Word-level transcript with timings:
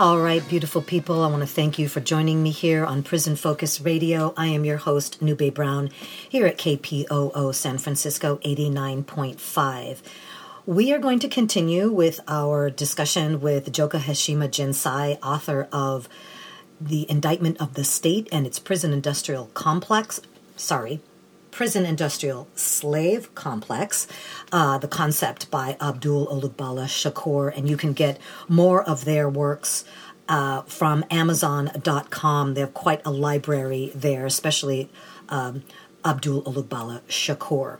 All 0.00 0.18
right, 0.18 0.48
beautiful 0.48 0.80
people, 0.80 1.22
I 1.22 1.26
want 1.26 1.42
to 1.42 1.46
thank 1.46 1.78
you 1.78 1.86
for 1.86 2.00
joining 2.00 2.42
me 2.42 2.52
here 2.52 2.86
on 2.86 3.02
Prison 3.02 3.36
Focus 3.36 3.82
Radio. 3.82 4.32
I 4.34 4.46
am 4.46 4.64
your 4.64 4.78
host, 4.78 5.20
Nube 5.20 5.52
Brown, 5.52 5.90
here 6.26 6.46
at 6.46 6.56
KPOO 6.56 7.54
San 7.54 7.76
Francisco 7.76 8.38
89.5. 8.38 9.98
We 10.64 10.90
are 10.94 10.98
going 10.98 11.18
to 11.18 11.28
continue 11.28 11.92
with 11.92 12.18
our 12.26 12.70
discussion 12.70 13.42
with 13.42 13.70
Joka 13.70 13.98
Hashima 13.98 14.48
Jinsai, 14.48 15.18
author 15.22 15.68
of 15.70 16.08
The 16.80 17.04
Indictment 17.10 17.60
of 17.60 17.74
the 17.74 17.84
State 17.84 18.26
and 18.32 18.46
its 18.46 18.58
Prison 18.58 18.94
Industrial 18.94 19.50
Complex. 19.52 20.22
Sorry, 20.56 21.02
Prison 21.50 21.84
Industrial 21.84 22.48
Slave 22.54 23.34
Complex, 23.34 24.06
uh, 24.52 24.78
the 24.78 24.88
concept 24.88 25.50
by 25.50 25.76
Abdul 25.80 26.26
Olugbala 26.28 26.86
Shakur, 26.86 27.56
and 27.56 27.68
you 27.68 27.76
can 27.76 27.92
get 27.92 28.18
more 28.48 28.82
of 28.82 29.04
their 29.04 29.28
works 29.28 29.84
uh, 30.28 30.62
from 30.62 31.04
Amazon.com. 31.10 32.54
They 32.54 32.60
have 32.60 32.74
quite 32.74 33.02
a 33.04 33.10
library 33.10 33.90
there, 33.94 34.26
especially 34.26 34.88
um, 35.28 35.64
Abdul 36.04 36.42
Olugbala 36.42 37.00
Shakur. 37.08 37.78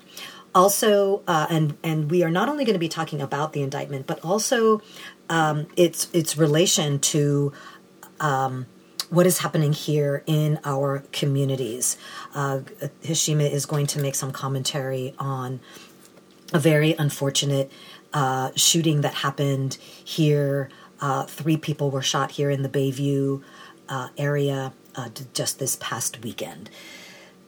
Also, 0.52 1.22
uh, 1.28 1.46
and 1.48 1.76
and 1.84 2.10
we 2.10 2.24
are 2.24 2.30
not 2.30 2.48
only 2.48 2.64
going 2.64 2.74
to 2.74 2.80
be 2.80 2.88
talking 2.88 3.20
about 3.20 3.52
the 3.52 3.62
indictment, 3.62 4.08
but 4.08 4.18
also 4.24 4.82
um, 5.28 5.68
its 5.76 6.08
its 6.12 6.36
relation 6.36 6.98
to 6.98 7.52
um, 8.18 8.66
what 9.10 9.26
is 9.26 9.38
happening 9.38 9.72
here 9.72 10.22
in 10.26 10.58
our 10.64 11.02
communities. 11.12 11.96
Uh, 12.34 12.60
Hashima 13.02 13.50
is 13.50 13.66
going 13.66 13.86
to 13.88 14.00
make 14.00 14.14
some 14.14 14.30
commentary 14.30 15.14
on 15.18 15.60
a 16.52 16.58
very 16.58 16.94
unfortunate 16.94 17.70
uh, 18.12 18.50
shooting 18.54 19.02
that 19.02 19.14
happened 19.14 19.74
here. 19.74 20.70
Uh, 21.00 21.24
three 21.24 21.56
people 21.56 21.90
were 21.90 22.02
shot 22.02 22.32
here 22.32 22.50
in 22.50 22.62
the 22.62 22.68
Bayview 22.68 23.42
uh, 23.88 24.08
area 24.16 24.72
uh, 24.94 25.08
just 25.34 25.58
this 25.58 25.76
past 25.80 26.22
weekend. 26.22 26.70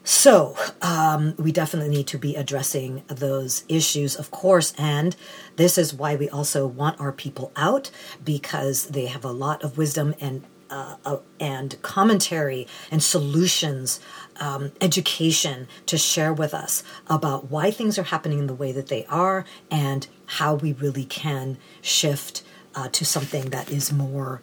So, 0.05 0.57
um, 0.81 1.35
we 1.39 1.53
definitely 1.53 1.91
need 1.91 2.09
to 2.09 2.19
be 2.19 2.35
addressing 2.35 3.05
those 3.07 3.63
issues, 3.69 4.17
of 4.17 4.33
course, 4.33 4.75
and 4.77 5.15
this 5.55 5.79
is 5.79 5.95
why 5.95 6.17
we 6.17 6.29
also 6.29 6.67
want 6.67 7.01
our 7.01 7.13
people 7.13 7.53
out 7.55 7.93
because 8.25 8.89
they 8.89 9.07
have 9.07 9.25
a 9.25 9.31
lot 9.31 9.63
of 9.63 9.79
wisdom 9.79 10.17
and 10.21 10.43
uh, 10.73 10.97
uh, 11.05 11.19
and 11.39 11.81
commentary 11.83 12.67
and 12.91 13.03
solutions, 13.03 14.01
um, 14.41 14.73
education 14.81 15.69
to 15.85 15.99
share 15.99 16.33
with 16.33 16.55
us 16.55 16.83
about 17.09 17.51
why 17.51 17.71
things 17.71 17.99
are 17.99 18.05
happening 18.05 18.39
in 18.39 18.47
the 18.47 18.55
way 18.55 18.73
that 18.73 18.89
they 18.89 19.05
are 19.07 19.45
and 19.71 20.07
how 20.39 20.55
we 20.55 20.73
really 20.73 21.05
can 21.05 21.59
shift 21.83 22.43
uh, 22.75 22.89
to 22.89 23.05
something 23.05 23.51
that 23.51 23.71
is 23.71 23.93
more 23.93 24.41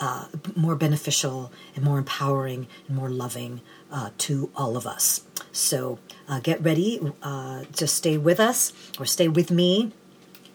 uh, 0.00 0.26
more 0.54 0.76
beneficial 0.76 1.52
and 1.74 1.84
more 1.84 1.98
empowering 1.98 2.66
and 2.86 2.96
more 2.96 3.08
loving 3.10 3.60
uh, 3.90 4.10
to 4.18 4.50
all 4.54 4.76
of 4.76 4.86
us. 4.86 5.24
So 5.52 5.98
uh, 6.28 6.40
get 6.40 6.62
ready, 6.62 7.00
just 7.72 7.94
stay 7.94 8.18
with 8.18 8.40
us 8.40 8.72
or 8.98 9.06
stay 9.06 9.28
with 9.28 9.50
me. 9.50 9.92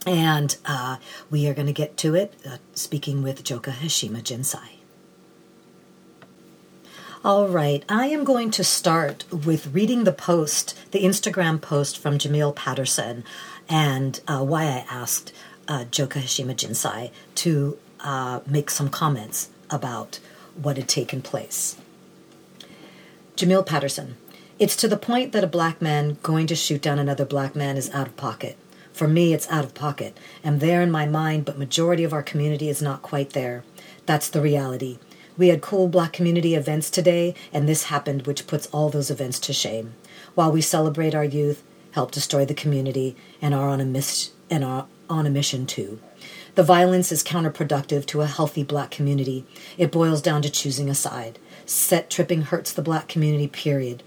And 0.05 0.55
uh, 0.65 0.97
we 1.29 1.47
are 1.47 1.53
going 1.53 1.67
to 1.67 1.73
get 1.73 1.95
to 1.97 2.15
it, 2.15 2.33
uh, 2.43 2.57
speaking 2.73 3.21
with 3.21 3.43
Joka 3.43 3.71
Hashima 3.71 4.21
Jinsai. 4.21 4.80
All 7.23 7.47
right, 7.47 7.85
I 7.87 8.07
am 8.07 8.23
going 8.23 8.49
to 8.49 8.63
start 8.63 9.25
with 9.31 9.75
reading 9.75 10.05
the 10.05 10.11
post, 10.11 10.75
the 10.89 11.03
Instagram 11.03 11.61
post 11.61 11.99
from 11.99 12.17
Jamil 12.17 12.55
Patterson, 12.55 13.23
and 13.69 14.19
why 14.25 14.63
I 14.63 14.85
asked 14.89 15.31
Joka 15.91 16.17
Hashima 16.17 16.55
Jinsai 16.55 17.11
to 17.35 17.77
uh, 17.99 18.39
make 18.47 18.71
some 18.71 18.89
comments 18.89 19.51
about 19.69 20.19
what 20.59 20.77
had 20.77 20.89
taken 20.89 21.21
place. 21.21 21.77
Jamil 23.35 23.67
Patterson. 23.67 24.17
It's 24.57 24.75
to 24.77 24.87
the 24.87 24.97
point 24.97 25.31
that 25.31 25.43
a 25.43 25.47
black 25.47 25.79
man 25.79 26.17
going 26.23 26.47
to 26.47 26.55
shoot 26.55 26.81
down 26.81 26.97
another 26.97 27.25
black 27.25 27.55
man 27.55 27.77
is 27.77 27.91
out 27.91 28.07
of 28.07 28.17
pocket. 28.17 28.57
For 28.93 29.07
me, 29.07 29.31
it's 29.31 29.47
out 29.51 29.63
of 29.63 29.75
pocket. 29.75 30.17
I'm 30.43 30.57
there 30.57 30.81
in 30.81 30.89
my 30.89 31.05
mind, 31.05 31.45
but 31.45 31.59
majority 31.59 32.03
of 32.03 32.13
our 32.13 32.23
community 32.23 32.67
is 32.67 32.81
not 32.81 33.03
quite 33.03 33.31
there. 33.31 33.63
That's 34.07 34.27
the 34.27 34.41
reality. 34.41 34.97
We 35.37 35.47
had 35.47 35.61
cool 35.61 35.87
black 35.87 36.13
community 36.13 36.55
events 36.55 36.89
today, 36.89 37.35
and 37.53 37.67
this 37.67 37.83
happened, 37.83 38.27
which 38.27 38.47
puts 38.47 38.67
all 38.67 38.89
those 38.89 39.09
events 39.09 39.39
to 39.39 39.53
shame. 39.53 39.93
While 40.35 40.51
we 40.51 40.61
celebrate 40.61 41.15
our 41.15 41.23
youth, 41.23 41.63
help 41.91 42.11
destroy 42.11 42.45
the 42.45 42.53
community, 42.53 43.15
and 43.41 43.53
are 43.53 43.69
on 43.69 43.81
a 43.81 43.85
miss 43.85 44.31
and 44.49 44.63
are 44.63 44.87
on 45.09 45.25
a 45.25 45.29
mission 45.29 45.65
too. 45.65 45.99
The 46.55 46.63
violence 46.63 47.11
is 47.11 47.23
counterproductive 47.23 48.05
to 48.07 48.21
a 48.21 48.27
healthy 48.27 48.63
black 48.63 48.91
community. 48.91 49.45
It 49.77 49.91
boils 49.91 50.21
down 50.21 50.41
to 50.41 50.49
choosing 50.49 50.89
a 50.89 50.95
side. 50.95 51.39
Set 51.65 52.09
tripping 52.09 52.43
hurts 52.43 52.73
the 52.73 52.81
black 52.81 53.07
community, 53.07 53.47
period. 53.47 54.03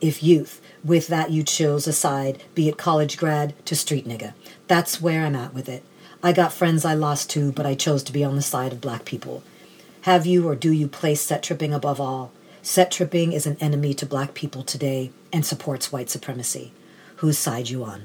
If 0.00 0.22
youth, 0.22 0.60
with 0.84 1.06
that 1.08 1.30
you 1.30 1.42
chose 1.42 1.86
a 1.86 1.92
side, 1.92 2.42
be 2.54 2.68
it 2.68 2.76
college 2.76 3.16
grad 3.16 3.54
to 3.66 3.76
street 3.76 4.06
nigga. 4.06 4.34
That's 4.66 5.00
where 5.00 5.24
I'm 5.24 5.36
at 5.36 5.54
with 5.54 5.68
it. 5.68 5.84
I 6.22 6.32
got 6.32 6.52
friends 6.52 6.84
I 6.84 6.94
lost 6.94 7.30
to, 7.30 7.52
but 7.52 7.66
I 7.66 7.74
chose 7.74 8.02
to 8.04 8.12
be 8.12 8.24
on 8.24 8.36
the 8.36 8.42
side 8.42 8.72
of 8.72 8.80
black 8.80 9.04
people. 9.04 9.42
Have 10.06 10.24
you 10.24 10.48
or 10.48 10.54
do 10.54 10.70
you 10.70 10.86
place 10.86 11.20
set 11.20 11.42
tripping 11.42 11.74
above 11.74 12.00
all? 12.00 12.30
Set 12.62 12.92
tripping 12.92 13.32
is 13.32 13.44
an 13.44 13.56
enemy 13.60 13.92
to 13.94 14.06
black 14.06 14.34
people 14.34 14.62
today 14.62 15.10
and 15.32 15.44
supports 15.44 15.90
white 15.90 16.08
supremacy. 16.08 16.70
Whose 17.16 17.38
side 17.38 17.70
you 17.70 17.82
on? 17.82 18.04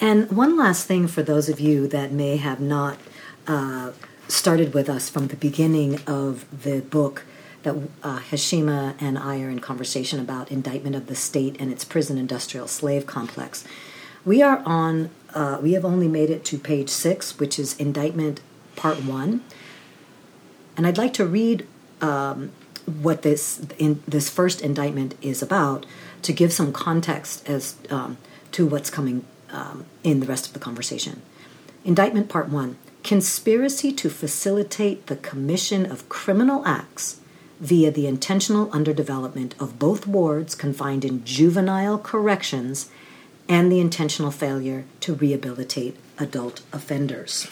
And 0.00 0.30
one 0.30 0.56
last 0.56 0.86
thing 0.86 1.08
for 1.08 1.24
those 1.24 1.48
of 1.48 1.58
you 1.58 1.88
that 1.88 2.12
may 2.12 2.36
have 2.36 2.60
not 2.60 2.96
uh, 3.48 3.90
started 4.28 4.72
with 4.72 4.88
us 4.88 5.10
from 5.10 5.26
the 5.26 5.36
beginning 5.36 6.00
of 6.06 6.46
the 6.62 6.80
book 6.80 7.24
that 7.64 7.74
uh, 8.04 8.20
Hashima 8.20 8.94
and 9.00 9.18
I 9.18 9.42
are 9.42 9.50
in 9.50 9.58
conversation 9.58 10.20
about 10.20 10.52
indictment 10.52 10.94
of 10.94 11.08
the 11.08 11.16
state 11.16 11.56
and 11.58 11.72
its 11.72 11.84
prison 11.84 12.16
industrial 12.16 12.68
slave 12.68 13.04
complex. 13.04 13.64
We 14.24 14.42
are 14.42 14.62
on, 14.64 15.10
uh, 15.34 15.58
we 15.60 15.72
have 15.72 15.84
only 15.84 16.06
made 16.06 16.30
it 16.30 16.44
to 16.44 16.56
page 16.56 16.88
six, 16.88 17.40
which 17.40 17.58
is 17.58 17.76
indictment 17.78 18.40
part 18.76 19.02
one. 19.02 19.42
And 20.76 20.86
I'd 20.86 20.98
like 20.98 21.12
to 21.14 21.26
read 21.26 21.66
um, 22.00 22.52
what 22.86 23.22
this 23.22 23.60
in 23.78 24.02
this 24.06 24.28
first 24.30 24.60
indictment 24.60 25.14
is 25.22 25.42
about 25.42 25.86
to 26.22 26.32
give 26.32 26.52
some 26.52 26.72
context 26.72 27.48
as 27.48 27.76
um, 27.90 28.18
to 28.52 28.66
what's 28.66 28.90
coming 28.90 29.24
um, 29.50 29.86
in 30.02 30.20
the 30.20 30.26
rest 30.26 30.46
of 30.46 30.52
the 30.52 30.58
conversation. 30.58 31.22
Indictment 31.84 32.28
Part 32.28 32.48
1 32.48 32.76
Conspiracy 33.02 33.92
to 33.92 34.10
facilitate 34.10 35.06
the 35.06 35.16
commission 35.16 35.90
of 35.90 36.08
criminal 36.08 36.66
acts 36.66 37.20
via 37.58 37.90
the 37.90 38.06
intentional 38.06 38.68
underdevelopment 38.68 39.58
of 39.60 39.78
both 39.78 40.06
wards 40.06 40.54
confined 40.54 41.04
in 41.04 41.24
juvenile 41.24 41.98
corrections 41.98 42.90
and 43.48 43.70
the 43.70 43.80
intentional 43.80 44.30
failure 44.30 44.84
to 45.00 45.14
rehabilitate 45.14 45.96
adult 46.18 46.60
offenders. 46.72 47.48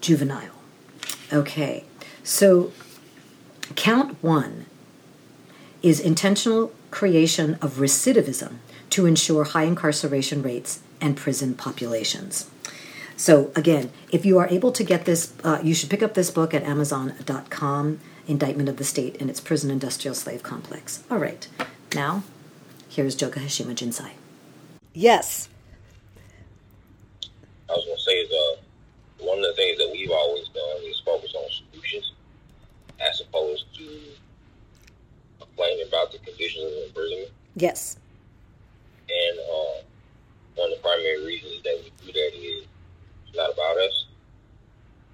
Juvenile. 0.00 0.61
Okay, 1.32 1.84
so 2.22 2.72
count 3.74 4.22
one 4.22 4.66
is 5.82 5.98
intentional 5.98 6.72
creation 6.90 7.54
of 7.60 7.74
recidivism 7.74 8.56
to 8.90 9.06
ensure 9.06 9.44
high 9.44 9.64
incarceration 9.64 10.42
rates 10.42 10.80
and 11.00 11.16
prison 11.16 11.54
populations. 11.54 12.48
So, 13.16 13.50
again, 13.56 13.90
if 14.10 14.24
you 14.24 14.38
are 14.38 14.48
able 14.48 14.72
to 14.72 14.84
get 14.84 15.04
this, 15.04 15.32
uh, 15.44 15.60
you 15.62 15.74
should 15.74 15.90
pick 15.90 16.02
up 16.02 16.14
this 16.14 16.30
book 16.30 16.54
at 16.54 16.62
Amazon.com 16.62 18.00
Indictment 18.26 18.68
of 18.68 18.76
the 18.76 18.84
State 18.84 19.20
and 19.20 19.28
its 19.28 19.40
Prison 19.40 19.70
Industrial 19.70 20.14
Slave 20.14 20.42
Complex. 20.42 21.02
All 21.10 21.18
right, 21.18 21.48
now 21.94 22.22
here's 22.88 23.14
Joka 23.14 23.40
Hashima 23.40 23.74
Jinsai. 23.74 24.10
Yes. 24.92 25.48
I 27.68 27.72
was 27.72 27.84
going 27.84 27.96
to 27.96 28.02
say 28.02 28.12
is 28.12 28.30
uh, 28.30 29.26
one 29.26 29.38
of 29.38 29.44
the 29.44 29.54
things 29.54 29.78
that 29.78 29.90
we've 29.90 30.10
always 30.10 30.48
done 30.48 30.76
is 30.84 31.00
focus 31.04 31.34
on 31.34 31.48
solutions 31.72 32.12
as 33.08 33.20
opposed 33.20 33.66
to 33.74 33.88
complaining 35.38 35.86
about 35.88 36.12
the 36.12 36.18
conditions 36.18 36.64
of 36.64 36.88
imprisonment. 36.88 37.30
Yes. 37.56 37.98
And 39.08 39.38
uh, 39.40 39.82
one 40.56 40.72
of 40.72 40.78
the 40.78 40.82
primary 40.82 41.24
reasons 41.26 41.62
that 41.62 41.78
we 41.82 41.92
do 42.06 42.12
that 42.12 42.32
is 42.34 42.66
it's 43.26 43.36
not 43.36 43.52
about 43.52 43.76
us. 43.78 44.06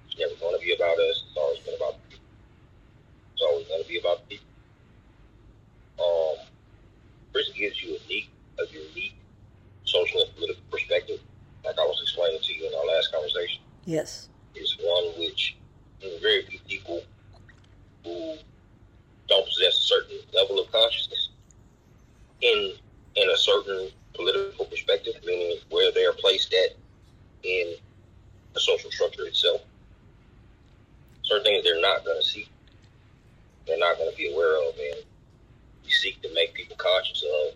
It's 0.07 0.19
never 0.19 0.35
going 0.39 0.59
to 0.59 0.65
be 0.65 0.73
about 0.73 0.97
us. 0.97 1.23
It's 1.27 1.37
always 1.37 1.59
been 1.59 1.75
about 1.75 1.95
people. 2.09 2.25
It's 3.33 3.41
always 3.41 3.67
going 3.67 3.83
to 3.83 3.89
be 3.89 3.99
about 3.99 4.29
people. 4.29 4.45
Um, 5.99 6.45
prison 7.33 7.53
gives 7.57 7.83
you 7.83 7.95
a 7.95 7.99
unique, 8.07 8.29
a 8.59 8.63
unique 8.71 9.15
social 9.83 10.21
and 10.21 10.35
political 10.35 10.63
perspective, 10.71 11.19
like 11.65 11.77
I 11.77 11.83
was 11.83 11.99
explaining 12.01 12.39
to 12.41 12.53
you 12.53 12.67
in 12.67 12.73
our 12.73 12.85
last 12.85 13.11
conversation. 13.11 13.61
Yes. 13.85 14.29
It's 14.55 14.77
one 14.79 15.19
which 15.19 15.57
very 16.21 16.43
few 16.43 16.59
people 16.67 17.01
who 18.09 18.37
don't 19.27 19.45
possess 19.45 19.77
a 19.77 19.81
certain 19.81 20.17
level 20.33 20.59
of 20.59 20.71
consciousness 20.71 21.29
in 22.41 22.73
in 23.15 23.29
a 23.29 23.37
certain 23.37 23.89
political 24.13 24.65
perspective, 24.65 25.13
meaning 25.25 25.57
where 25.69 25.91
they 25.91 26.05
are 26.05 26.13
placed 26.13 26.53
at 26.53 26.75
in 27.43 27.75
the 28.53 28.59
social 28.59 28.91
structure 28.91 29.25
itself. 29.25 29.61
Certain 31.23 31.43
things 31.43 31.63
they're 31.63 31.81
not 31.81 32.03
going 32.05 32.19
to 32.19 32.25
see, 32.25 32.47
they're 33.67 33.77
not 33.77 33.97
going 33.97 34.09
to 34.09 34.17
be 34.17 34.31
aware 34.33 34.55
of, 34.67 34.75
and 34.75 35.03
we 35.83 35.89
seek 35.91 36.21
to 36.21 36.33
make 36.33 36.53
people 36.53 36.75
conscious 36.77 37.23
of 37.23 37.55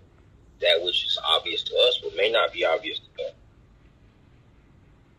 that 0.61 0.83
which 0.83 1.05
is 1.05 1.17
obvious 1.25 1.63
to 1.63 1.75
us, 1.87 1.99
but 2.03 2.15
may 2.15 2.31
not 2.31 2.53
be 2.53 2.65
obvious 2.65 2.99
to 2.99 3.05
them. 3.17 3.33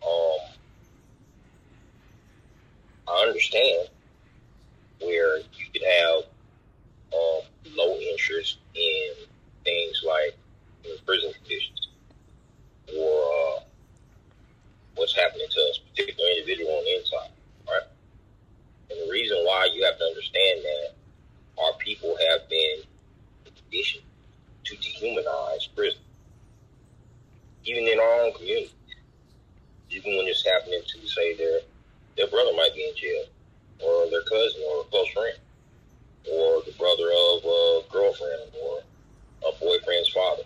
Um, 0.06 0.38
I 3.08 3.26
understand 3.26 3.88
where 5.04 5.38
you 5.38 5.66
could 5.72 5.82
have 5.82 6.24
um, 7.12 7.74
low 7.76 7.96
interest 7.96 8.58
in 8.74 9.12
things 9.64 10.02
like 10.06 10.36
you 10.84 10.90
know, 10.90 10.96
prison 11.06 11.32
conditions 11.32 11.88
or 12.98 13.22
uh, 13.22 13.60
what's 14.96 15.14
happening 15.14 15.46
to 15.50 15.60
a 15.60 15.90
particular 15.90 16.28
individual 16.36 16.70
on 16.70 16.84
the 16.84 16.98
inside, 16.98 17.30
right? 17.68 17.88
And 18.90 19.00
the 19.00 19.10
reason 19.10 19.38
why 19.44 19.68
you 19.72 19.84
have 19.84 19.98
to 19.98 20.04
understand 20.04 20.60
that 20.62 20.94
our 21.62 21.72
people 21.78 22.16
have 22.30 22.48
been 22.48 22.82
conditioned 23.74 24.04
to 24.64 24.76
dehumanize 24.76 25.68
prison, 25.74 26.00
even 27.64 27.84
in 27.84 27.98
our 27.98 28.22
own 28.22 28.32
community. 28.32 28.70
Even 29.90 30.16
when 30.16 30.26
it's 30.26 30.44
happening 30.44 30.80
to, 30.86 31.06
say, 31.06 31.36
their 31.36 31.60
their 32.16 32.26
brother 32.28 32.52
might 32.56 32.74
be 32.74 32.88
in 32.88 32.96
jail, 32.96 33.24
or 33.84 34.10
their 34.10 34.22
cousin, 34.22 34.62
or 34.68 34.80
a 34.80 34.84
close 34.84 35.08
friend, 35.10 35.38
or 36.30 36.62
the 36.62 36.72
brother 36.78 37.10
of 37.10 37.44
a 37.44 37.82
girlfriend, 37.92 38.50
or 38.62 38.80
a 39.46 39.52
boyfriend's 39.60 40.08
father. 40.10 40.42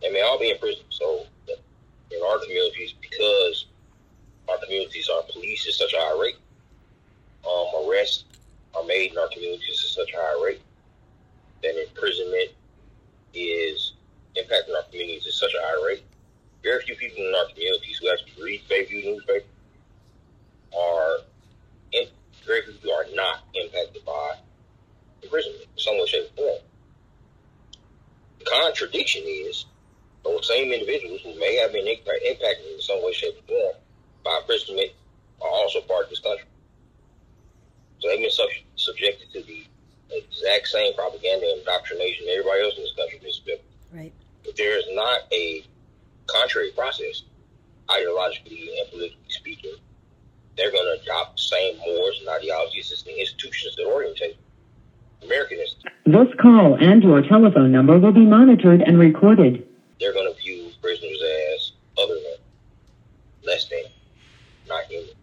They 0.00 0.10
may 0.10 0.22
all 0.22 0.38
be 0.38 0.50
in 0.50 0.58
prison. 0.58 0.84
So 0.90 1.26
in 1.48 2.22
our 2.22 2.38
communities, 2.38 2.94
because 3.00 3.66
our 4.48 4.58
communities, 4.58 5.08
our 5.08 5.22
police 5.30 5.66
is 5.66 5.76
such 5.76 5.92
a 5.92 5.98
high 5.98 6.20
rate, 6.20 6.36
um, 7.46 7.88
arrests 7.88 8.24
are 8.74 8.84
made 8.84 9.12
in 9.12 9.18
our 9.18 9.28
communities 9.28 9.82
at 9.84 9.90
such 9.90 10.14
a 10.14 10.16
high 10.16 10.44
rate 10.44 10.62
that 11.62 11.74
contradiction 28.82 29.22
is 29.24 29.66
those 30.24 30.46
same 30.46 30.72
individuals 30.72 31.20
who 31.22 31.38
may 31.38 31.56
have 31.56 31.72
been 31.72 31.86
impacted 31.86 32.66
in 32.74 32.80
some 32.80 33.02
way, 33.04 33.12
shape, 33.12 33.34
or 33.48 33.48
form 33.48 33.74
by 34.24 34.38
imprisonment 34.40 34.90
are 35.40 35.48
also 35.48 35.80
part 35.82 36.04
of 36.04 36.10
this 36.10 36.20
country. 36.20 36.46
So 37.98 38.08
they've 38.08 38.20
been 38.20 38.30
sub- 38.30 38.48
subjected 38.76 39.32
to 39.32 39.42
the 39.42 39.64
exact 40.10 40.68
same 40.68 40.94
propaganda 40.94 41.46
and 41.50 41.60
indoctrination 41.60 42.26
everybody 42.30 42.62
else 42.62 42.74
in 42.76 42.82
this 42.82 42.94
country 42.94 43.20
has 43.24 43.38
been. 43.40 43.58
Right. 43.92 44.12
If 44.44 44.56
there 44.56 44.78
is 44.78 44.84
not 44.92 45.20
a 45.32 45.64
contrary 46.26 46.70
process, 46.76 47.22
ideologically 47.88 48.68
and 48.78 48.90
politically 48.90 49.28
speaking, 49.28 49.74
they're 50.56 50.70
going 50.70 50.84
to 50.84 51.02
adopt 51.02 51.36
the 51.36 51.42
same 51.42 51.78
mores 51.78 52.18
and 52.20 52.28
ideologies 52.28 52.92
as 52.92 53.02
the 53.02 53.18
institutions 53.18 53.74
that 53.76 53.86
orientate 53.86 54.36
Americanism. 55.22 55.78
This 56.06 56.28
call 56.40 56.71
and 56.82 57.02
your 57.02 57.22
telephone 57.22 57.70
number 57.70 57.96
will 57.98 58.12
be 58.12 58.26
monitored 58.26 58.82
and 58.82 58.98
recorded. 58.98 59.66
They're 60.00 60.12
going 60.12 60.34
to 60.34 60.40
view 60.40 60.68
prisoners 60.82 61.22
as 61.54 61.72
other 61.96 62.14
than, 62.14 63.46
less 63.46 63.68
than, 63.68 63.84
not 64.68 64.84
human. 64.86 65.14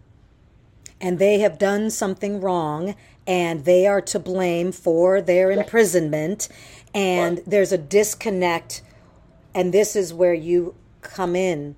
And 1.02 1.20
they 1.20 1.40
have 1.40 1.60
done 1.60 1.90
something 1.90 2.40
wrong 2.40 2.96
and 3.28 3.66
they 3.66 3.86
are 3.88 4.02
to 4.02 4.20
blame 4.20 4.72
for 4.72 5.22
their 5.22 5.52
imprisonment. 5.52 6.48
And 6.94 7.38
Right. 7.38 7.50
there's 7.50 7.74
a 7.74 7.78
disconnect. 7.78 8.82
And 9.54 9.74
this 9.74 9.96
is 9.96 10.14
where 10.14 10.34
you 10.34 10.76
come 11.02 11.36
in. 11.36 11.76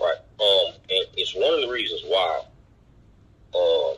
Right. 0.00 0.18
Um, 0.40 0.74
and 0.88 1.06
it's 1.16 1.34
one 1.34 1.52
of 1.52 1.60
the 1.62 1.68
reasons 1.68 2.02
why 2.06 2.42
uh, 3.54 3.96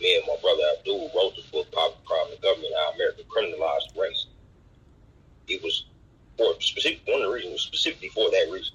me 0.00 0.16
and 0.16 0.26
my 0.26 0.36
brother 0.40 0.62
Abdul 0.78 1.10
wrote 1.14 1.36
the 1.36 1.42
book 1.52 1.70
Poverty, 1.72 2.00
Crime, 2.04 2.26
and 2.32 2.40
Government, 2.40 2.72
How 2.76 2.92
America 2.92 3.22
Criminalized 3.28 4.00
Race. 4.00 4.26
It 5.50 5.62
was 5.62 5.84
for 6.36 6.54
specific 6.60 7.00
one 7.06 7.22
of 7.22 7.28
the 7.28 7.34
reasons 7.34 7.62
specifically 7.62 8.08
for 8.08 8.30
that 8.30 8.48
reason. 8.50 8.74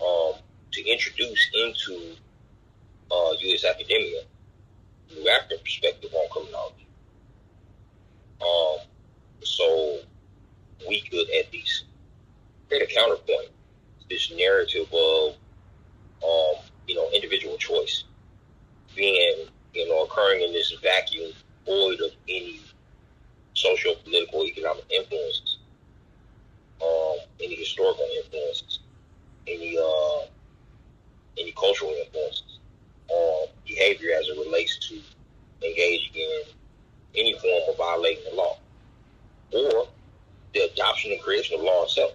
Um, 0.00 0.34
to 0.72 0.86
introduce 0.86 1.50
into 1.54 2.14
uh, 3.10 3.32
U.S. 3.40 3.64
academia 3.64 4.22
new 5.14 5.28
African 5.28 5.58
perspective 5.62 6.10
on 6.14 6.28
criminology. 6.30 6.86
Um, 8.40 8.86
so 9.42 10.00
we 10.86 11.00
could 11.00 11.26
at 11.30 11.52
least 11.52 11.84
create 12.68 12.82
a 12.82 12.94
counterpoint 12.94 13.48
to 14.00 14.08
this 14.08 14.30
narrative 14.36 14.86
of 14.92 15.34
um, 16.22 16.62
you 16.86 16.94
know, 16.94 17.08
individual 17.12 17.56
choice 17.56 18.04
being, 18.94 19.46
you 19.74 19.88
know, 19.88 20.04
occurring 20.04 20.42
in 20.42 20.52
this 20.52 20.72
vacuum 20.82 21.32
void 21.64 22.00
of 22.00 22.10
any 22.28 22.60
social, 23.54 23.94
political, 24.04 24.44
economic 24.44 24.84
influences, 24.90 25.57
um, 26.82 27.16
any 27.42 27.54
historical 27.56 28.06
influences, 28.22 28.80
any 29.46 29.76
uh, 29.78 30.26
any 31.38 31.52
cultural 31.52 31.94
influences 32.04 32.58
on 33.08 33.48
behavior 33.66 34.10
as 34.18 34.28
it 34.28 34.38
relates 34.38 34.78
to 34.88 35.00
engaging 35.66 36.14
in 36.14 36.42
any 37.16 37.32
form 37.38 37.62
of 37.68 37.76
violating 37.76 38.24
the 38.30 38.36
law, 38.36 38.58
or 39.52 39.88
the 40.54 40.60
adoption 40.72 41.12
and 41.12 41.20
creation 41.22 41.58
of 41.58 41.64
law 41.64 41.84
itself. 41.84 42.12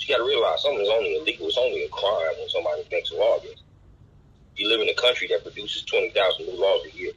You 0.00 0.14
got 0.14 0.18
to 0.18 0.24
realize 0.24 0.62
something 0.62 0.80
is 0.80 0.88
only 0.88 1.16
illegal. 1.16 1.48
It's 1.48 1.58
only 1.58 1.84
a 1.84 1.88
crime 1.88 2.34
when 2.38 2.48
somebody 2.48 2.82
makes 2.90 3.10
a 3.10 3.16
law 3.16 3.38
against. 3.38 3.62
You 4.56 4.68
live 4.68 4.80
in 4.80 4.88
a 4.88 4.94
country 4.94 5.28
that 5.28 5.42
produces 5.42 5.82
twenty 5.82 6.10
thousand 6.10 6.46
new 6.46 6.58
laws 6.58 6.86
a 6.86 6.96
year. 6.96 7.12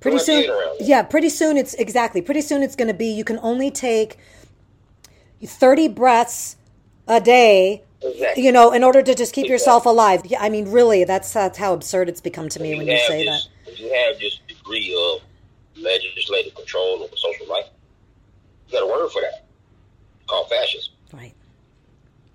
Pretty 0.00 0.16
your 0.16 0.24
soon, 0.24 0.50
around 0.50 0.76
yeah, 0.80 1.02
pretty 1.02 1.28
soon 1.28 1.56
it's 1.56 1.74
exactly. 1.74 2.22
Pretty 2.22 2.40
soon 2.40 2.62
it's 2.62 2.74
going 2.76 2.88
to 2.88 2.94
be 2.94 3.06
you 3.06 3.24
can 3.24 3.38
only 3.42 3.70
take 3.70 4.18
30 5.44 5.88
breaths 5.88 6.56
a 7.06 7.20
day, 7.20 7.82
Exactly. 8.02 8.42
you 8.44 8.52
know, 8.52 8.72
in 8.72 8.82
order 8.84 9.02
to 9.02 9.14
just 9.14 9.34
keep 9.34 9.44
Exactly. 9.44 9.52
yourself 9.52 9.86
alive. 9.86 10.22
Yeah, 10.24 10.40
I 10.42 10.48
mean, 10.48 10.70
really, 10.70 11.04
that's, 11.04 11.32
that's 11.32 11.58
how 11.58 11.74
absurd 11.74 12.08
it's 12.08 12.20
become 12.20 12.48
to 12.50 12.60
me 12.60 12.76
when 12.76 12.86
you 12.86 12.94
have 12.94 13.02
say 13.02 13.24
that. 13.24 13.30
this, 13.30 13.48
When 13.66 13.76
you 13.76 13.92
have 13.94 14.18
this 14.18 14.40
degree 14.48 14.94
of 15.14 15.82
legislative 15.82 16.54
control 16.54 17.02
over 17.02 17.16
social 17.16 17.46
life, 17.48 17.66
you 18.68 18.72
got 18.78 18.82
a 18.84 18.86
word 18.86 19.10
for 19.10 19.20
that 19.22 19.44
called 20.26 20.48
fascism. 20.48 20.94
Right. 21.12 21.34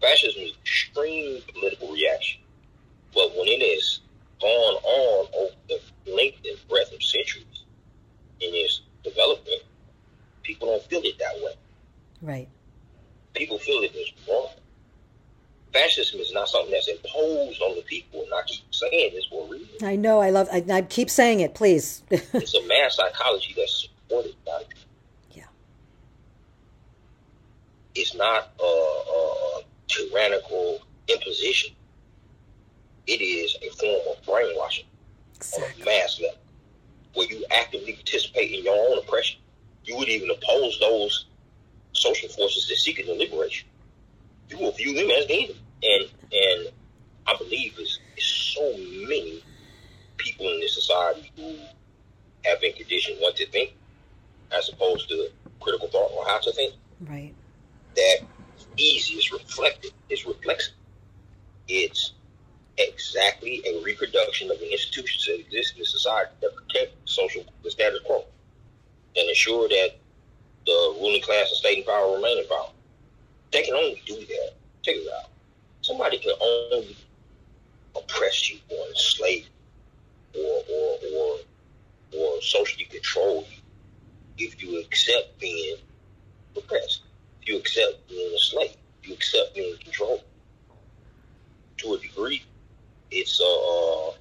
Fascism 0.01 0.43
is 0.43 0.51
extreme 0.61 1.41
political 1.53 1.91
reaction, 1.93 2.41
but 3.13 3.31
when 3.35 3.47
it 3.47 3.63
is 3.63 4.01
gone 4.41 4.75
on 4.83 5.27
over 5.37 5.55
the 5.69 5.79
length 6.11 6.39
and 6.45 6.57
breadth 6.69 6.91
of 6.93 7.01
centuries 7.01 7.54
in 8.41 8.49
its 8.53 8.81
development, 9.03 9.61
people 10.43 10.67
don't 10.67 10.83
feel 10.83 11.01
it 11.03 11.17
that 11.19 11.35
way. 11.43 11.53
Right. 12.21 12.47
people 13.33 13.57
feel 13.59 13.81
it 13.83 13.93
is 13.95 14.11
wrong. 14.27 14.49
Fascism 15.73 16.19
is 16.21 16.31
not 16.33 16.47
something 16.47 16.71
that's 16.71 16.87
imposed 16.87 17.61
on 17.61 17.75
the 17.75 17.81
people, 17.81 18.21
and 18.23 18.33
I 18.33 18.41
keep 18.47 18.63
saying 18.71 19.11
this 19.13 19.25
for 19.25 19.45
a 19.45 19.49
reason. 19.49 19.67
I 19.83 19.95
know. 19.97 20.21
I 20.21 20.29
love. 20.29 20.47
I, 20.51 20.63
I 20.71 20.81
keep 20.83 21.09
saying 21.09 21.41
it. 21.41 21.53
Please. 21.53 22.01
It's 22.11 22.53
a 22.55 22.65
mass 22.67 22.95
psychology 22.95 23.53
that's 23.57 23.89
supported 24.07 24.35
by 24.45 24.59
the 24.59 24.65
people. 24.69 24.81
yeah. 25.33 25.43
It's 27.93 28.15
not 28.15 28.51
a, 28.59 28.63
a 28.63 29.61
tyrannical 29.87 30.79
imposition. 31.09 31.73
It 33.07 33.21
is 33.21 33.55
a 33.61 33.69
form 33.75 34.01
of 34.17 34.25
brainwashing 34.25 34.85
on 34.85 35.35
Exactly. 35.35 35.81
a 35.81 35.85
mass 35.85 36.19
level, 36.21 36.37
where 37.15 37.27
you 37.27 37.45
actively 37.51 37.93
participate 37.93 38.51
in 38.51 38.63
your 38.63 38.75
own 38.75 38.99
oppression. 38.99 39.39
You 39.83 39.97
would 39.97 40.09
even 40.09 40.29
oppose 40.29 40.79
those 40.79 41.25
social 41.93 42.29
forces 42.29 42.67
that 42.67 42.75
seek 42.75 42.97
the 43.05 43.13
liberation. 43.13 43.67
You 44.49 44.57
will 44.59 44.71
view 44.73 44.93
them 44.93 45.09
as 45.11 45.27
the 45.27 45.33
enemy. 45.33 45.61
And 45.83 46.09
and 46.31 46.73
I 47.27 47.35
believe 47.37 47.73
it's, 47.77 47.99
it's 48.15 48.25
so 48.25 48.71
many 49.07 49.43
people 50.17 50.51
in 50.51 50.59
this 50.59 50.75
society 50.75 51.31
who 51.35 51.55
have 52.43 52.61
been 52.61 52.73
conditioned 52.73 53.17
what 53.19 53.35
to 53.37 53.47
think 53.47 53.73
as 54.51 54.69
opposed 54.69 55.09
to 55.09 55.29
critical 55.59 55.87
thought 55.87 56.11
or 56.15 56.25
how 56.27 56.39
to 56.39 56.51
think 56.51 56.73
Right. 57.01 57.33
that 57.95 58.17
easy 58.77 59.15
is 59.15 59.31
reflected, 59.31 59.91
is 60.09 60.25
reflexive. 60.25 60.73
It's 61.67 62.13
exactly 62.77 63.61
a 63.65 63.81
reproduction 63.83 64.51
of 64.51 64.59
the 64.59 64.71
institutions 64.71 65.25
that 65.25 65.39
exist 65.39 65.77
in 65.77 65.85
society 65.85 66.31
that 66.41 66.55
protect 66.55 66.93
social 67.05 67.43
the 67.63 67.71
status 67.71 67.99
quo 68.05 68.25
and 69.15 69.29
ensure 69.29 69.67
that 69.69 69.91
the 70.65 70.95
ruling 70.99 71.21
class 71.21 71.49
and 71.49 71.57
state 71.57 71.77
in 71.79 71.83
power 71.85 72.15
remain 72.15 72.39
in 72.39 72.47
power. 72.47 72.69
They 73.51 73.63
can 73.63 73.75
only 73.75 74.01
do 74.05 74.15
that. 74.15 74.53
Check 74.81 74.95
it 74.95 75.07
out. 75.13 75.29
Somebody 75.81 76.17
can 76.17 76.33
only 76.41 76.97
oppress 77.95 78.49
you 78.49 78.59
or 78.69 78.87
enslave 78.87 79.47
you 80.33 80.41
or 80.43 80.63
or 80.69 80.97
or 81.15 81.39
or 82.17 82.41
socially 82.41 82.85
control 82.85 83.45
you 83.49 84.47
if 84.47 84.61
you 84.61 84.79
accept 84.81 85.39
being 85.39 85.77
oppressed 86.57 87.03
if 87.45 87.53
you 87.53 87.59
accept 87.59 88.07
being 88.09 88.33
a 88.33 88.39
slave. 88.39 88.75
You 89.03 89.13
accept 89.13 89.53
being 89.53 89.77
controlled. 89.77 90.23
To 91.77 91.93
a 91.93 91.99
degree, 91.99 92.43
it's 93.11 93.39
a 93.39 93.43
uh, 93.43 94.11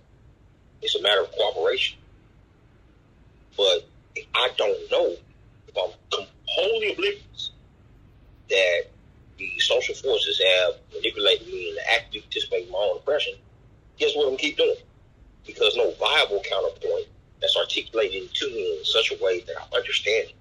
it's 0.82 0.94
a 0.96 1.02
matter 1.02 1.22
of 1.22 1.30
cooperation. 1.32 1.98
But 3.56 3.88
I 4.34 4.50
don't 4.56 4.90
know 4.90 5.14
if 5.68 5.76
I'm 5.76 5.90
com- 6.12 6.26
wholly 6.46 6.92
oblivious 6.92 7.50
that 8.50 8.82
the 9.38 9.58
social 9.60 9.94
forces 9.94 10.40
have 10.40 10.74
manipulated 10.94 11.46
me 11.46 11.70
and 11.70 11.78
actively 11.90 12.20
participate 12.22 12.66
in 12.66 12.72
my 12.72 12.78
own 12.78 12.96
oppression. 12.98 13.34
Guess 13.98 14.14
what 14.16 14.28
I'm 14.28 14.36
keep 14.36 14.56
doing? 14.56 14.76
Because 15.46 15.76
no 15.76 15.92
viable 15.98 16.42
counterpoint 16.48 17.06
that's 17.40 17.56
articulated 17.56 18.32
to 18.34 18.46
me 18.48 18.78
in 18.78 18.84
such 18.84 19.12
a 19.12 19.22
way 19.24 19.40
that 19.40 19.54
I 19.58 19.76
understand 19.76 20.28
it 20.30 20.34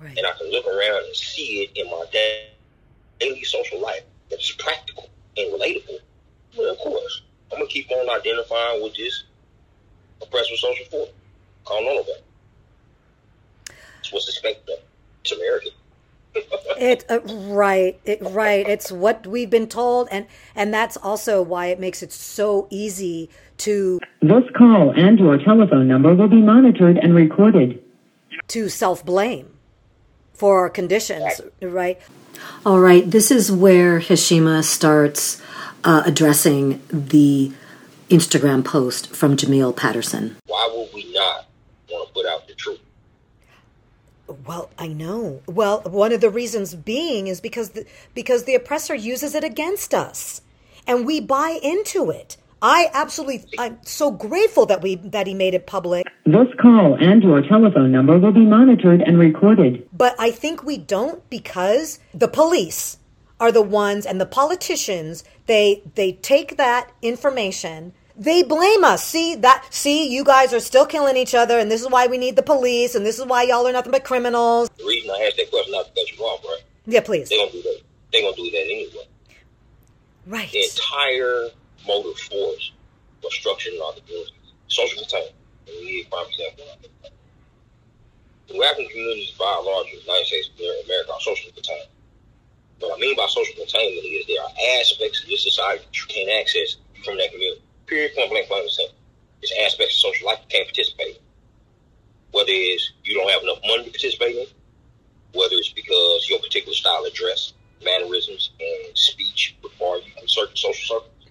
Right. 0.00 0.16
and 0.16 0.26
I 0.26 0.32
can 0.32 0.50
look 0.50 0.66
around 0.66 1.04
and 1.06 1.16
see 1.16 1.62
it 1.62 1.70
in 1.76 1.86
my 1.90 2.04
da- 2.12 2.50
daily 3.20 3.42
social 3.44 3.80
life 3.80 4.02
that's 4.30 4.50
practical 4.52 5.08
and 5.36 5.52
relatable, 5.52 6.00
well, 6.56 6.72
of 6.72 6.78
course, 6.78 7.22
I'm 7.52 7.58
gonna 7.58 7.66
keep 7.68 7.90
on 7.90 8.08
identifying 8.10 8.82
with 8.82 8.94
this 8.96 9.24
oppressive 10.22 10.56
social 10.58 10.84
force. 10.86 11.10
Call 11.64 11.84
none 11.84 11.98
of 11.98 12.06
that. 12.06 12.22
It's 14.00 14.12
what's 14.12 14.28
expected 14.28 14.68
of. 14.74 14.84
It's 15.22 15.32
American. 15.32 15.70
It 16.78 17.06
uh, 17.08 17.20
right, 17.20 17.98
it 18.04 18.18
right. 18.20 18.68
It's 18.68 18.92
what 18.92 19.26
we've 19.26 19.48
been 19.48 19.66
told, 19.66 20.08
and 20.10 20.26
and 20.54 20.74
that's 20.74 20.98
also 20.98 21.40
why 21.40 21.66
it 21.68 21.80
makes 21.80 22.02
it 22.02 22.12
so 22.12 22.66
easy 22.68 23.30
to 23.58 23.98
This 24.20 24.44
call 24.54 24.90
and 24.94 25.18
your 25.18 25.38
telephone 25.38 25.88
number 25.88 26.14
will 26.14 26.28
be 26.28 26.42
monitored 26.42 26.98
and 26.98 27.14
recorded. 27.14 27.82
to 28.48 28.68
self 28.68 29.02
blame 29.06 29.48
for 30.34 30.58
our 30.60 30.68
conditions, 30.68 31.40
right? 31.62 31.98
All 32.66 32.80
right, 32.80 33.10
this 33.10 33.30
is 33.30 33.50
where 33.50 33.98
Hishima 34.00 34.62
starts 34.62 35.40
uh, 35.86 36.02
addressing 36.04 36.82
the 36.90 37.52
Instagram 38.10 38.64
post 38.64 39.14
from 39.14 39.36
Jameel 39.36 39.74
Patterson. 39.74 40.36
Why 40.46 40.68
would 40.74 40.88
we 40.92 41.12
not 41.12 41.46
want 41.88 42.08
to 42.08 42.14
put 42.14 42.26
out 42.26 42.46
the 42.48 42.54
truth? 42.54 42.80
Well, 44.44 44.70
I 44.76 44.88
know. 44.88 45.40
Well, 45.46 45.82
one 45.82 46.12
of 46.12 46.20
the 46.20 46.30
reasons 46.30 46.74
being 46.74 47.28
is 47.28 47.40
because 47.40 47.70
the, 47.70 47.86
because 48.12 48.44
the 48.44 48.56
oppressor 48.56 48.94
uses 48.94 49.36
it 49.36 49.44
against 49.44 49.94
us, 49.94 50.42
and 50.86 51.06
we 51.06 51.20
buy 51.20 51.60
into 51.62 52.10
it. 52.10 52.36
I 52.60 52.90
absolutely, 52.92 53.44
I'm 53.58 53.78
so 53.82 54.10
grateful 54.10 54.66
that 54.66 54.82
we 54.82 54.96
that 54.96 55.28
he 55.28 55.34
made 55.34 55.54
it 55.54 55.66
public. 55.66 56.06
This 56.24 56.48
call 56.60 56.96
and 56.98 57.22
your 57.22 57.42
telephone 57.42 57.92
number 57.92 58.18
will 58.18 58.32
be 58.32 58.44
monitored 58.44 59.02
and 59.02 59.18
recorded. 59.18 59.88
But 59.92 60.16
I 60.18 60.32
think 60.32 60.64
we 60.64 60.78
don't 60.78 61.28
because 61.30 62.00
the 62.12 62.28
police 62.28 62.98
are 63.38 63.52
the 63.52 63.62
ones 63.62 64.06
and 64.06 64.20
the 64.20 64.26
politicians 64.26 65.24
they 65.46 65.82
they 65.94 66.12
take 66.12 66.56
that 66.56 66.90
information 67.02 67.92
they 68.16 68.42
blame 68.42 68.82
us 68.84 69.04
see 69.04 69.34
that 69.34 69.64
see 69.70 70.08
you 70.08 70.24
guys 70.24 70.52
are 70.54 70.60
still 70.60 70.86
killing 70.86 71.16
each 71.16 71.34
other 71.34 71.58
and 71.58 71.70
this 71.70 71.82
is 71.82 71.88
why 71.90 72.06
we 72.06 72.18
need 72.18 72.36
the 72.36 72.42
police 72.42 72.94
and 72.94 73.04
this 73.04 73.18
is 73.18 73.26
why 73.26 73.42
y'all 73.42 73.66
are 73.66 73.72
nothing 73.72 73.92
but 73.92 74.04
criminals 74.04 74.68
The 74.78 74.84
reason 74.84 75.10
I 75.10 75.24
asked 75.26 75.36
that 75.36 75.50
question 75.50 75.72
not 75.72 75.86
to 75.86 75.92
cut 75.92 76.12
you 76.12 76.24
off, 76.24 76.44
right? 76.44 76.62
yeah 76.86 77.00
please 77.00 77.28
They're 77.28 77.38
gonna 77.38 77.52
do 77.52 77.62
that. 77.62 77.80
They're 78.12 78.22
gonna 78.22 78.36
do 78.36 78.50
that 78.50 78.64
anyway. 78.64 79.08
right 80.26 80.50
The 80.50 80.64
entire 80.64 81.48
motive 81.86 82.18
force 82.18 82.72
for 83.22 83.30
structuring 83.30 83.80
our 83.84 83.92
communities, 83.94 84.32
social 84.68 85.00
containment. 85.00 85.34
And 85.66 85.76
we 85.80 85.86
need 85.86 86.06
example. 86.06 86.64
of. 86.72 87.10
The 88.48 88.62
African 88.62 88.88
communities, 88.88 89.32
by 89.32 89.56
and 89.58 89.66
large, 89.66 89.86
in 89.88 89.98
the 89.98 90.02
United 90.02 90.26
States 90.26 90.48
of 90.54 90.86
America, 90.86 91.12
are 91.12 91.20
socially 91.20 91.52
contained. 91.52 91.88
What 92.80 92.96
I 92.96 93.00
mean 93.00 93.16
by 93.16 93.26
social 93.26 93.54
containment 93.56 94.04
is 94.06 94.26
there 94.26 94.42
are 94.42 94.52
aspects 94.80 95.22
of 95.22 95.28
your 95.28 95.38
society 95.38 95.84
that 95.84 95.96
you 95.96 96.06
can't 96.08 96.30
access 96.40 96.76
from 97.04 97.16
that 97.16 97.30
community. 97.30 97.62
Period, 97.86 98.12
point 98.14 98.30
blank, 98.30 98.46
and 98.50 98.70
simple. 98.70 98.94
There's 99.40 99.52
aspects 99.64 99.96
of 99.96 100.12
social 100.12 100.26
life 100.26 100.38
you 100.42 100.48
can't 100.58 100.66
participate 100.68 101.16
in. 101.16 101.22
Whether 102.32 102.50
it's 102.52 102.92
you 103.04 103.14
don't 103.14 103.30
have 103.30 103.42
enough 103.42 103.60
money 103.66 103.84
to 103.84 103.90
participate 103.90 104.36
in, 104.36 104.46
whether 105.32 105.54
it's 105.56 105.70
because 105.70 106.26
your 106.28 106.38
particular 106.40 106.74
style 106.74 107.04
of 107.06 107.14
dress, 107.14 107.54
mannerisms, 107.84 108.50
and 108.60 108.96
speech 108.96 109.56
require 109.62 109.96
you 109.98 110.12
from 110.18 110.28
certain 110.28 110.56
social 110.56 111.00
circles, 111.00 111.30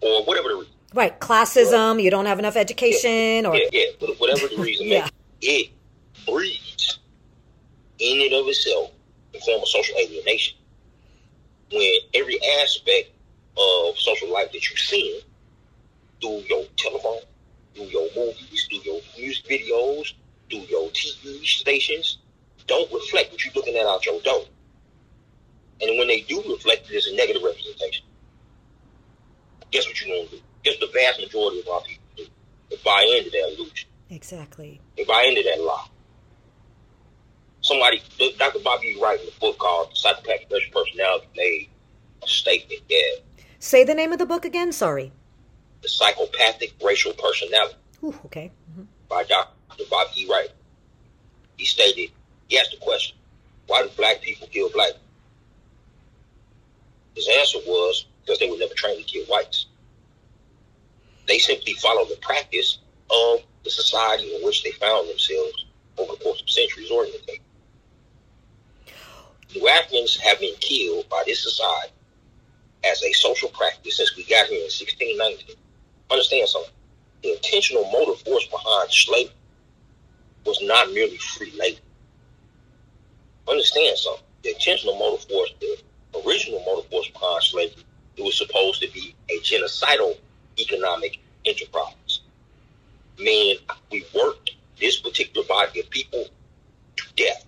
or 0.00 0.24
whatever 0.24 0.48
the 0.48 0.54
reason. 0.56 0.72
right 0.94 1.18
classism 1.20 2.00
you 2.02 2.10
don't 2.10 2.26
have 2.26 2.38
enough 2.38 2.56
education 2.56 3.44
or 3.44 3.56
Yeah, 3.56 3.68
yeah, 3.72 4.06
whatever 4.18 4.46
the 4.48 4.56
reason 4.58 4.86
Yeah. 4.88 5.08
may 5.42 5.48
it 5.48 5.70
breeds 6.26 6.98
in 7.98 8.20
and 8.22 8.32
of 8.34 8.46
itself 8.48 8.90
a 9.36 9.40
form 9.40 9.62
of 9.62 9.68
social 9.68 9.96
alienation. 9.98 10.56
When 11.72 11.98
every 12.14 12.38
aspect 12.60 13.10
of 13.56 13.98
social 13.98 14.32
life 14.32 14.52
that 14.52 14.68
you've 14.68 14.78
seen 14.78 15.20
through 16.20 16.44
your 16.48 16.64
telephone, 16.76 17.20
through 17.74 17.86
your 17.86 18.08
movies, 18.16 18.66
through 18.68 18.80
your 18.80 19.00
music 19.18 19.44
videos, 19.46 20.12
through 20.50 20.60
your 20.60 20.88
TV 20.90 21.44
stations, 21.44 22.18
don't 22.66 22.92
reflect 22.92 23.32
what 23.32 23.44
you're 23.44 23.54
looking 23.54 23.76
at 23.76 23.86
out 23.86 24.04
your 24.06 24.20
door. 24.22 24.44
And 25.80 25.98
when 25.98 26.08
they 26.08 26.22
do 26.22 26.42
reflect, 26.48 26.90
it 26.90 26.94
is 26.94 27.06
a 27.06 27.16
negative 27.16 27.42
representation. 27.42 28.04
Guess 29.70 29.86
what 29.86 30.00
you're 30.00 30.16
going 30.16 30.28
to 30.28 30.36
do? 30.36 30.42
Guess 30.64 30.78
the 30.80 30.90
vast 30.94 31.20
majority 31.20 31.60
of 31.60 31.68
our 31.68 31.80
people 31.82 32.04
do? 32.16 32.24
They 32.70 32.76
buy 32.84 33.02
into 33.18 33.30
that 33.30 33.54
illusion. 33.56 33.88
exactly 34.10 34.80
They 34.96 35.04
buy 35.04 35.24
into 35.28 35.42
that 35.42 35.62
lie. 35.62 35.86
Somebody, 37.66 38.00
Dr. 38.38 38.60
Bobby 38.60 38.96
Wright 39.02 39.20
in 39.20 39.26
a 39.26 39.40
book 39.40 39.58
called 39.58 39.88
Psychopathic 39.92 40.46
Racial 40.52 40.70
Personality 40.70 41.26
made 41.36 41.68
a 42.22 42.28
statement 42.28 42.80
that 42.88 43.18
say 43.58 43.82
the 43.82 43.92
name 43.92 44.12
of 44.12 44.20
the 44.20 44.24
book 44.24 44.44
again 44.44 44.70
sorry 44.70 45.10
the 45.82 45.88
psychopathic 45.88 46.74
racial 46.80 47.12
personality 47.14 47.74
Ooh, 48.04 48.14
okay 48.24 48.52
mm-hmm. 48.70 48.84
by 49.08 49.24
Dr. 49.24 49.82
Bobby 49.90 50.10
E. 50.16 50.28
Wright. 50.30 50.50
He 51.56 51.64
stated, 51.64 52.12
he 52.46 52.56
asked 52.56 52.70
the 52.70 52.76
question, 52.76 53.16
why 53.66 53.82
do 53.82 53.88
black 53.96 54.20
people 54.20 54.46
kill 54.46 54.70
black? 54.70 54.90
people? 54.90 55.00
His 57.16 57.28
answer 57.36 57.58
was 57.66 58.06
because 58.20 58.38
they 58.38 58.48
were 58.48 58.58
never 58.58 58.74
trained 58.74 59.04
to 59.04 59.12
kill 59.12 59.24
whites. 59.24 59.66
They 61.26 61.38
simply 61.40 61.74
follow 61.74 62.04
the 62.04 62.18
practice 62.22 62.78
of 63.10 63.40
the 63.64 63.70
society 63.70 64.36
in 64.36 64.42
which 64.44 64.62
they 64.62 64.70
found 64.70 65.08
themselves 65.08 65.64
over 65.98 66.12
the 66.12 66.22
course 66.22 66.40
of 66.40 66.48
centuries 66.48 66.92
oriented. 66.92 67.40
New 69.56 69.68
Africans 69.68 70.18
have 70.18 70.38
been 70.38 70.54
killed 70.60 71.08
by 71.08 71.22
this 71.24 71.42
society 71.42 71.94
as 72.84 73.02
a 73.02 73.12
social 73.12 73.48
practice 73.48 73.96
since 73.96 74.14
we 74.14 74.22
got 74.24 74.46
here 74.48 74.58
in 74.58 74.64
1690? 74.64 75.54
Understand 76.10 76.46
something. 76.46 76.72
The 77.22 77.32
intentional 77.32 77.90
motive 77.90 78.20
force 78.20 78.46
behind 78.48 78.90
slavery 78.90 79.32
was 80.44 80.60
not 80.60 80.92
merely 80.92 81.16
free 81.16 81.52
labor. 81.58 81.80
Understand 83.48 83.96
something. 83.96 84.26
The 84.42 84.50
intentional 84.50 84.98
motive 84.98 85.24
force, 85.24 85.54
the 85.58 85.78
original 86.26 86.62
motive 86.66 86.90
force 86.90 87.08
behind 87.08 87.42
slavery, 87.42 87.84
it 88.18 88.22
was 88.22 88.36
supposed 88.36 88.82
to 88.82 88.92
be 88.92 89.14
a 89.30 89.40
genocidal 89.40 90.18
economic 90.58 91.18
enterprise. 91.46 92.20
Meaning 93.18 93.56
we 93.90 94.04
worked 94.14 94.50
this 94.78 95.00
particular 95.00 95.46
body 95.46 95.80
of 95.80 95.88
people 95.88 96.26
to 96.96 97.04
death. 97.16 97.46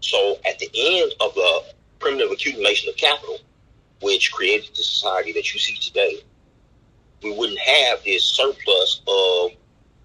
So 0.00 0.38
at 0.46 0.58
the 0.58 0.70
end 0.74 1.12
of 1.20 1.34
the 1.34 1.64
primitive 1.98 2.30
accumulation 2.30 2.88
of 2.88 2.96
capital, 2.96 3.38
which 4.02 4.32
created 4.32 4.70
the 4.74 4.82
society 4.82 5.32
that 5.32 5.52
you 5.52 5.60
see 5.60 5.76
today, 5.76 6.22
we 7.22 7.32
wouldn't 7.32 7.58
have 7.58 8.02
this 8.04 8.24
surplus 8.24 9.02
of 9.06 9.50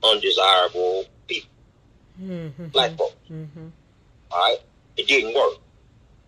undesirable 0.04 1.06
people, 1.28 1.50
mm-hmm. 2.22 2.68
black 2.68 2.98
folks. 2.98 3.16
Mm-hmm. 3.32 3.68
All 4.32 4.40
right, 4.40 4.58
it 4.98 5.08
didn't 5.08 5.34
work. 5.34 5.60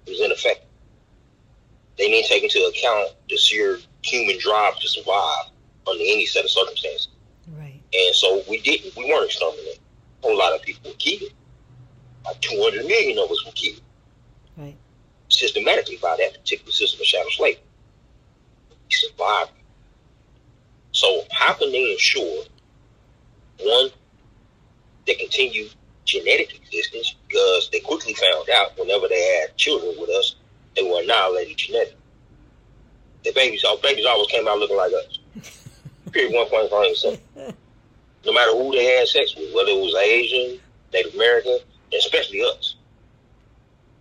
It 0.06 0.12
was 0.12 0.21
ineffective. 0.21 0.63
They 1.97 2.10
didn't 2.10 2.27
take 2.27 2.43
into 2.43 2.60
account 2.60 3.10
the 3.30 3.36
sheer 3.36 3.80
human 4.03 4.38
drive 4.39 4.80
to 4.80 4.88
survive 4.88 5.45
under 5.86 6.03
any 6.03 6.25
set 6.25 6.45
of 6.45 6.51
circumstances, 6.51 7.10
right 7.58 7.77
and 7.93 8.15
so 8.15 8.43
we 8.49 8.60
didn't. 8.62 8.95
We 8.95 9.06
weren't 9.06 9.25
exterminated. 9.25 9.80
A 10.23 10.27
whole 10.27 10.38
lot 10.38 10.53
of 10.53 10.62
people 10.62 10.91
were 10.91 10.97
killed. 10.97 11.32
Like 12.27 12.41
200 12.41 12.85
million 12.85 13.17
of 13.19 13.31
us 13.31 13.45
were 13.45 13.51
killed 13.53 13.81
right 14.57 14.75
systematically 15.29 15.97
by 16.01 16.15
that 16.17 16.33
particular 16.33 16.71
system 16.71 17.01
of 17.01 17.05
shadow 17.05 17.29
slavery. 17.29 17.61
We 18.69 18.75
survived. 18.89 19.51
So 20.91 21.23
how 21.31 21.53
can 21.53 21.71
they 21.71 21.91
ensure 21.91 22.43
one 23.59 23.89
they 25.05 25.15
continue 25.15 25.67
genetic 26.05 26.55
existence 26.55 27.15
because 27.27 27.69
they 27.71 27.79
quickly 27.79 28.13
found 28.13 28.49
out 28.49 28.77
whenever 28.77 29.07
they 29.07 29.39
had 29.41 29.55
children 29.57 29.95
with 29.99 30.09
us, 30.09 30.35
they 30.75 30.83
were 30.83 31.01
annihilated 31.01 31.57
genetically. 31.57 31.97
The 33.23 33.31
babies, 33.33 33.63
our 33.63 33.77
babies 33.77 34.05
always 34.05 34.27
came 34.27 34.47
out 34.47 34.59
looking 34.59 34.77
like 34.77 34.91
us. 34.93 35.19
Period. 36.11 36.33
One 36.33 36.47
point 36.47 36.69
five 36.69 36.89
percent. 36.89 37.21
No 38.25 38.33
matter 38.33 38.51
who 38.51 38.71
they 38.73 38.83
had 38.83 39.07
sex 39.07 39.33
with, 39.37 39.53
whether 39.55 39.69
it 39.69 39.79
was 39.79 39.95
Asian, 39.95 40.59
Native 40.91 41.13
American, 41.13 41.59
especially 41.93 42.41
us, 42.41 42.76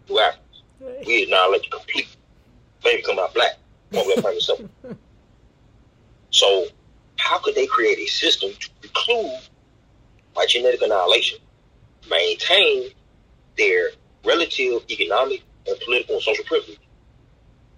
who 0.08 0.18
Africans 0.18 0.46
we 1.06 1.22
acknowledge 1.22 1.68
complete 1.70 2.08
baby 2.82 3.02
come 3.02 3.18
out 3.18 3.34
black. 3.34 3.56
One 3.90 4.06
way 4.06 4.14
of 4.16 4.22
finding 4.22 4.40
something. 4.40 4.70
So 6.30 6.66
how 7.16 7.38
could 7.38 7.54
they 7.54 7.66
create 7.66 7.98
a 7.98 8.06
system 8.06 8.50
to 8.60 8.70
preclude 8.80 9.40
by 10.34 10.46
genetic 10.46 10.82
annihilation, 10.82 11.38
maintain 12.10 12.90
their 13.56 13.90
relative 14.24 14.82
economic 14.90 15.42
and 15.66 15.78
political 15.80 16.16
and 16.16 16.22
social 16.22 16.44
privilege, 16.44 16.78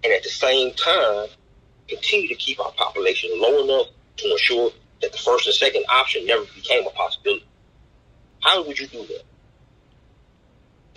and 0.03 0.11
at 0.11 0.23
the 0.23 0.29
same 0.29 0.73
time 0.73 1.27
continue 1.87 2.27
to 2.27 2.35
keep 2.35 2.59
our 2.59 2.71
population 2.73 3.29
low 3.35 3.63
enough 3.63 3.87
to 4.17 4.31
ensure 4.31 4.71
that 5.01 5.11
the 5.11 5.17
first 5.17 5.47
and 5.47 5.55
second 5.55 5.83
option 5.89 6.25
never 6.25 6.43
became 6.55 6.85
a 6.85 6.89
possibility? 6.91 7.45
How 8.41 8.65
would 8.65 8.77
you 8.77 8.87
do 8.87 9.05
that? 9.07 9.23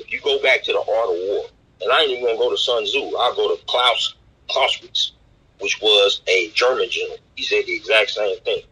If 0.02 0.12
you 0.12 0.20
go 0.20 0.42
back 0.42 0.64
to 0.64 0.72
the 0.72 0.78
art 0.78 1.10
of 1.10 1.16
war, 1.28 1.46
and 1.80 1.92
I 1.92 2.02
ain't 2.02 2.10
even 2.10 2.24
gonna 2.24 2.38
go 2.38 2.50
to 2.50 2.56
Sun 2.56 2.84
Tzu. 2.84 3.16
I'll 3.16 3.34
go 3.34 3.54
to 3.54 3.62
Klaus 3.66 4.14
Clausewitz, 4.50 5.12
which 5.60 5.80
was 5.80 6.22
a 6.26 6.50
German 6.54 6.88
general. 6.90 7.18
He 7.36 7.44
said 7.44 7.64
the 7.66 7.74
exact 7.74 8.10
same 8.10 8.38
thing. 8.40 8.62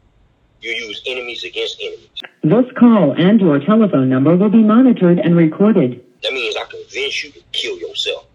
You 0.60 0.72
use 0.72 1.02
enemies 1.06 1.44
against 1.44 1.80
enemies. 1.80 2.08
This 2.42 2.66
call 2.78 3.12
and 3.12 3.40
your 3.40 3.60
telephone 3.60 4.08
number 4.08 4.36
will 4.36 4.50
be 4.50 4.62
monitored 4.62 5.18
and 5.18 5.36
recorded. 5.36 6.04
That 6.22 6.32
means 6.32 6.56
I 6.56 6.64
convince 6.64 7.24
you 7.24 7.30
to 7.32 7.40
kill 7.52 7.78
yourself. 7.78 8.26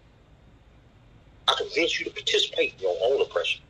I 1.48 1.54
convince 1.56 2.00
you 2.00 2.06
to 2.06 2.10
participate 2.10 2.74
in 2.74 2.80
your 2.80 2.96
own 3.04 3.20
oppression. 3.22 3.62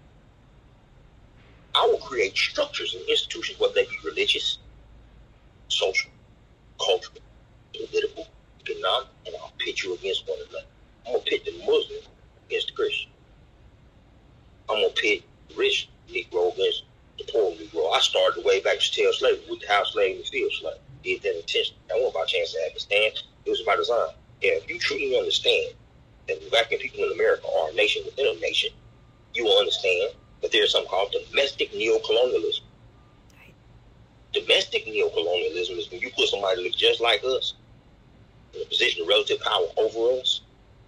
I 1.74 1.86
will 1.86 1.98
create 1.98 2.36
structures 2.36 2.94
and 2.94 3.06
institutions, 3.08 3.60
whether 3.60 3.74
they 3.74 3.84
be 3.84 3.98
religious, 4.04 4.58
social, 5.68 6.10
cultural, 6.78 7.20
political, 7.74 8.26
economic, 8.68 9.08
and 9.26 9.34
I'll 9.36 9.52
pit 9.58 9.82
you 9.82 9.94
against 9.94 10.26
one 10.28 10.38
another. 10.48 10.66
I'm 11.06 11.12
gonna 11.14 11.24
pit 11.24 11.44
the 11.44 11.52
Muslim 11.58 12.02
against 12.46 12.68
the 12.68 12.72
Christian. 12.74 13.10
I'm 14.68 14.82
gonna 14.82 14.92
pit 14.94 15.22
rich 15.56 15.88
Negro 16.08 16.52
against 16.52 16.84
the 17.18 17.24
poor 17.32 17.52
Negro. 17.52 17.92
I 17.94 18.00
started 18.00 18.42
the 18.42 18.46
way 18.46 18.60
back 18.60 18.78
to 18.78 18.92
tell 18.92 19.12
slavery 19.12 19.44
with 19.48 19.60
the 19.60 19.68
house 19.68 19.92
slave 19.92 20.16
and 20.16 20.24
the 20.24 20.28
field 20.28 20.52
slave. 20.52 20.78
did 21.02 21.22
that 21.22 21.36
intentionally. 21.36 21.80
That 21.88 21.96
wasn't 21.98 22.14
by 22.14 22.24
chance 22.26 22.52
to 22.52 22.58
understand. 22.66 23.12
It 23.44 23.50
was 23.50 23.62
by 23.62 23.76
design. 23.76 24.14
Yeah, 24.42 24.58
if 24.58 24.68
you 24.68 24.78
truly 24.78 25.16
understand 25.16 25.74
that 26.28 26.40
the 26.40 26.56
African 26.56 26.78
people 26.78 27.04
in 27.04 27.12
America 27.12 27.46
are 27.46 27.70
a 27.70 27.74
nation 27.74 28.02
within 28.04 28.26
a 28.26 28.40
nation, 28.40 28.70
you 29.34 29.44
will 29.44 29.58
understand 29.58 30.12
that 30.42 30.50
there's 30.52 30.72
something 30.72 30.90
called 30.90 31.14
domestic 31.30 31.72
neocolonialism. 31.72 32.60
Domestic 34.32 34.86
neocolonialism 34.86 35.78
is 35.78 35.90
when 35.90 36.00
you 36.00 36.10
put 36.10 36.28
somebody 36.28 36.56
that 36.56 36.62
looks 36.62 36.76
just 36.76 37.00
like 37.00 37.22
us 37.24 37.54
in 38.54 38.62
a 38.62 38.64
position 38.66 39.02
of 39.02 39.08
relative 39.08 39.40
power 39.40 39.66
over 39.76 40.20
us, 40.20 40.40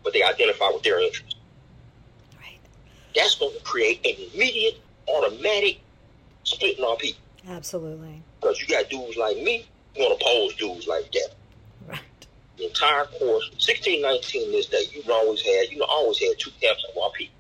but 0.03 0.13
they 0.13 0.23
identify 0.23 0.71
with 0.73 0.83
their 0.83 1.01
interests. 1.01 1.37
Right. 2.39 2.59
That's 3.15 3.35
going 3.37 3.57
to 3.57 3.63
create 3.63 4.05
an 4.05 4.31
immediate, 4.33 4.81
automatic 5.09 5.81
split 6.45 6.79
in 6.79 6.85
our 6.85 6.97
people. 6.97 7.21
Absolutely. 7.49 8.23
Because 8.41 8.61
you 8.61 8.69
got 8.69 8.89
dudes 8.91 9.17
like 9.17 9.37
me 9.39 9.67
who 9.95 10.03
want 10.03 10.19
to 10.19 10.27
oppose 10.27 10.55
dudes 10.55 10.87
like 10.87 11.11
that. 11.13 11.35
Right. 11.87 12.01
The 12.57 12.67
entire 12.67 13.05
course, 13.05 13.51
1619 13.53 14.53
this 14.53 14.67
day, 14.67 14.85
you've 14.93 15.09
always 15.09 15.41
had, 15.43 15.71
you 15.71 15.79
know, 15.79 15.87
always 15.89 16.19
had 16.19 16.39
two 16.39 16.51
camps 16.61 16.85
of 16.91 17.03
our 17.03 17.11
people. 17.11 17.35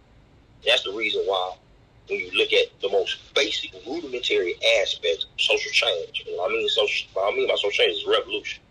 That's 0.64 0.84
the 0.84 0.92
reason 0.92 1.22
why 1.26 1.56
when 2.08 2.20
you 2.20 2.30
look 2.32 2.52
at 2.52 2.66
the 2.80 2.88
most 2.88 3.18
basic, 3.34 3.72
rudimentary 3.86 4.54
aspects 4.80 5.24
of 5.24 5.40
social 5.40 5.70
change, 5.72 6.24
and 6.26 6.40
I 6.40 6.48
mean 6.48 6.68
social, 6.68 7.08
what 7.12 7.32
I 7.32 7.36
mean 7.36 7.48
by 7.48 7.54
social 7.54 7.70
change 7.70 7.98
is 7.98 8.06
revolution. 8.06 8.62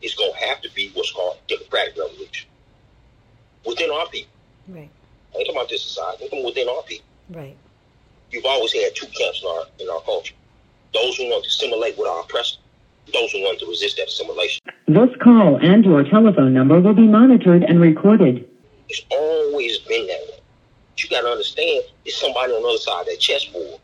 It's 0.00 0.14
going 0.14 0.32
to 0.32 0.46
have 0.46 0.60
to 0.62 0.70
be 0.74 0.90
what's 0.94 1.12
called 1.12 1.38
democratic 1.48 1.96
revolution 1.98 2.48
within 3.66 3.90
our 3.90 4.06
people. 4.08 4.32
Right. 4.68 4.90
I 5.34 5.38
ain't 5.38 5.46
talking 5.46 5.56
about 5.56 5.68
this 5.68 5.82
society. 5.82 6.24
I'm 6.24 6.30
talking 6.30 6.44
within 6.44 6.68
our 6.68 6.82
people. 6.82 7.06
Right. 7.30 7.56
You've 8.30 8.44
always 8.44 8.72
had 8.72 8.94
two 8.94 9.06
camps 9.06 9.42
in 9.42 9.48
our 9.48 9.64
in 9.80 9.88
our 9.88 10.00
culture: 10.02 10.34
those 10.94 11.16
who 11.16 11.24
want 11.24 11.44
to 11.44 11.48
assimilate 11.48 11.96
with 11.98 12.08
our 12.08 12.20
oppressor, 12.20 12.58
those 13.12 13.32
who 13.32 13.40
want 13.40 13.58
to 13.60 13.66
resist 13.66 13.96
that 13.96 14.08
assimilation. 14.08 14.62
This 14.86 15.10
call 15.22 15.56
and 15.56 15.84
your 15.84 16.04
telephone 16.04 16.52
number 16.54 16.80
will 16.80 16.94
be 16.94 17.06
monitored 17.06 17.64
and 17.64 17.80
recorded. 17.80 18.48
It's 18.88 19.02
always 19.10 19.78
been 19.78 20.06
that 20.06 20.20
way. 20.28 20.40
But 20.90 21.04
you 21.04 21.10
got 21.10 21.20
to 21.22 21.28
understand, 21.28 21.84
it's 22.04 22.18
somebody 22.18 22.52
on 22.52 22.62
the 22.62 22.68
other 22.68 22.78
side 22.78 23.00
of 23.02 23.06
that 23.06 23.20
chessboard. 23.20 23.80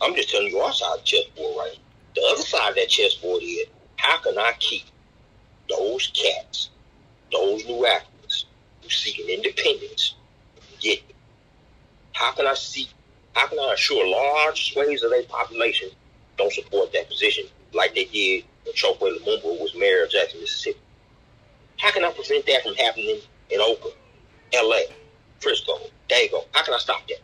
I'm 0.00 0.14
just 0.14 0.30
telling 0.30 0.48
you 0.48 0.58
our 0.58 0.72
side 0.72 0.94
of 0.94 1.00
the 1.00 1.06
chessboard, 1.06 1.56
right? 1.58 1.78
The 2.14 2.22
other 2.32 2.42
side 2.42 2.70
of 2.70 2.74
that 2.76 2.88
chessboard 2.88 3.42
is 3.42 3.66
how 3.96 4.18
can 4.18 4.38
I 4.38 4.52
keep 4.58 4.84
those 5.70 6.10
cats, 6.14 6.70
those 7.32 7.64
new 7.66 7.86
Africans 7.86 8.46
who 8.82 8.88
seeking 8.88 9.28
independence, 9.28 10.14
getting 10.80 11.04
it? 11.08 11.14
How 12.12 12.32
can 12.32 12.46
I 12.46 12.54
see? 12.54 12.88
How 13.34 13.46
can 13.46 13.58
I 13.58 13.72
assure 13.74 14.06
large 14.06 14.72
swathes 14.72 15.02
of 15.02 15.10
their 15.10 15.22
population 15.24 15.88
don't 16.36 16.52
support 16.52 16.92
that 16.92 17.08
position 17.08 17.44
like 17.72 17.94
they 17.94 18.06
did 18.06 18.44
when 18.64 18.74
Chokwe 18.74 19.18
Lumumba 19.18 19.60
was 19.60 19.74
mayor 19.76 20.04
of 20.04 20.10
Jackson, 20.10 20.40
Mississippi? 20.40 20.80
How 21.78 21.92
can 21.92 22.04
I 22.04 22.12
prevent 22.12 22.44
that 22.46 22.62
from 22.62 22.74
happening 22.74 23.20
in 23.50 23.60
Oakland, 23.60 23.96
L.A., 24.52 24.86
Frisco, 25.40 25.78
Dago? 26.08 26.44
How 26.52 26.62
can 26.64 26.74
I 26.74 26.78
stop 26.78 27.06
that? 27.08 27.20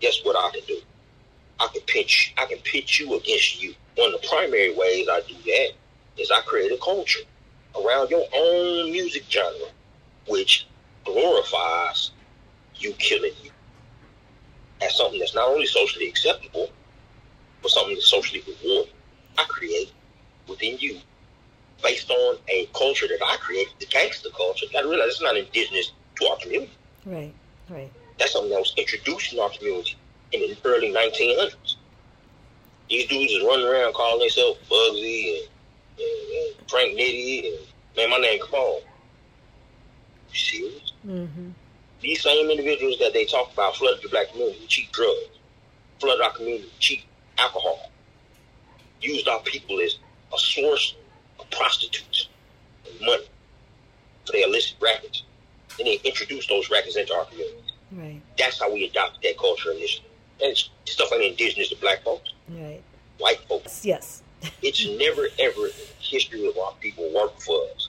Guess 0.00 0.20
what 0.24 0.36
I 0.36 0.50
can 0.50 0.66
do? 0.66 0.80
I 1.60 1.68
can 1.72 1.82
pitch. 1.82 2.34
I 2.36 2.46
can 2.46 2.58
pitch 2.58 3.00
you 3.00 3.14
against 3.14 3.62
you. 3.62 3.74
One 3.96 4.14
of 4.14 4.20
the 4.20 4.28
primary 4.28 4.74
ways 4.74 5.08
I 5.10 5.22
do 5.26 5.34
that 5.34 5.70
is 6.18 6.30
I 6.30 6.40
create 6.42 6.72
a 6.72 6.78
culture 6.78 7.20
around 7.76 8.10
your 8.10 8.24
own 8.34 8.90
music 8.90 9.24
genre, 9.28 9.68
which 10.26 10.66
glorifies 11.04 12.12
you 12.76 12.92
killing 12.94 13.32
you 13.42 13.50
as 14.82 14.96
something 14.96 15.18
that's 15.18 15.34
not 15.34 15.48
only 15.48 15.66
socially 15.66 16.08
acceptable, 16.08 16.70
but 17.62 17.70
something 17.70 17.94
that's 17.94 18.08
socially 18.08 18.42
rewarding. 18.46 18.92
I 19.36 19.44
create 19.44 19.92
within 20.48 20.78
you 20.78 20.98
based 21.82 22.10
on 22.10 22.38
a 22.48 22.68
culture 22.74 23.06
that 23.06 23.18
I 23.24 23.36
created, 23.36 23.74
the 23.78 23.86
gangster 23.86 24.30
culture. 24.30 24.66
Gotta 24.72 24.88
realize 24.88 25.08
it's 25.08 25.22
not 25.22 25.36
indigenous 25.36 25.92
to 26.20 26.26
our 26.28 26.36
community. 26.38 26.72
Right. 27.04 27.34
Right. 27.68 27.92
That's 28.18 28.32
something 28.32 28.50
that 28.50 28.58
was 28.58 28.74
introduced 28.76 29.32
in 29.32 29.38
our 29.38 29.50
community 29.50 29.96
in 30.32 30.40
the 30.40 30.56
early 30.64 30.92
1900s. 30.92 31.76
These 32.88 33.06
dudes 33.08 33.32
is 33.32 33.44
running 33.44 33.66
around 33.66 33.94
calling 33.94 34.20
themselves 34.20 34.58
Bugsy 34.68 35.40
and 35.40 35.48
Frank 36.68 36.96
Nitti 36.98 37.46
and 37.48 37.66
man, 37.96 38.10
my 38.10 38.18
name 38.18 38.40
Capone. 38.40 38.82
You 40.30 40.38
serious? 40.38 40.92
Mm-hmm. 41.06 41.50
These 42.00 42.22
same 42.22 42.50
individuals 42.50 42.98
that 43.00 43.12
they 43.12 43.24
talk 43.24 43.52
about 43.52 43.76
flooded 43.76 44.02
the 44.02 44.08
black 44.08 44.30
community 44.30 44.64
cheap 44.68 44.92
drugs, 44.92 45.38
flooded 46.00 46.20
our 46.22 46.32
community 46.32 46.70
cheap 46.78 47.04
alcohol, 47.38 47.90
used 49.00 49.26
our 49.28 49.40
people 49.40 49.80
as 49.80 49.96
a 50.34 50.38
source 50.38 50.94
of 51.40 51.50
prostitutes 51.50 52.28
and 52.88 53.00
money 53.00 53.24
for 54.26 54.32
their 54.32 54.46
illicit 54.46 54.76
rackets. 54.80 55.22
And 55.78 55.86
they 55.86 56.00
introduced 56.04 56.48
those 56.48 56.70
rackets 56.70 56.96
into 56.96 57.14
our 57.14 57.24
community. 57.26 57.62
Right. 57.92 58.20
That's 58.36 58.60
how 58.60 58.72
we 58.72 58.84
adopted 58.84 59.22
that 59.22 59.38
culture 59.38 59.72
initially. 59.72 60.06
And 60.42 60.50
it's 60.52 60.68
stuff 60.84 61.08
ain't 61.12 61.24
indigenous 61.24 61.70
to 61.70 61.76
black 61.76 62.02
folks, 62.04 62.32
Right. 62.48 62.82
white 63.18 63.40
folks. 63.48 63.84
Yes. 63.84 64.22
It's 64.62 64.86
never 64.86 65.28
ever 65.38 65.66
in 65.66 65.72
the 65.72 65.86
history 66.00 66.46
of 66.46 66.56
our 66.58 66.72
people 66.80 67.10
worked 67.14 67.42
for 67.42 67.60
us. 67.74 67.88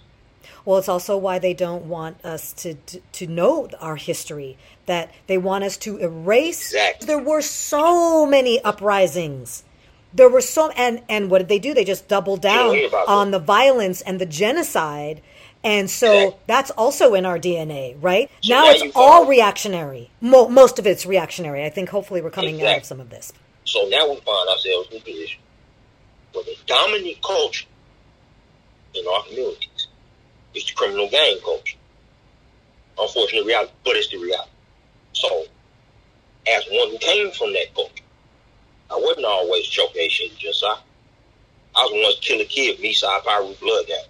Well, 0.65 0.77
it's 0.77 0.89
also 0.89 1.17
why 1.17 1.39
they 1.39 1.53
don't 1.53 1.85
want 1.85 2.23
us 2.23 2.53
to, 2.53 2.75
to, 2.75 2.99
to 3.13 3.27
know 3.27 3.69
our 3.79 3.95
history, 3.95 4.57
that 4.85 5.12
they 5.27 5.38
want 5.38 5.63
us 5.63 5.77
to 5.77 5.97
erase. 5.97 6.71
Exactly. 6.73 7.07
There 7.07 7.19
were 7.19 7.41
so 7.41 8.25
many 8.25 8.62
uprisings. 8.62 9.63
There 10.13 10.29
were 10.29 10.41
so, 10.41 10.69
and, 10.71 11.01
and 11.07 11.29
what 11.29 11.39
did 11.39 11.49
they 11.49 11.59
do? 11.59 11.73
They 11.73 11.85
just 11.85 12.07
doubled 12.07 12.41
down 12.41 12.75
on 13.07 13.31
that. 13.31 13.39
the 13.39 13.43
violence 13.43 14.01
and 14.01 14.19
the 14.19 14.25
genocide. 14.25 15.21
And 15.63 15.89
so 15.89 16.12
Exactly. 16.13 16.39
that's 16.47 16.71
also 16.71 17.13
in 17.13 17.25
our 17.25 17.38
DNA, 17.38 17.95
right? 18.01 18.29
So 18.41 18.53
now 18.53 18.63
now 18.65 18.71
it's 18.71 18.95
all 18.95 19.25
reactionary. 19.25 20.09
Mo- 20.21 20.47
most 20.49 20.79
of 20.79 20.88
it's 20.88 21.05
reactionary. 21.05 21.65
I 21.65 21.69
think 21.69 21.89
hopefully 21.89 22.21
we're 22.21 22.29
coming 22.31 22.63
out 22.65 22.77
of 22.77 22.85
some 22.85 22.99
of 22.99 23.09
this. 23.09 23.33
So 23.65 23.88
now 23.89 24.09
we 24.09 24.15
find 24.21 24.49
ourselves 24.49 24.89
in 24.91 24.97
a 24.97 25.01
position 25.01 25.39
where 26.33 26.43
the 26.43 26.55
dominant 26.65 27.21
culture 27.21 27.67
in 28.93 29.05
our 29.07 29.23
communities 29.23 29.87
is 30.55 30.65
the 30.65 30.73
criminal 30.73 31.09
gang 31.09 31.37
culture. 31.43 31.77
Unfortunate 32.99 33.45
reality, 33.45 33.71
but 33.83 33.95
it's 33.95 34.09
the 34.09 34.17
reality. 34.17 34.51
So, 35.13 35.45
as 36.47 36.65
one 36.71 36.91
who 36.91 36.97
came 36.97 37.31
from 37.31 37.53
that 37.53 37.73
culture, 37.73 38.03
I 38.91 38.95
wasn't 38.95 39.25
always 39.25 39.65
shit 39.65 40.37
just 40.37 40.63
I. 40.63 40.77
I 41.75 41.83
was 41.83 41.91
once 41.93 42.19
kill 42.21 42.41
a 42.41 42.45
kid, 42.45 42.79
me 42.79 42.93
side 42.93 43.21
Piru 43.23 43.53
blood 43.61 43.87
gang. 43.87 44.03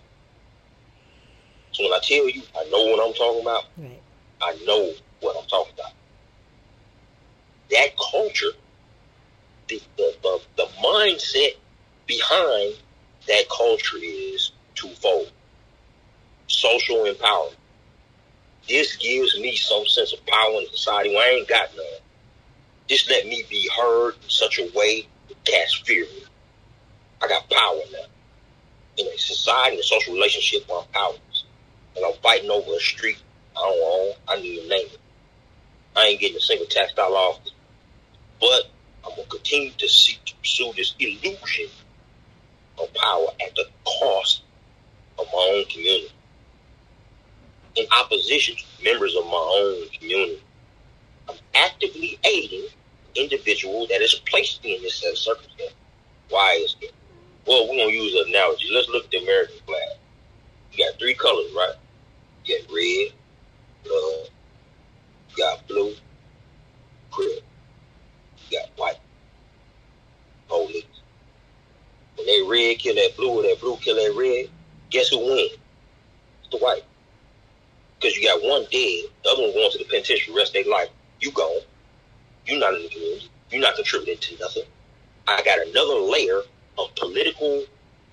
So 1.71 1.83
when 1.83 1.93
I 1.93 1.99
tell 2.01 2.29
you, 2.29 2.41
I 2.57 2.63
know 2.69 2.85
what 2.85 3.05
I'm 3.05 3.13
talking 3.13 3.41
about. 3.41 3.63
Right. 3.77 4.01
I 4.41 4.57
know 4.65 4.91
what 5.19 5.37
I'm 5.37 5.47
talking 5.47 5.73
about. 5.73 5.91
That 7.69 7.89
culture, 8.11 8.57
the, 9.67 9.81
the, 9.97 10.15
the, 10.23 10.41
the 10.57 10.67
mindset 10.83 11.55
behind 12.09 12.73
that 13.27 13.43
culture 13.55 13.97
is 14.01 14.51
twofold. 14.73 15.31
Social 16.47 17.05
empowerment. 17.05 17.55
This 18.67 18.97
gives 18.97 19.39
me 19.39 19.55
some 19.55 19.85
sense 19.85 20.11
of 20.11 20.25
power 20.25 20.59
in 20.59 20.67
society 20.71 21.11
where 21.11 21.31
I 21.31 21.37
ain't 21.37 21.47
got 21.47 21.69
none. 21.77 21.85
Just 22.87 23.09
let 23.09 23.27
me 23.27 23.45
be 23.49 23.69
heard 23.77 24.15
in 24.15 24.29
such 24.29 24.57
a 24.57 24.69
way 24.75 25.07
that 25.27 25.45
cats 25.45 25.81
fear. 25.85 26.05
I 27.21 27.27
got 27.27 27.47
power 27.49 27.81
now. 27.91 28.05
In 28.97 29.07
a 29.07 29.17
society 29.17 29.75
and 29.75 29.79
a 29.79 29.87
social 29.87 30.13
relationship 30.15 30.63
I'm 30.73 30.85
powerless. 30.91 31.43
And 31.95 32.05
I'm 32.05 32.19
fighting 32.23 32.49
over 32.49 32.71
a 32.71 32.79
street 32.79 33.21
I 33.55 33.61
don't 33.61 33.83
own. 33.83 34.13
I 34.27 34.41
need 34.41 34.63
a 34.63 34.67
name. 34.67 34.87
I 35.95 36.05
ain't 36.05 36.19
getting 36.19 36.37
a 36.37 36.41
single 36.41 36.67
tax 36.67 36.93
dollar 36.93 37.15
off. 37.15 37.39
But 38.39 38.71
I'm 39.05 39.11
gonna 39.11 39.27
continue 39.27 39.71
to 39.77 39.87
seek 39.87 40.23
to 40.25 40.35
pursue 40.37 40.73
this 40.75 40.95
illusion 40.99 41.69
of 42.81 42.93
power 42.93 43.27
at 43.45 43.55
the 43.55 43.65
cost 43.85 44.43
of 45.17 45.25
my 45.33 45.53
own 45.55 45.65
community. 45.65 46.11
In 47.75 47.85
opposition 47.91 48.55
to 48.55 48.83
members 48.83 49.15
of 49.15 49.25
my 49.25 49.31
own 49.33 49.89
community, 49.89 50.41
I'm 51.29 51.37
actively 51.55 52.19
aiding 52.25 52.67
individual 53.15 53.87
that 53.87 54.01
is 54.01 54.15
placed 54.25 54.63
in 54.63 54.81
this 54.81 55.03
circumstance. 55.15 55.73
Why 56.29 56.53
is 56.63 56.75
it? 56.81 56.93
Well, 57.45 57.67
we're 57.67 57.77
gonna 57.83 57.91
use 57.91 58.13
an 58.15 58.29
analogy. 58.29 58.69
Let's 58.71 58.89
look 58.89 59.05
at 59.05 59.11
the 59.11 59.17
American 59.17 59.57
flag. 59.65 59.97
You 60.73 60.85
got 60.85 60.99
three 60.99 61.15
colors, 61.15 61.51
right? 61.55 61.75
You 62.45 62.59
got 62.59 62.73
red, 62.73 63.13
blood, 63.83 64.29
you 65.29 65.37
got 65.37 65.67
blue, 65.67 65.95
you 67.17 67.41
got 68.51 68.69
white. 68.77 68.99
Police. 70.47 70.85
When 72.19 72.27
they 72.27 72.41
red 72.41 72.79
kill 72.79 72.95
that 72.95 73.15
blue 73.15 73.39
or 73.39 73.43
that 73.43 73.61
blue 73.61 73.77
kill 73.77 73.95
that 73.95 74.13
red, 74.13 74.51
guess 74.89 75.07
who 75.07 75.19
wins? 75.19 75.53
The 76.51 76.57
white. 76.57 76.83
Because 77.97 78.17
you 78.17 78.27
got 78.27 78.43
one 78.43 78.63
dead, 78.63 79.05
the 79.23 79.29
other 79.31 79.43
one 79.43 79.53
going 79.53 79.71
to 79.71 79.77
the 79.77 79.85
penitentiary 79.85 80.35
rest 80.35 80.51
their 80.51 80.65
life. 80.65 80.89
You 81.21 81.31
gone. 81.31 81.61
You're 82.45 82.59
not 82.59 82.73
in 82.73 82.83
the 82.83 82.89
community. 82.89 83.29
You're 83.51 83.61
not 83.61 83.75
contributing 83.75 84.17
to 84.17 84.37
nothing. 84.43 84.63
I 85.29 85.41
got 85.43 85.65
another 85.65 85.95
layer 85.95 86.41
of 86.77 86.93
political 86.95 87.63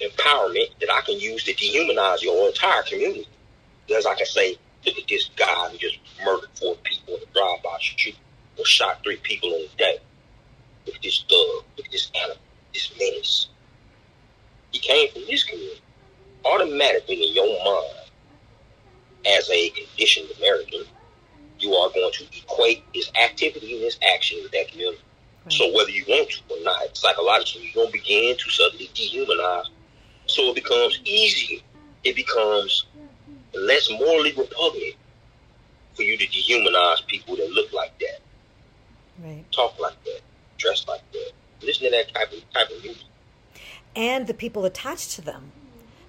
empowerment 0.01 0.69
that 0.81 0.93
I 0.93 1.01
can 1.05 1.19
use 1.19 1.43
to 1.45 1.55
dehumanize 1.55 2.23
your 2.23 2.47
entire 2.47 2.83
community. 2.83 3.27
Because 3.89 4.07
I 4.07 4.15
can 4.15 4.27
say, 4.27 4.57
look 4.85 4.99
at 4.99 5.09
this 5.09 5.31
guy 5.35 5.69
who 5.71 5.79
just 5.79 5.99
murdered 6.25 6.51
four 6.55 6.77
people 6.85 7.17
in 7.17 7.23
a 7.23 7.33
drive-by 7.33 7.77
shooting 7.81 8.21
or 8.57 8.65
shot 8.65 9.03
three 9.03 9.17
people 9.17 9.53
in 9.53 9.63
a 9.63 9.77
day. 9.77 9.99
Look 10.87 10.95
at 10.95 11.03
this 11.03 11.25
thug. 11.29 11.65
Look 11.77 11.87
at 11.87 11.93
this 11.93 12.11
animal. 12.15 12.37
This 12.73 12.93
menace. 12.99 13.49
He 14.77 14.83
came 14.83 15.11
from 15.11 15.23
this 15.27 15.43
community. 15.43 15.81
Automatically 16.45 17.15
in 17.29 17.35
your 17.35 17.47
mind, 17.65 18.11
as 19.27 19.49
a 19.49 19.71
conditioned 19.71 20.29
American, 20.37 20.83
you 21.59 21.73
are 21.73 21.89
going 21.95 22.13
to 22.13 22.25
equate 22.37 22.85
his 22.93 23.11
activity 23.25 23.73
and 23.77 23.85
his 23.85 23.99
action 24.15 24.39
with 24.43 24.53
that 24.53 24.69
community. 24.69 25.01
So 25.49 25.73
whether 25.75 25.89
you 25.89 26.05
want 26.07 26.29
to 26.31 26.55
or 26.55 26.63
not, 26.63 26.95
psychologically, 26.95 27.71
you're 27.75 27.85
going 27.85 27.87
to 27.87 27.93
begin 27.93 28.37
to 28.37 28.51
suddenly 28.51 28.91
dehumanize. 28.95 29.65
So 30.27 30.51
it 30.51 30.57
becomes 30.57 31.01
easier. 31.05 31.61
It 32.05 32.15
becomes 32.15 32.85
less 33.55 33.89
morally 33.91 34.35
repugnant 34.37 34.97
for 35.95 36.03
you 36.03 36.19
to 36.19 36.27
dehumanize 36.27 37.07
people 37.07 37.37
that 37.37 37.51
look 37.51 37.73
like 37.73 37.99
that, 38.01 38.21
Right. 39.25 39.51
talk 39.53 39.81
like 39.81 40.05
that, 40.05 40.21
dress 40.59 40.85
like 40.87 41.01
that, 41.13 41.33
listen 41.63 41.85
to 41.85 41.91
that 41.93 42.13
type 42.13 42.31
of 42.31 42.53
type 42.53 42.69
of 42.69 42.83
music. 42.83 43.07
And 43.97 44.27
the 44.27 44.35
people 44.35 44.65
attached 44.65 45.13
to 45.13 45.23
them. 45.23 45.53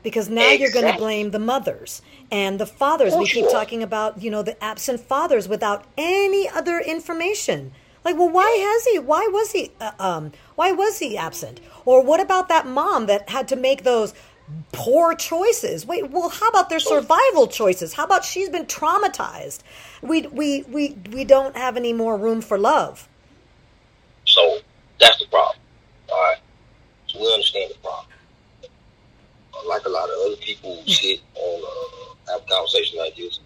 Because 0.04 0.30
now 0.30 0.52
you're 0.52 0.71
going 0.71 0.86
to 0.86 0.93
blame 0.93 1.32
the 1.32 1.39
mothers 1.39 2.02
and 2.32 2.60
the 2.60 2.67
fathers. 2.67 3.13
Of 3.13 3.19
We 3.19 3.26
keep 3.28 3.50
talking 3.52 3.84
about, 3.84 4.21
you 4.21 4.32
know, 4.32 4.43
the 4.43 4.62
absent 4.63 5.02
fathers 5.02 5.50
without 5.50 5.86
any 5.97 6.50
other 6.50 6.80
information. 6.80 7.73
Like, 8.06 8.17
well, 8.17 8.30
why 8.30 8.50
has 8.52 8.86
he? 8.86 9.00
Why 9.00 9.28
was 9.32 9.52
he? 9.54 9.71
Uh, 9.82 9.91
um, 10.00 10.34
why 10.56 10.71
was 10.71 11.00
he 11.00 11.17
absent? 11.17 11.60
Or 11.86 12.02
what 12.04 12.21
about 12.21 12.50
that 12.50 12.67
mom 12.67 13.08
that 13.08 13.30
had 13.30 13.50
to 13.50 13.58
make 13.58 13.84
those 13.84 14.13
poor 14.71 15.15
choices? 15.15 15.86
Wait, 15.86 16.10
well, 16.12 16.30
how 16.30 16.50
about 16.50 16.69
their 16.69 16.80
survival 16.80 17.47
choices? 17.47 17.93
How 17.93 18.06
about 18.06 18.23
she's 18.23 18.50
been 18.50 18.65
traumatized? 18.65 19.62
We 20.02 20.23
we 20.28 20.63
we 20.63 20.97
we 21.12 21.26
don't 21.26 21.58
have 21.58 21.76
any 21.78 21.93
more 21.93 22.17
room 22.17 22.41
for 22.41 22.58
love. 22.58 23.10
So 24.26 24.60
that's 25.00 25.19
the 25.19 25.28
problem. 25.28 25.58
All 26.10 26.17
right. 26.21 26.37
We 27.19 27.34
understand 27.34 27.71
the 27.71 27.80
problem. 27.80 28.06
Like 29.67 29.86
a 29.86 29.89
lot 29.89 30.10
of 30.10 30.15
other 30.25 30.36
people 30.38 30.82
who 30.82 30.91
sit 30.91 31.19
on 31.36 31.63
uh, 31.63 32.32
have 32.32 32.47
conversations 32.47 32.97
like 32.97 33.15
this, 33.15 33.39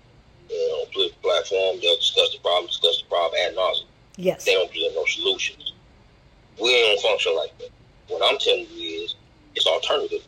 and 0.50 0.72
on 0.74 0.92
political 0.92 1.22
platform, 1.22 1.80
they'll 1.82 1.96
discuss 1.96 2.34
the 2.34 2.40
problem, 2.40 2.68
discuss 2.68 3.02
the 3.02 3.08
problem 3.08 3.40
ad 3.46 3.56
nauseum. 3.56 3.86
Yes. 4.18 4.44
They 4.46 4.54
don't 4.54 4.70
present 4.70 4.94
no 4.94 5.06
solutions. 5.06 5.74
We 6.62 6.70
don't 6.70 7.02
function 7.02 7.36
like 7.36 7.58
that. 7.60 7.70
What 8.10 8.22
I'm 8.24 8.38
telling 8.38 8.68
you 8.72 9.04
is, 9.04 9.16
it's 9.56 9.66
alternative. 9.66 10.28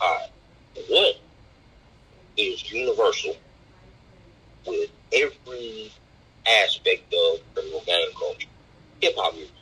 All 0.00 0.14
right. 0.14 0.30
One 0.88 1.12
is 2.38 2.72
universal 2.72 3.36
with 4.66 4.90
every 5.12 5.92
aspect 6.64 7.12
of 7.12 7.40
criminal 7.54 7.82
gang 7.86 8.06
culture. 8.18 8.48
Hip 9.02 9.14
hop 9.16 9.34
music. 9.34 9.52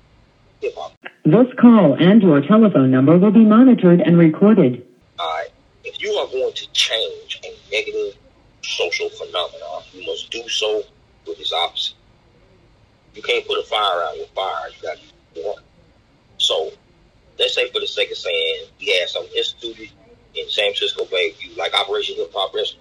Hip 0.61 0.75
hop. 0.77 0.93
This 1.25 1.47
call 1.61 1.95
and 1.95 2.23
your 2.23 2.41
telephone 2.41 2.91
number 2.91 3.17
will 3.19 3.31
be 3.31 3.45
monitored 3.45 4.01
and 4.01 4.19
recorded. 4.19 4.87
All 5.19 5.27
right. 5.29 5.49
If 5.85 6.01
you 6.03 6.11
are 6.13 6.27
going 6.29 6.53
to 6.55 6.67
change 6.73 7.41
a 7.45 7.71
negative 7.71 8.17
social 8.63 9.09
phenomenon, 9.11 9.83
you 9.93 10.07
must 10.07 10.31
do 10.31 10.47
so 10.49 10.83
with 11.27 11.39
its 11.41 11.53
opposite. 11.53 11.95
You 13.15 13.23
can't 13.23 13.47
put 13.47 13.59
a 13.59 13.63
fire 13.65 14.03
out 14.05 14.15
with 14.19 14.29
fire. 14.31 14.69
You 14.77 14.83
got 14.83 14.97
to 14.97 15.03
use 15.03 15.47
one. 15.47 15.63
So, 16.39 16.71
let's 17.39 17.55
say 17.55 17.71
for 17.71 17.81
the 17.81 17.87
sake 17.87 18.11
of 18.11 18.17
saying 18.19 18.67
we 18.79 18.97
had 18.99 19.09
some 19.09 19.25
instituted 19.37 19.91
in 20.35 20.49
San 20.49 20.73
Francisco 20.73 21.05
Bay 21.07 21.33
View, 21.33 21.55
like 21.57 21.75
Operation 21.75 22.17
Hip 22.17 22.33
Hop 22.35 22.55
Rescue, 22.55 22.81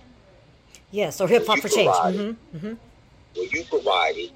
Yes, 0.92 1.20
or 1.20 1.28
hip 1.28 1.46
hop 1.46 1.60
for 1.60 1.68
change. 1.70 1.92
provide- 1.92 2.36
hmm 2.60 2.74
where 3.36 3.46
you 3.52 3.64
provided 3.66 4.32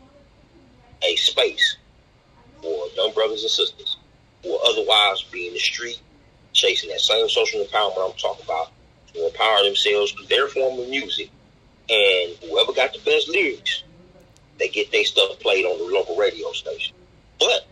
a 1.04 1.15
space 1.15 1.77
for 2.62 2.88
young 2.95 3.13
brothers 3.13 3.41
and 3.41 3.52
sisters 3.52 3.97
who 4.43 4.50
will 4.50 4.62
otherwise 4.67 5.24
be 5.32 5.47
in 5.47 5.54
the 5.54 5.60
street 5.60 6.02
chasing 6.54 6.89
that 6.89 7.00
same 7.00 7.28
social 7.30 7.63
empowerment 7.63 8.12
I'm 8.12 8.17
talking 8.17 8.45
about 8.45 8.71
to 9.13 9.28
empower 9.28 9.63
themselves 9.63 10.12
through 10.12 10.28
their 10.28 10.47
form 10.47 10.80
of 10.80 10.89
music. 10.89 11.30
And 11.89 12.38
whoever 12.50 12.74
got 12.74 12.93
the 12.93 13.00
best 13.00 13.30
lyrics, 13.30 13.84
they 14.60 14.69
get 14.69 14.91
their 14.91 15.04
stuff 15.04 15.39
played 15.39 15.65
on 15.65 15.78
the 15.78 15.93
local 15.93 16.15
radio 16.15 16.52
station. 16.52 16.95
But 17.39 17.67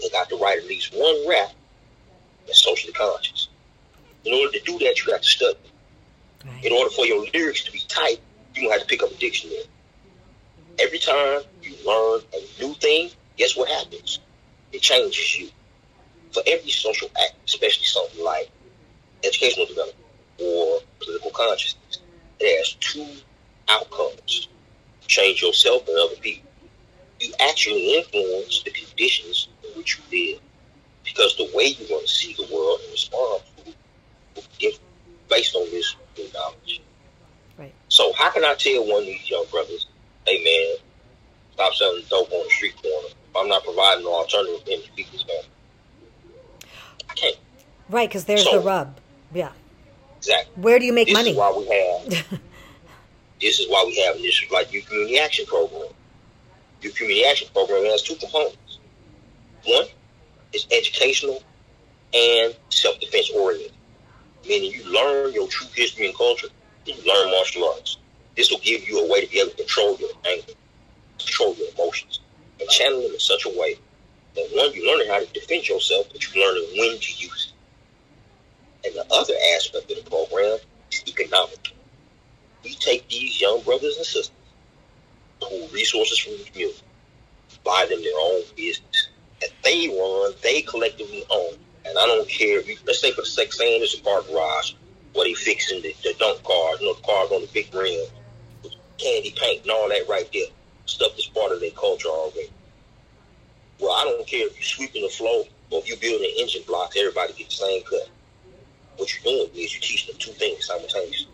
they 0.00 0.08
got 0.10 0.28
to 0.30 0.36
write 0.36 0.58
at 0.58 0.66
least 0.66 0.94
one 0.94 1.28
rap 1.28 1.50
that's 2.46 2.62
socially 2.62 2.92
conscious. 2.92 3.48
In 4.24 4.32
order 4.32 4.52
to 4.52 4.64
do 4.64 4.78
that, 4.78 4.98
you 4.98 5.12
got 5.12 5.22
to 5.22 5.28
study. 5.28 5.58
In 6.62 6.72
order 6.72 6.90
for 6.90 7.06
your 7.06 7.26
lyrics 7.34 7.64
to 7.64 7.72
be 7.72 7.82
tight, 7.88 8.20
you 8.54 8.62
gonna 8.62 8.74
have 8.74 8.82
to 8.82 8.86
pick 8.86 9.02
up 9.02 9.10
a 9.10 9.14
dictionary. 9.16 9.64
Every 10.78 10.98
time 10.98 11.40
you 11.62 11.74
learn 11.86 12.20
a 12.32 12.62
new 12.62 12.74
thing, 12.74 13.10
guess 13.36 13.56
what 13.56 13.68
happens? 13.68 14.20
It 14.72 14.82
changes 14.82 15.38
you. 15.38 15.48
For 16.32 16.42
every 16.46 16.70
social 16.70 17.08
act, 17.22 17.34
especially 17.46 17.84
something 17.84 18.24
like 18.24 18.50
educational 19.22 19.66
development 19.66 20.06
or 20.40 20.80
political 20.98 21.30
consciousness, 21.30 22.00
it 22.40 22.58
has 22.58 22.74
two 22.80 23.06
outcomes. 23.68 24.48
Change 25.06 25.42
yourself 25.42 25.86
and 25.86 25.96
other 25.98 26.20
people. 26.20 26.50
You 27.20 27.32
actually 27.40 27.98
influence 27.98 28.62
the 28.64 28.70
conditions 28.70 29.48
in 29.62 29.76
which 29.76 29.98
you 29.98 30.32
live. 30.32 30.40
Because 31.04 31.36
the 31.36 31.48
way 31.54 31.64
you 31.66 31.86
want 31.90 32.06
to 32.06 32.12
see 32.12 32.34
the 32.34 32.52
world 32.52 32.80
and 32.82 32.90
respond 32.90 33.42
to 33.56 33.70
it 33.70 33.76
will 34.34 34.42
be 34.42 34.66
different 34.66 34.90
based 35.28 35.54
on 35.54 35.70
this 35.70 35.94
new 36.16 36.26
knowledge. 36.32 36.80
Right. 37.56 37.74
So 37.88 38.12
how 38.14 38.30
can 38.30 38.44
I 38.44 38.54
tell 38.54 38.84
one 38.86 39.02
of 39.02 39.06
these 39.06 39.30
young 39.30 39.44
brothers, 39.50 39.86
hey 40.26 40.42
man, 40.42 40.76
stop 41.52 41.74
selling 41.74 42.02
dope 42.08 42.32
on 42.32 42.44
the 42.44 42.50
street 42.50 42.74
corner 42.82 43.14
if 43.34 43.40
I'm 43.40 43.48
not 43.48 43.64
providing 43.64 44.04
an 44.06 44.12
alternative 44.12 44.62
in 44.68 44.82
to 44.82 44.90
feed 44.92 45.06
this 45.12 45.22
family? 45.22 45.48
I 47.10 47.14
can't. 47.14 47.36
Right, 47.88 48.08
because 48.08 48.24
there's 48.24 48.44
So- 48.44 48.52
the 48.58 48.60
rub. 48.60 48.98
Yeah. 49.32 49.50
Exactly. 50.18 50.62
Where 50.62 50.78
do 50.78 50.86
you 50.86 50.92
make 50.92 51.08
this 51.08 51.14
money? 51.16 51.30
is 51.32 51.36
why 51.36 51.52
we 51.56 51.66
have 51.66 52.40
this 53.40 53.58
is 53.60 53.68
why 53.68 53.84
we 53.86 53.96
have 54.00 54.16
initiatives 54.16 54.52
like 54.52 54.70
Community 54.86 55.18
Action 55.18 55.44
Program. 55.46 55.88
Youth 56.80 56.94
Community 56.94 57.26
Action 57.26 57.48
Program 57.52 57.84
has 57.84 58.02
two 58.02 58.14
components. 58.16 58.78
One 59.66 59.84
is 60.54 60.66
educational 60.70 61.42
and 62.14 62.54
self 62.70 62.98
defense 63.00 63.30
oriented. 63.36 63.72
Meaning 64.48 64.72
you 64.72 64.84
learn 64.90 65.32
your 65.34 65.46
true 65.48 65.66
history 65.74 66.06
and 66.06 66.16
culture 66.16 66.48
and 66.86 66.96
you 66.96 67.02
learn 67.12 67.30
martial 67.32 67.68
arts. 67.74 67.98
This 68.36 68.50
will 68.50 68.60
give 68.60 68.88
you 68.88 69.04
a 69.04 69.10
way 69.12 69.24
to 69.26 69.30
be 69.30 69.40
able 69.40 69.50
to 69.50 69.56
control 69.56 69.96
your 69.98 70.10
anger, 70.26 70.52
control 71.18 71.54
your 71.56 71.68
emotions, 71.74 72.20
and 72.60 72.68
channel 72.68 73.02
them 73.02 73.12
in 73.12 73.20
such 73.20 73.46
a 73.46 73.58
way 73.58 73.76
that 74.34 74.48
one, 74.52 74.72
you're 74.74 74.86
learning 74.86 75.08
how 75.08 75.20
to 75.20 75.32
defend 75.32 75.68
yourself, 75.68 76.06
but 76.12 76.34
you're 76.34 76.46
learning 76.46 76.68
when 76.76 76.98
to 76.98 77.12
use 77.12 77.52
it. 77.52 78.86
And 78.86 78.94
the 78.96 79.14
other 79.14 79.34
aspect 79.54 79.90
of 79.90 80.04
the 80.04 80.10
program 80.10 80.58
is 80.90 81.04
economic. 81.06 81.72
We 82.62 82.74
take 82.74 83.08
these 83.08 83.40
young 83.40 83.62
brothers 83.62 83.96
and 83.96 84.06
sisters 84.06 84.30
pull 85.40 85.68
resources 85.68 86.18
from 86.18 86.32
the 86.32 86.44
community, 86.44 86.80
buy 87.64 87.86
them 87.88 88.02
their 88.02 88.18
own 88.18 88.42
business 88.56 89.08
that 89.40 89.50
they 89.62 89.88
run, 89.88 90.32
they 90.42 90.62
collectively 90.62 91.24
own. 91.30 91.54
And 91.86 91.98
I 91.98 92.06
don't 92.06 92.28
care 92.28 92.60
if 92.60 92.68
you, 92.68 92.76
let's 92.86 93.00
say 93.00 93.12
for 93.12 93.20
the 93.20 93.26
sake 93.26 93.48
of 93.48 93.54
saying 93.54 93.82
it's 93.82 93.98
a 93.98 94.02
car 94.02 94.22
garage 94.22 94.72
where 95.12 95.26
they 95.26 95.34
fixing 95.34 95.82
the, 95.82 95.94
the 96.02 96.14
dump 96.18 96.42
cars, 96.42 96.80
you 96.80 96.86
know, 96.86 96.94
the 96.94 97.02
cars 97.02 97.30
on 97.30 97.42
the 97.42 97.48
big 97.52 97.72
rim, 97.74 98.06
candy 98.98 99.34
paint 99.36 99.62
and 99.62 99.70
all 99.70 99.88
that 99.88 100.08
right 100.08 100.28
there. 100.32 100.46
Stuff 100.86 101.12
that's 101.12 101.28
part 101.28 101.52
of 101.52 101.60
their 101.60 101.70
culture 101.70 102.08
already. 102.08 102.50
Well, 103.80 103.92
I 103.92 104.04
don't 104.04 104.26
care 104.26 104.46
if 104.46 104.54
you're 104.54 104.62
sweeping 104.62 105.02
the 105.02 105.08
floor 105.08 105.44
or 105.70 105.80
if 105.80 105.88
you're 105.88 105.96
building 105.96 106.32
engine 106.38 106.62
blocks, 106.66 106.96
everybody 106.98 107.32
gets 107.32 107.58
the 107.58 107.66
same 107.66 107.82
cut. 107.84 108.08
What 108.96 109.12
you're 109.12 109.24
doing 109.24 109.50
is 109.54 109.72
you're 109.72 109.80
teaching 109.80 110.12
them 110.12 110.18
two 110.18 110.32
things 110.32 110.66
simultaneously. 110.66 111.28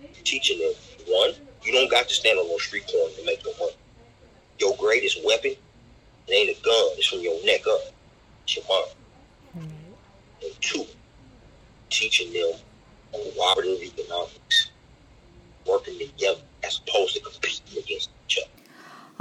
You're 0.00 0.24
teaching 0.24 0.58
them, 0.58 0.72
one, 1.06 1.32
you 1.62 1.72
don't 1.72 1.90
got 1.90 2.08
to 2.08 2.14
stand 2.14 2.38
on 2.38 2.48
no 2.48 2.56
street 2.58 2.86
corner 2.90 3.14
to 3.14 3.24
make 3.26 3.44
your 3.44 3.54
money. 3.58 3.76
Your 4.58 4.76
greatest 4.76 5.24
weapon, 5.24 5.52
it 6.26 6.32
ain't 6.32 6.56
a 6.56 6.62
gun, 6.62 6.88
it's 6.96 7.08
from 7.08 7.20
your 7.20 7.44
neck 7.44 7.60
up. 7.68 7.80
It's 8.44 8.56
your 8.56 8.64
mind. 8.68 8.96
And 10.42 10.52
two, 10.60 10.86
teaching 11.90 12.32
them 12.32 12.52
cooperative 13.12 13.82
economics, 13.82 14.70
working 15.66 15.98
together 15.98 16.40
as 16.64 16.80
opposed 16.86 17.14
to 17.16 17.20
competing 17.20 17.78
against 17.78 18.10
each 18.26 18.38
other. 18.38 18.61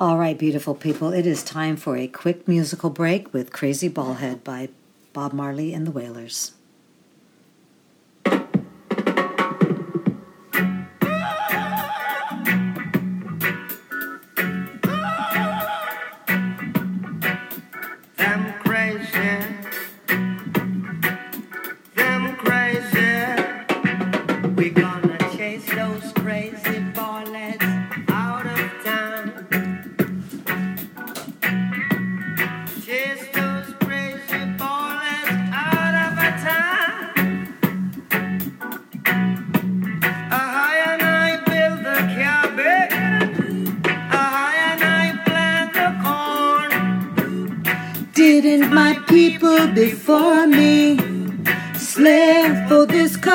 All 0.01 0.17
right, 0.17 0.35
beautiful 0.35 0.73
people. 0.73 1.13
It 1.13 1.27
is 1.27 1.43
time 1.43 1.77
for 1.77 1.95
a 1.95 2.07
quick 2.07 2.47
musical 2.47 2.89
break 2.89 3.31
with 3.33 3.53
Crazy 3.53 3.87
Ballhead 3.87 4.43
by 4.43 4.69
Bob 5.13 5.31
Marley 5.31 5.75
and 5.75 5.85
the 5.85 5.91
Wailers. 5.91 6.53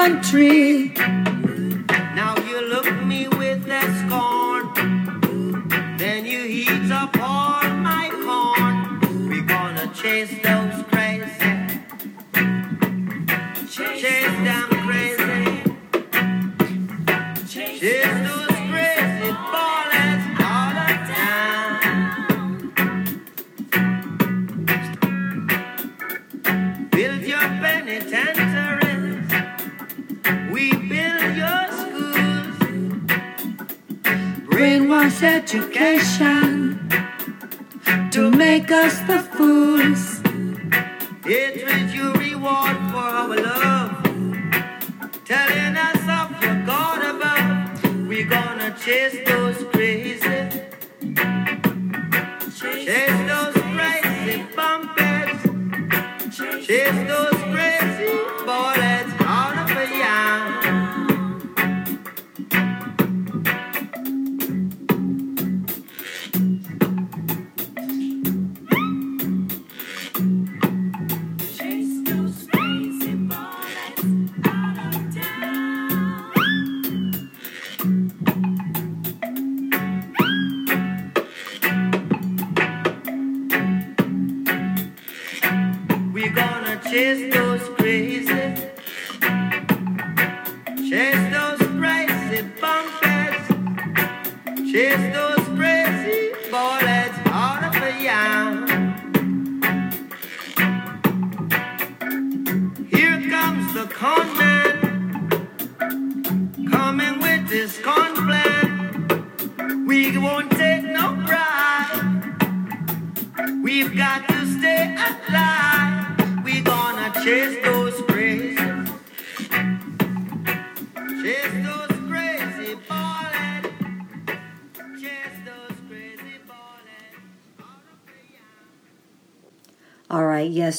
Country. 0.07 0.56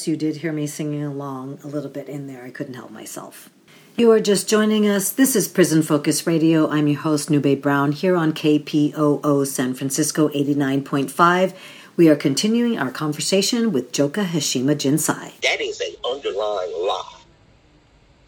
You 0.08 0.16
did 0.16 0.36
hear 0.36 0.54
me 0.54 0.66
singing 0.66 1.04
along 1.04 1.58
a 1.62 1.66
little 1.66 1.90
bit 1.90 2.08
in 2.08 2.28
there. 2.28 2.42
I 2.42 2.50
couldn't 2.50 2.72
help 2.72 2.90
myself. 2.90 3.50
You 3.98 4.10
are 4.10 4.20
just 4.20 4.48
joining 4.48 4.88
us. 4.88 5.10
This 5.12 5.36
is 5.36 5.46
Prison 5.46 5.82
Focus 5.82 6.26
Radio. 6.26 6.66
I'm 6.70 6.88
your 6.88 7.00
host, 7.00 7.28
Nube 7.28 7.60
Brown, 7.60 7.92
here 7.92 8.16
on 8.16 8.32
KPOO 8.32 9.46
San 9.46 9.74
Francisco 9.74 10.30
89.5. 10.30 11.54
We 11.96 12.08
are 12.08 12.16
continuing 12.16 12.78
our 12.78 12.90
conversation 12.90 13.70
with 13.70 13.92
Joka 13.92 14.24
Heshima 14.24 14.74
Jinsai. 14.76 15.38
That 15.42 15.60
is 15.60 15.78
an 15.82 15.94
underlying 16.10 16.72
lie 16.72 17.18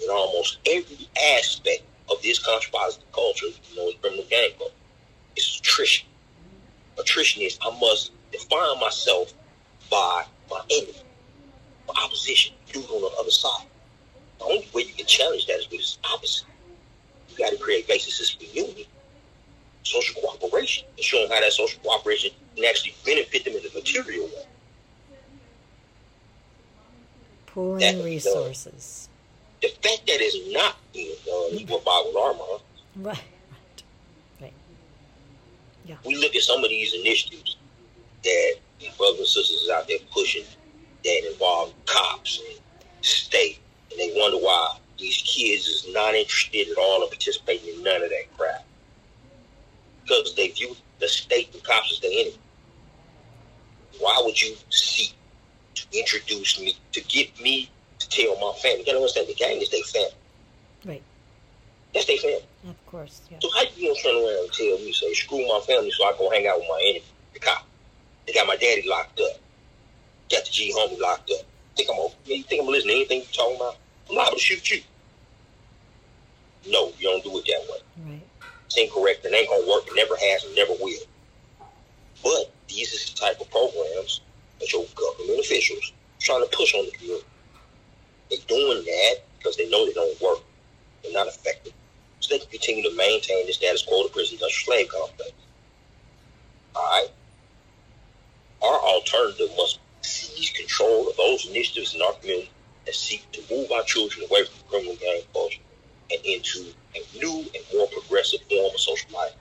in 0.02 0.10
almost 0.10 0.58
every 0.66 1.08
aspect 1.38 1.82
of 2.10 2.20
this 2.20 2.44
conscious 2.44 2.70
positive 2.70 3.10
culture, 3.12 3.46
you 3.46 3.76
know, 3.76 3.90
criminal 4.02 4.26
gang 4.28 4.50
culture. 4.58 4.74
It's 5.34 5.58
attrition. 5.58 6.06
Attrition 6.98 7.40
is 7.40 7.58
I 7.62 7.70
must 7.80 8.12
define 8.32 8.78
myself 8.80 9.32
by 9.90 10.26
my 10.50 10.60
enemy, 10.70 10.92
my 10.92 11.09
opposition, 12.02 12.54
dude 12.72 12.84
on 12.84 13.02
the 13.02 13.10
other 13.18 13.30
side. 13.30 13.66
The 14.38 14.44
only 14.44 14.68
way 14.74 14.82
you 14.82 14.94
can 14.94 15.06
challenge 15.06 15.46
that 15.46 15.58
is 15.58 15.70
with 15.70 15.80
its 15.80 15.98
opposite. 16.12 16.46
You 17.30 17.36
got 17.36 17.50
to 17.50 17.58
create 17.58 17.86
basis 17.86 18.30
for 18.30 18.44
unity, 18.44 18.88
social 19.82 20.20
cooperation, 20.22 20.86
and 20.96 21.04
show 21.04 21.20
them 21.22 21.30
how 21.30 21.40
that 21.40 21.52
social 21.52 21.80
cooperation 21.82 22.30
can 22.56 22.64
actually 22.64 22.94
benefit 23.04 23.44
them 23.44 23.54
in 23.54 23.62
the 23.62 23.70
material 23.74 24.26
way. 24.26 24.46
Pooling 27.46 27.80
That- 27.80 28.00
uh, 28.00 28.04
resources. 28.04 29.08
The 29.60 29.68
fact 29.68 30.06
that 30.06 30.20
it's 30.20 30.52
not 30.54 30.76
being 30.92 31.14
done 31.26 31.66
what 31.66 31.84
boggles 31.84 32.16
our 32.16 32.32
mind. 32.32 32.62
Right, 32.96 33.18
right. 34.40 34.52
Right. 35.86 36.04
we 36.06 36.16
look 36.16 36.34
at 36.34 36.42
some 36.42 36.64
of 36.64 36.70
these 36.70 36.94
initiatives 36.94 37.56
that 38.22 38.54
brothers 38.96 39.18
and 39.18 39.28
sisters 39.28 39.68
out 39.70 39.86
there 39.88 39.98
pushing 40.12 40.44
that 41.04 41.32
involve 41.32 41.72
cops 41.86 42.40
and 42.48 42.60
state, 43.02 43.58
and 43.90 43.98
they 43.98 44.12
wonder 44.16 44.38
why 44.38 44.78
these 44.98 45.22
kids 45.22 45.66
is 45.66 45.86
not 45.92 46.14
interested 46.14 46.68
at 46.68 46.76
all 46.78 47.02
in 47.02 47.08
participating 47.08 47.74
in 47.74 47.82
none 47.82 48.02
of 48.02 48.10
that 48.10 48.36
crap. 48.36 48.64
Because 50.02 50.34
they 50.34 50.48
view 50.48 50.76
the 50.98 51.08
state 51.08 51.52
and 51.54 51.64
cops 51.64 51.92
as 51.92 52.00
the 52.00 52.20
enemy. 52.20 52.38
Why 53.98 54.20
would 54.24 54.40
you 54.40 54.54
seek 54.70 55.14
to 55.74 55.98
introduce 55.98 56.60
me, 56.60 56.74
to 56.92 57.00
get 57.04 57.40
me 57.40 57.70
to 57.98 58.08
tell 58.08 58.34
my 58.36 58.56
family? 58.58 58.80
You 58.80 58.86
gotta 58.86 58.98
understand 58.98 59.28
the 59.28 59.34
gang 59.34 59.60
is 59.60 59.70
their 59.70 59.82
family. 59.84 60.16
Right. 60.84 61.02
That's 61.94 62.06
their 62.06 62.18
family. 62.18 62.44
Of 62.68 62.86
course. 62.86 63.22
Yeah. 63.30 63.38
So 63.40 63.48
how 63.54 63.62
you 63.76 63.88
gonna 63.88 64.00
turn 64.00 64.14
around 64.16 64.44
and 64.44 64.52
tell 64.52 64.78
me, 64.78 64.92
say, 64.92 65.12
screw 65.14 65.46
my 65.48 65.60
family 65.66 65.90
so 65.90 66.04
I 66.04 66.14
go 66.18 66.30
hang 66.30 66.46
out 66.46 66.58
with 66.58 66.68
my 66.68 66.82
enemy, 66.84 67.04
the 67.32 67.40
cop? 67.40 67.66
They 68.26 68.32
got 68.32 68.46
my 68.46 68.56
daddy 68.56 68.84
locked 68.86 69.18
up. 69.20 69.38
Got 70.30 70.44
the 70.44 70.50
G 70.50 70.72
homie 70.76 71.00
locked 71.00 71.30
up. 71.30 71.46
Think 71.76 71.90
I'm 71.90 71.96
gonna, 71.96 72.14
you 72.24 72.42
think 72.44 72.60
I'm 72.60 72.66
gonna 72.66 72.76
listen 72.76 72.90
to 72.90 72.94
anything 72.96 73.18
you're 73.22 73.32
talking 73.32 73.56
about? 73.56 73.76
I'm 74.08 74.16
liable 74.16 74.36
to 74.36 74.42
shoot 74.42 74.70
you. 74.70 74.82
No, 76.68 76.92
you 76.98 77.08
don't 77.08 77.24
do 77.24 77.38
it 77.38 77.46
that 77.46 77.72
way. 77.72 78.12
Right. 78.12 78.22
It's 78.66 78.76
incorrect. 78.76 79.24
It 79.24 79.34
ain't 79.34 79.48
gonna 79.48 79.68
work. 79.68 79.86
It 79.86 79.96
never 79.96 80.14
has 80.16 80.44
and 80.44 80.54
never 80.54 80.72
will. 80.80 81.06
But 82.22 82.52
these 82.68 82.92
is 82.92 83.12
the 83.12 83.18
type 83.18 83.40
of 83.40 83.50
programs 83.50 84.20
that 84.60 84.72
your 84.72 84.84
government 84.94 85.40
officials 85.40 85.92
trying 86.18 86.44
to 86.44 86.56
push 86.56 86.74
on 86.74 86.84
the 86.84 86.92
community. 86.92 87.26
They're 88.30 88.38
doing 88.46 88.84
that 88.84 89.14
because 89.38 89.56
they 89.56 89.68
know 89.68 89.86
they 89.86 89.92
don't 89.92 90.20
work. 90.20 90.38
They're 91.02 91.12
not 91.12 91.26
effective. 91.26 91.72
So 92.20 92.34
they 92.34 92.38
can 92.38 92.50
continue 92.50 92.82
to 92.88 92.94
maintain 92.94 93.46
the 93.46 93.52
status 93.52 93.82
quo 93.82 94.02
of 94.02 94.08
the 94.08 94.12
prison 94.12 94.34
industrial 94.34 94.76
slave 94.76 94.88
complex. 94.88 95.32
All 96.76 96.82
right? 96.82 97.08
Our 98.62 98.78
alternative 98.78 99.48
must 99.56 99.80
seize 100.02 100.50
control 100.50 101.08
of 101.08 101.16
those 101.16 101.46
initiatives 101.48 101.94
in 101.94 102.02
our 102.02 102.12
community 102.14 102.50
that 102.86 102.94
seek 102.94 103.30
to 103.32 103.42
move 103.50 103.70
our 103.72 103.82
children 103.84 104.26
away 104.30 104.44
from 104.44 104.68
criminal 104.68 104.96
gang 104.96 105.20
culture 105.32 105.60
and 106.10 106.20
into 106.24 106.72
a 106.94 107.18
new 107.18 107.38
and 107.54 107.64
more 107.74 107.86
progressive 107.88 108.40
form 108.48 108.74
of 108.74 108.80
social 108.80 109.10
life. 109.14 109.34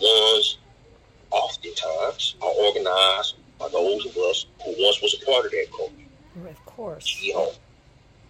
Ones 0.00 0.58
oftentimes 1.30 2.36
are 2.42 2.50
organized 2.50 3.36
by 3.58 3.68
those 3.68 4.04
of 4.06 4.16
us 4.16 4.46
who 4.64 4.74
once 4.78 5.00
was 5.00 5.16
a 5.20 5.24
part 5.24 5.46
of 5.46 5.50
that 5.52 5.66
culture. 5.70 6.50
Of 6.50 6.66
course. 6.66 7.22
You 7.22 7.34
know, 7.34 7.52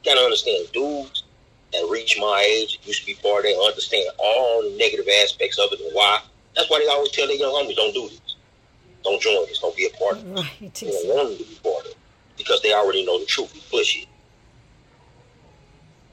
Gotta 0.05 0.21
understand, 0.21 0.69
dudes 0.73 1.25
that 1.73 1.89
reach 1.91 2.19
my 2.21 2.47
age, 2.47 2.79
used 2.85 3.01
to 3.01 3.07
be 3.07 3.15
part 3.15 3.47
of 3.47 3.51
it, 3.51 3.59
understand 3.67 4.07
all 4.19 4.63
the 4.63 4.77
negative 4.77 5.07
aspects 5.23 5.59
of 5.59 5.73
it 5.73 5.81
and 5.81 5.91
why. 5.95 6.21
That's 6.55 6.71
why 6.71 6.81
they 6.81 6.89
always 6.89 7.11
tell 7.11 7.27
their 7.27 7.37
young 7.37 7.53
homies, 7.53 7.75
don't 7.75 7.95
do 7.95 8.09
this. 8.09 8.21
Don't 9.05 9.21
join 9.21 9.47
this. 9.47 9.59
Don't 9.59 9.77
be 9.77 9.87
a 9.87 9.99
part 9.99 10.17
of 10.17 10.27
it. 10.27 10.35
Right. 10.35 10.75
They 10.75 10.91
don't 10.91 11.17
want 11.17 11.29
them 11.29 11.39
to 11.39 11.45
be 11.45 11.59
part 11.63 11.85
of 11.85 11.91
it 11.93 11.97
because 12.39 12.63
they 12.63 12.73
already 12.73 13.05
know 13.05 13.19
the 13.19 13.27
truth. 13.27 13.55
It's 13.55 13.71
bullshit. 13.71 14.09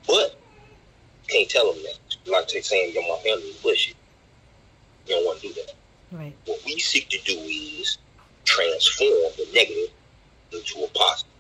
But 0.06 0.38
you 1.24 1.30
can't 1.30 1.50
tell 1.50 1.72
them 1.72 1.82
that. 1.84 2.32
Like 2.32 2.50
they 2.50 2.62
saying, 2.62 2.94
yo, 2.94 3.02
my 3.02 3.22
family 3.24 3.44
is 3.50 3.56
bullshit. 3.58 3.96
You 5.08 5.16
don't 5.16 5.26
want 5.26 5.40
to 5.40 5.48
do 5.48 5.54
that. 5.54 5.74
Right. 6.12 6.36
What 6.46 6.60
we 6.66 6.78
seek 6.80 7.10
to 7.10 7.20
do 7.24 7.40
is 7.40 7.98
transform 8.44 9.32
the 9.38 9.48
negative 9.54 9.90
into 10.52 10.84
a 10.84 10.88
positive. 10.90 11.32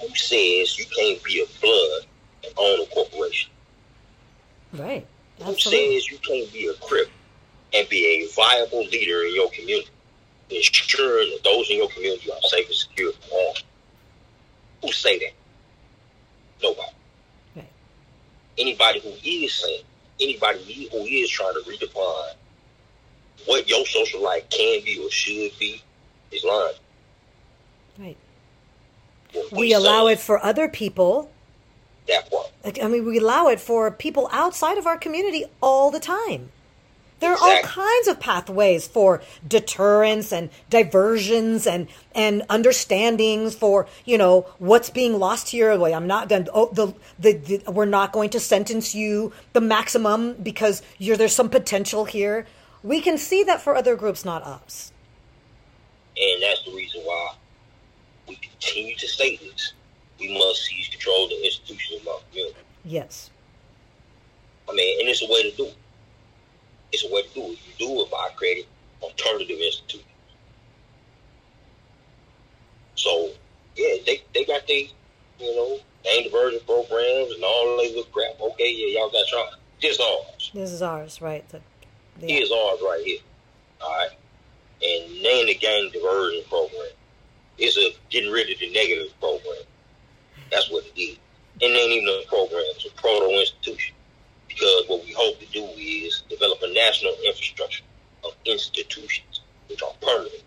Who 0.00 0.08
says 0.14 0.78
you 0.78 0.86
can't 0.86 1.22
be 1.22 1.42
a 1.42 1.60
blood 1.60 2.06
and 2.44 2.54
own 2.56 2.80
a 2.80 2.86
corporation? 2.86 3.50
Right. 4.72 5.06
Absolutely. 5.40 5.94
Who 5.94 6.00
says 6.00 6.10
you 6.10 6.18
can't 6.18 6.52
be 6.52 6.68
a 6.68 6.74
crip 6.74 7.10
and 7.74 7.88
be 7.88 8.06
a 8.06 8.34
viable 8.34 8.84
leader 8.84 9.22
in 9.24 9.34
your 9.34 9.50
community, 9.50 9.90
ensuring 10.50 11.30
that 11.30 11.40
those 11.44 11.70
in 11.70 11.76
your 11.78 11.88
community 11.88 12.30
are 12.30 12.40
safe 12.42 12.66
and 12.66 12.74
secure 12.74 13.12
from 13.12 13.30
harm? 13.30 13.56
Who 14.82 14.92
say 14.92 15.18
that? 15.18 15.32
Nobody. 16.62 16.92
Right. 17.56 17.68
Anybody 18.58 19.00
who 19.00 19.10
is 19.24 19.54
saying, 19.54 19.82
anybody 20.20 20.88
who 20.90 20.98
is 20.98 21.30
trying 21.30 21.54
to 21.54 21.60
redefine 21.60 22.34
what 23.46 23.68
your 23.68 23.84
social 23.86 24.22
life 24.22 24.48
can 24.50 24.82
be 24.84 25.00
or 25.02 25.10
should 25.10 25.58
be 25.58 25.82
is 26.30 26.44
lying. 26.44 26.74
Right. 27.98 28.16
What 29.32 29.52
We 29.52 29.72
allow 29.72 30.06
it 30.08 30.18
for 30.18 30.44
other 30.44 30.68
people. 30.68 31.30
That 32.08 32.30
part. 32.30 32.78
I 32.82 32.88
mean, 32.88 33.04
we 33.04 33.18
allow 33.18 33.48
it 33.48 33.60
for 33.60 33.90
people 33.90 34.28
outside 34.32 34.78
of 34.78 34.86
our 34.86 34.98
community 34.98 35.44
all 35.60 35.90
the 35.90 36.00
time. 36.00 36.50
There 37.20 37.32
are 37.32 37.38
all 37.38 37.60
kinds 37.62 38.08
of 38.08 38.18
pathways 38.18 38.88
for 38.88 39.22
deterrence 39.46 40.32
and 40.32 40.48
diversions 40.70 41.66
and 41.66 41.88
and 42.14 42.42
understandings 42.48 43.54
for 43.54 43.86
you 44.06 44.16
know 44.16 44.46
what's 44.58 44.88
being 44.88 45.18
lost 45.18 45.50
here. 45.50 45.74
Like 45.74 45.92
I'm 45.92 46.06
not 46.06 46.28
going. 46.30 46.48
Oh, 46.52 46.70
the, 46.72 46.94
the 47.18 47.32
the 47.34 47.70
we're 47.70 47.84
not 47.84 48.12
going 48.12 48.30
to 48.30 48.40
sentence 48.40 48.94
you 48.94 49.32
the 49.52 49.60
maximum 49.60 50.34
because 50.42 50.82
you're 50.98 51.16
there's 51.16 51.34
some 51.34 51.50
potential 51.50 52.06
here. 52.06 52.46
We 52.82 53.02
can 53.02 53.18
see 53.18 53.44
that 53.44 53.60
for 53.60 53.76
other 53.76 53.94
groups, 53.96 54.24
not 54.24 54.42
us. 54.42 54.90
And 56.16 56.42
that's 56.42 56.64
the 56.64 56.72
reason 56.72 57.02
why 57.02 57.34
we 58.26 58.36
continue 58.36 58.96
to 58.96 59.08
say 59.08 59.36
this. 59.36 59.74
We 60.18 60.32
must 60.36 60.64
seize 60.64 60.88
control 60.88 61.24
of 61.24 61.30
the 61.30 61.44
institutions 61.44 62.00
of 62.00 62.08
our 62.08 62.20
community. 62.30 62.58
Yes. 62.84 63.30
I 64.68 64.72
mean, 64.72 65.00
and 65.00 65.08
it's 65.08 65.22
a 65.22 65.26
way 65.26 65.50
to 65.50 65.56
do 65.56 65.66
it. 65.66 65.76
It's 66.92 67.04
a 67.04 67.12
way 67.12 67.22
to 67.22 67.28
do 67.34 67.40
it. 67.52 67.58
You 67.78 67.86
do 67.86 68.02
it 68.02 68.10
by 68.10 68.28
creating 68.36 68.64
alternative 69.02 69.58
institutions. 69.58 70.04
So, 72.96 73.30
yeah, 73.76 73.96
they, 74.06 74.22
they 74.34 74.44
got 74.44 74.66
their, 74.66 74.76
you 75.38 75.56
know, 75.56 75.78
name 76.04 76.24
diversion 76.24 76.60
programs 76.66 77.32
and 77.32 77.42
all 77.44 77.76
that 77.76 77.82
little 77.88 78.04
crap. 78.12 78.40
Okay, 78.40 78.72
yeah, 78.74 78.98
y'all 79.00 79.10
got 79.10 79.30
y'all. 79.30 79.50
This 79.80 79.98
ours. 80.00 80.50
This 80.52 80.70
is 80.72 80.82
ours, 80.82 81.22
right? 81.22 81.48
The, 81.48 81.60
the- 82.18 82.26
Here's 82.26 82.50
ours 82.50 82.78
right 82.82 83.02
here. 83.04 83.20
All 83.80 83.90
right. 83.90 84.10
And 84.82 85.22
name 85.22 85.46
the 85.46 85.54
gang 85.54 85.90
diversion 85.92 86.42
program. 86.48 86.88
It's 87.58 87.76
a 87.76 87.90
getting 88.10 88.30
rid 88.32 88.50
of 88.50 88.58
the 88.58 88.70
negative 88.72 89.18
program. 89.20 89.62
That's 90.50 90.70
what 90.70 90.84
it 90.84 91.00
is. 91.00 91.16
And 91.62 91.72
ain't 91.74 91.92
even 91.92 92.08
a 92.08 92.26
program, 92.28 92.62
it's 92.74 92.86
a 92.86 92.90
proto 93.00 93.38
institution. 93.38 93.94
Because 94.60 94.88
what 94.88 95.04
we 95.06 95.12
hope 95.12 95.40
to 95.40 95.46
do 95.46 95.64
is 95.78 96.22
develop 96.28 96.60
a 96.62 96.70
national 96.70 97.14
infrastructure 97.24 97.82
of 98.22 98.34
institutions 98.44 99.40
which 99.68 99.82
are 99.82 99.94
permanent. 100.02 100.42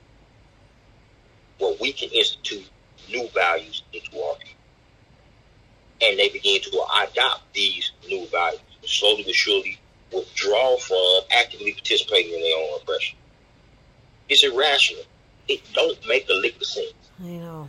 Where 1.57 1.75
we 1.81 1.93
can 1.93 2.09
institute 2.09 2.69
new 3.09 3.27
values 3.29 3.81
into 3.91 4.21
our 4.21 4.35
people. 4.35 4.53
And 6.03 6.19
they 6.19 6.29
begin 6.29 6.61
to 6.61 6.85
adopt 7.01 7.51
these 7.55 7.91
new 8.07 8.27
values, 8.27 8.61
slowly 8.85 9.23
but 9.23 9.33
surely 9.33 9.79
withdraw 10.13 10.77
from 10.77 11.21
actively 11.35 11.73
participating 11.73 12.33
in 12.33 12.41
their 12.41 12.57
own 12.57 12.81
oppression. 12.81 13.17
It's 14.29 14.43
irrational. 14.43 15.05
It 15.47 15.61
don't 15.73 15.97
make 16.07 16.29
a 16.29 16.33
lick 16.33 16.55
of 16.57 16.67
sense. 16.67 16.93
I 17.19 17.29
know. 17.29 17.67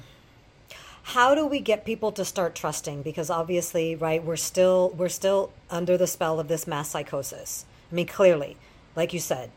How 1.08 1.34
do 1.34 1.46
we 1.46 1.60
get 1.60 1.84
people 1.84 2.12
to 2.12 2.24
start 2.24 2.54
trusting? 2.54 3.02
Because 3.02 3.28
obviously, 3.28 3.94
right, 3.94 4.24
we're 4.24 4.36
still 4.36 4.90
we're 4.96 5.10
still 5.10 5.52
under 5.70 5.98
the 5.98 6.06
spell 6.06 6.40
of 6.40 6.48
this 6.48 6.66
mass 6.66 6.88
psychosis. 6.90 7.66
I 7.92 7.94
mean, 7.94 8.06
clearly, 8.06 8.56
like 8.96 9.12
you 9.12 9.20
said, 9.20 9.50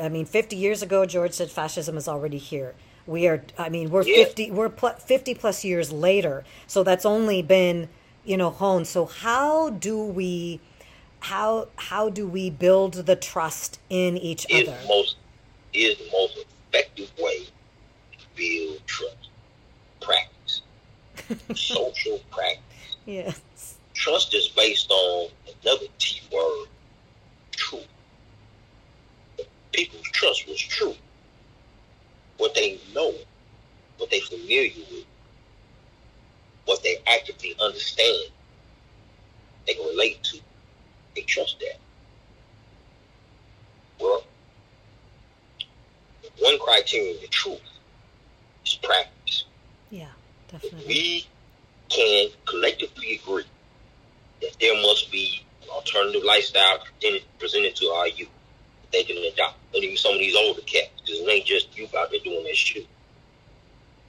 I 0.00 0.08
mean, 0.08 0.26
fifty 0.26 0.56
years 0.56 0.82
ago, 0.82 1.06
George 1.06 1.32
said 1.32 1.50
fascism 1.50 1.96
is 1.96 2.08
already 2.08 2.38
here. 2.38 2.74
We 3.06 3.28
are. 3.28 3.42
I 3.56 3.68
mean, 3.68 3.90
we're 3.90 4.02
Yeah. 4.02 4.24
fifty. 4.24 4.50
We're 4.50 4.68
pl- 4.68 4.96
fifty 4.98 5.32
plus 5.32 5.64
years 5.64 5.92
later. 5.92 6.44
So 6.66 6.82
that's 6.82 7.06
only 7.06 7.40
been, 7.40 7.88
you 8.24 8.36
know, 8.36 8.50
honed. 8.50 8.88
So 8.88 9.06
how 9.06 9.70
do 9.70 9.96
we, 10.04 10.60
how 11.20 11.68
how 11.76 12.08
do 12.10 12.26
we 12.26 12.50
build 12.50 12.94
the 13.06 13.16
trust 13.16 13.78
in 13.88 14.18
each 14.18 14.44
Is 14.50 14.68
other? 14.68 14.76
the 14.82 14.88
most 14.88 15.16
is 15.72 15.96
the 15.98 16.10
most 16.10 16.36
effective 16.72 17.10
way 17.16 17.44
to 18.18 18.24
build 18.34 18.80
trust. 18.86 19.16
Practice. 20.00 20.34
Social 21.54 22.20
practice. 22.30 22.96
Yes. 23.06 23.40
Trust 23.94 24.34
is 24.34 24.48
based 24.48 24.90
on 24.90 25.30
another 25.62 25.86
T 25.98 26.20
word, 26.32 26.68
truth. 27.52 27.86
People's 29.72 30.08
trust 30.12 30.48
was 30.48 30.60
true. 30.60 30.94
What 32.38 32.54
they 32.54 32.80
know, 32.94 33.14
what 33.98 34.10
they 34.10 34.20
familiar 34.20 34.70
with, 34.90 35.04
what 36.64 36.82
they 36.82 36.96
actively 37.06 37.54
understand, 37.60 38.30
they 39.66 39.74
can 39.74 39.86
relate 39.86 40.22
to. 40.24 40.38
They 41.14 41.22
trust 41.22 41.58
that. 41.60 41.78
Well, 44.00 44.24
one 46.38 46.58
criterion 46.58 47.16
of 47.22 47.30
truth 47.30 47.60
is 48.64 48.74
practice. 48.82 49.19
Definitely. 50.50 50.84
we 50.86 51.26
can 51.88 52.28
collectively 52.46 53.20
agree 53.22 53.44
that 54.40 54.56
there 54.60 54.74
must 54.82 55.12
be 55.12 55.44
an 55.62 55.68
alternative 55.68 56.22
lifestyle 56.24 56.78
presented, 57.38 57.76
to 57.76 57.86
our 57.86 58.08
youth 58.08 58.28
they 58.92 59.04
can 59.04 59.16
adopt. 59.18 59.56
And 59.74 59.84
even 59.84 59.96
some 59.96 60.14
of 60.14 60.18
these 60.18 60.34
older 60.34 60.62
cats, 60.62 60.90
because 60.96 61.20
it 61.20 61.28
ain't 61.28 61.46
just 61.46 61.76
youth 61.76 61.94
out 61.94 62.10
there 62.10 62.20
doing 62.24 62.42
that 62.44 62.56
shit. 62.56 62.86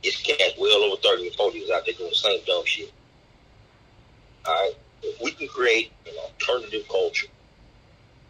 It's 0.01 0.19
cats 0.21 0.55
well 0.57 0.83
over 0.83 0.95
30 0.95 1.27
and 1.27 1.35
40 1.35 1.59
is 1.59 1.69
out 1.69 1.85
there 1.85 1.93
doing 1.93 2.09
the 2.09 2.15
same 2.15 2.39
dumb 2.47 2.65
shit. 2.65 2.91
Alright? 4.47 4.73
If 5.03 5.21
we 5.21 5.31
can 5.31 5.47
create 5.47 5.91
an 6.07 6.13
alternative 6.17 6.87
culture, 6.89 7.27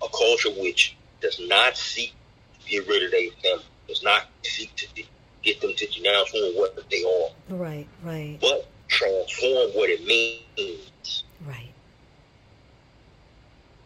a 0.03 0.07
culture 0.09 0.49
which 0.61 0.97
does 1.21 1.39
not 1.47 1.77
seek 1.77 2.13
to 2.59 2.69
get 2.69 2.87
rid 2.87 3.03
of 3.03 3.11
their 3.11 3.31
family, 3.41 3.65
does 3.87 4.03
not 4.03 4.25
seek 4.43 4.75
to 4.75 4.87
get 5.43 5.59
them 5.61 5.73
to 5.75 5.87
denounce 5.87 6.31
what 6.55 6.89
they 6.89 7.03
are, 7.03 7.55
Right. 7.57 7.87
Right. 8.03 8.37
but 8.41 8.67
transform 8.87 9.71
what 9.71 9.89
it 9.89 10.05
means. 10.05 11.23
Right. 11.45 11.71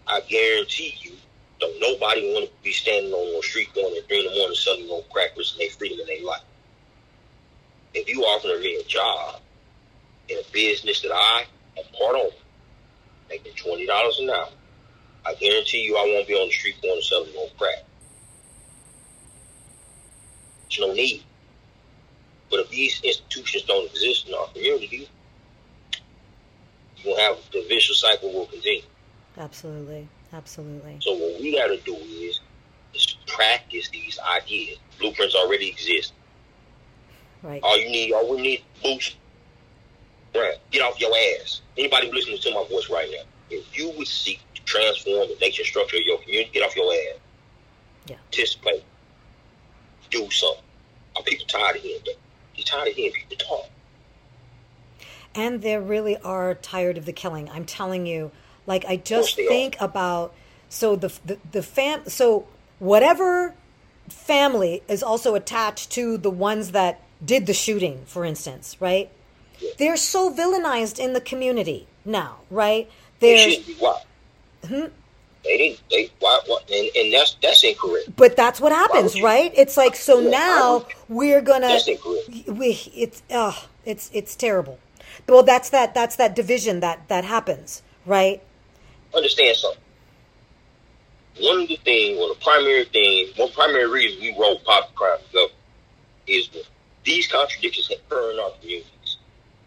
I 0.08 0.22
guarantee 0.22 0.96
you, 1.02 1.14
don't 1.60 1.80
nobody 1.80 2.34
want 2.34 2.46
to 2.46 2.52
be 2.64 2.72
standing 2.72 3.12
on 3.12 3.36
the 3.36 3.42
street 3.44 3.74
corner 3.74 3.96
at 3.98 4.08
three 4.08 4.20
in 4.20 4.26
the 4.32 4.38
morning 4.38 4.56
selling 4.56 4.88
no 4.88 5.02
crackers 5.12 5.54
and 5.54 5.62
their 5.62 5.70
freedom 5.70 6.00
in 6.02 6.06
their 6.08 6.24
life. 6.26 6.44
If 7.94 8.10
you 8.10 8.22
offering 8.24 8.60
me 8.62 8.76
a 8.76 8.84
job 8.84 9.40
in 10.30 10.38
a 10.38 10.52
business 10.52 11.02
that 11.02 11.12
I 11.14 11.46
am 11.78 11.86
part 11.98 12.18
of, 12.18 12.34
making 13.30 13.54
twenty 13.54 13.86
dollars 13.88 14.20
an 14.20 14.30
hour, 14.30 14.50
I 15.26 15.34
guarantee 15.36 15.84
you 15.86 15.96
I 15.98 16.02
won't 16.14 16.28
be 16.28 16.34
on 16.36 16.48
the 16.48 16.54
street 16.54 16.76
going 16.82 16.90
corner 16.90 17.02
selling 17.02 17.34
no 17.34 17.48
crack. 17.58 17.84
There's 20.70 20.88
no 20.88 20.94
need. 20.94 21.24
But 22.56 22.64
if 22.64 22.70
these 22.70 23.02
institutions 23.04 23.64
don't 23.64 23.92
exist 23.92 24.30
in 24.30 24.34
our 24.34 24.48
community, 24.48 25.10
you 26.96 27.10
will 27.10 27.18
have 27.18 27.38
the 27.52 27.66
vicious 27.68 28.00
cycle 28.00 28.32
will 28.32 28.46
continue. 28.46 28.84
Absolutely. 29.38 30.08
Absolutely. 30.32 30.96
So 31.02 31.12
what 31.16 31.42
we 31.42 31.58
got 31.58 31.68
to 31.68 31.78
do 31.82 31.96
is 31.96 32.40
is 32.94 33.18
practice 33.28 33.90
these 33.90 34.18
ideas. 34.38 34.78
Blueprints 35.00 35.36
already 35.36 35.68
exist. 35.68 36.14
Right. 37.44 37.62
All 37.62 37.78
you 37.78 37.90
need, 37.90 38.14
all 38.14 38.34
we 38.34 38.42
need, 38.42 38.64
boost. 38.82 39.18
Right. 40.34 40.56
Get 40.72 40.82
off 40.82 40.98
your 41.02 41.12
ass. 41.42 41.60
Anybody 41.78 42.10
listening 42.10 42.40
to 42.40 42.52
my 42.54 42.66
voice 42.70 42.90
right 42.90 43.10
now, 43.12 43.24
if 43.50 43.78
you 43.78 43.92
would 43.98 44.08
seek 44.08 44.40
to 44.54 44.64
transform 44.64 45.28
the 45.28 45.36
nation 45.42 45.66
structure 45.66 45.98
of 45.98 46.04
your 46.04 46.20
community, 46.20 46.52
get 46.54 46.64
off 46.64 46.74
your 46.74 46.90
ass. 46.94 47.20
Yeah. 48.08 48.16
Participate. 48.32 48.86
Do 50.10 50.32
something. 50.32 50.64
Are 51.18 51.24
people 51.24 51.46
tired 51.48 51.76
of 51.76 51.82
hearing 51.82 52.02
that? 52.06 52.16
They're 52.66 52.80
tired 52.80 52.90
of 52.90 52.96
hearing 52.96 53.14
people 53.30 53.46
talk. 53.48 53.72
and 55.34 55.62
they 55.62 55.78
really 55.78 56.18
are 56.18 56.56
tired 56.56 56.98
of 56.98 57.06
the 57.06 57.14
killing. 57.14 57.50
I'm 57.50 57.66
telling 57.66 58.06
you, 58.06 58.32
like 58.68 58.86
I 58.86 58.98
just 58.98 59.38
they 59.38 59.46
are. 59.46 59.50
think 59.50 59.78
about 59.80 60.34
so 60.70 60.96
the 60.96 61.14
the, 61.26 61.40
the 61.52 61.64
fam 61.64 62.08
so 62.10 62.48
whatever 62.80 63.56
family 64.10 64.84
is 64.88 65.04
also 65.04 65.36
attached 65.36 65.92
to 65.92 66.18
the 66.18 66.30
ones 66.32 66.72
that 66.72 67.02
did 67.24 67.46
the 67.48 67.54
shooting, 67.54 68.04
for 68.06 68.26
instance, 68.26 68.78
right? 68.80 69.12
They're 69.78 69.98
so 69.98 70.34
villainized 70.34 71.00
in 71.00 71.14
the 71.14 71.22
community 71.22 71.88
now, 72.06 72.40
right? 72.52 72.90
They 73.20 73.36
There's 73.36 73.42
shouldn't 73.42 73.68
be. 73.68 73.74
Why? 73.76 74.02
Hmm? 74.68 74.86
They 75.46 75.58
didn't. 75.58 75.82
They 75.92 76.10
why? 76.20 76.40
why 76.48 76.60
and, 76.74 76.90
and 76.96 77.14
that's 77.14 77.38
that's 77.42 77.64
incorrect. 77.64 78.16
but 78.16 78.36
that's 78.36 78.60
what 78.60 78.72
happens, 78.72 79.16
you- 79.16 79.24
right? 79.24 79.52
It's 79.56 79.78
like 79.78 79.96
so 79.96 80.20
Yeah, 80.20 80.30
now 80.32 80.88
we're 81.08 81.42
gonna 81.42 81.68
That's 81.68 81.88
incorrect. 81.88 82.30
we 82.48 82.80
it's 82.96 83.22
uh 83.32 83.54
It's 83.86 84.10
it's 84.14 84.36
terrible. 84.36 84.80
Well, 85.30 85.44
that's 85.44 85.70
that 85.70 85.94
that's 85.94 86.16
that 86.18 86.36
division 86.36 86.80
that 86.82 87.08
that 87.08 87.24
happens, 87.26 87.82
right? 88.06 88.42
understand 89.16 89.56
something. 89.56 89.82
One 91.40 91.62
of 91.62 91.68
the 91.68 91.78
things, 91.78 92.18
or 92.20 92.30
the 92.30 92.40
primary 92.42 92.86
thing, 92.86 93.28
one 93.36 93.52
primary 93.52 93.88
reason 93.90 94.22
we 94.22 94.36
wrote 94.40 94.64
Pop 94.66 94.94
Crime 94.96 95.20
Go 95.34 95.48
is 96.28 96.48
that 96.50 96.64
these 97.04 97.28
contradictions 97.28 97.92
occur 97.92 98.32
in 98.32 98.40
our 98.40 98.52
communities. 98.60 99.18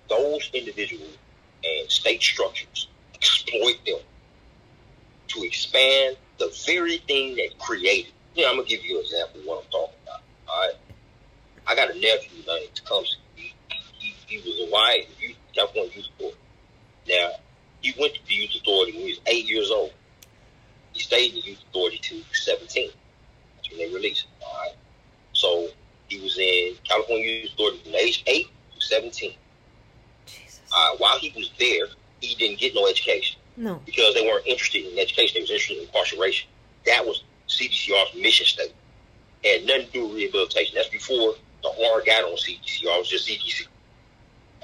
Those 0.09 0.51
individuals 0.55 1.17
and 1.65 1.91
state 1.91 2.23
structures 2.23 2.89
exploit 3.15 3.79
them 3.87 4.01
to 5.29 5.43
expand 5.43 6.17
the 6.39 6.53
very 6.67 6.99
thing 6.99 7.37
that 7.37 7.59
created. 7.59 8.13
Yeah, 8.35 8.49
I'm 8.49 8.57
gonna 8.57 8.69
give 8.69 8.85
you 8.85 8.99
an 8.99 9.05
example 9.05 9.41
of 9.41 9.47
what 9.47 9.65
I'm 9.65 9.71
talking 9.71 9.97
about. 10.03 10.21
All 10.49 10.61
right, 10.61 10.75
I 11.67 11.75
got 11.75 11.91
a 11.91 11.95
nephew 11.95 12.43
named 12.47 12.75
Tecumseh. 12.75 13.17
He, 13.35 13.55
he, 13.99 14.15
he 14.27 14.37
was 14.39 14.69
a 14.69 14.73
white 14.73 15.07
youth, 15.21 15.37
California 15.55 15.93
Youth 15.95 16.07
Authority. 16.17 16.39
Now, 17.09 17.31
he 17.81 17.95
went 17.99 18.15
to 18.15 18.21
the 18.27 18.35
Youth 18.35 18.51
Authority 18.61 18.93
when 18.93 19.03
he 19.03 19.11
was 19.11 19.21
eight 19.27 19.47
years 19.47 19.71
old. 19.71 19.93
He 20.93 21.01
stayed 21.01 21.35
in 21.35 21.41
the 21.41 21.47
Youth 21.47 21.63
Authority 21.71 21.99
to 21.99 22.23
17. 22.33 22.91
That's 23.57 23.71
when 23.71 23.79
they 23.79 23.95
released 23.95 24.25
him. 24.25 24.31
All 24.47 24.61
right. 24.61 24.77
So 25.33 25.69
he 26.09 26.21
was 26.21 26.39
in 26.39 26.75
California 26.85 27.43
Youth 27.43 27.53
Authority 27.53 27.79
from 27.85 27.95
age 27.95 28.25
eight 28.27 28.47
to 28.75 28.81
17. 28.81 29.35
Jesus. 30.27 30.61
Uh, 30.75 30.97
while 30.99 31.19
he 31.19 31.33
was 31.37 31.51
there, 31.59 31.87
he 32.21 32.35
didn't 32.35 32.59
get 32.59 32.75
no 32.75 32.89
education 32.89 33.38
No. 33.59 33.83
because 33.85 34.15
they 34.15 34.23
weren't 34.23 34.47
interested 34.47 34.87
in 34.87 34.97
education. 34.99 35.35
They 35.35 35.41
was 35.41 35.51
interested 35.51 35.79
in 35.79 35.85
incarceration. 35.85 36.49
That 36.87 37.05
was 37.05 37.25
CDCR's 37.49 38.15
mission 38.15 38.47
statement. 38.47 38.77
Had 39.45 39.67
nothing 39.67 39.87
to 39.87 39.93
do 39.93 40.07
with 40.07 40.17
rehabilitation. 40.17 40.75
That's 40.77 40.89
before 40.89 41.35
the 41.63 41.69
R 41.93 42.03
got 42.07 42.23
on 42.25 42.37
CDCR. 42.37 42.85
It 42.85 42.99
was 42.99 43.09
just 43.09 43.29
CDC. 43.29 43.67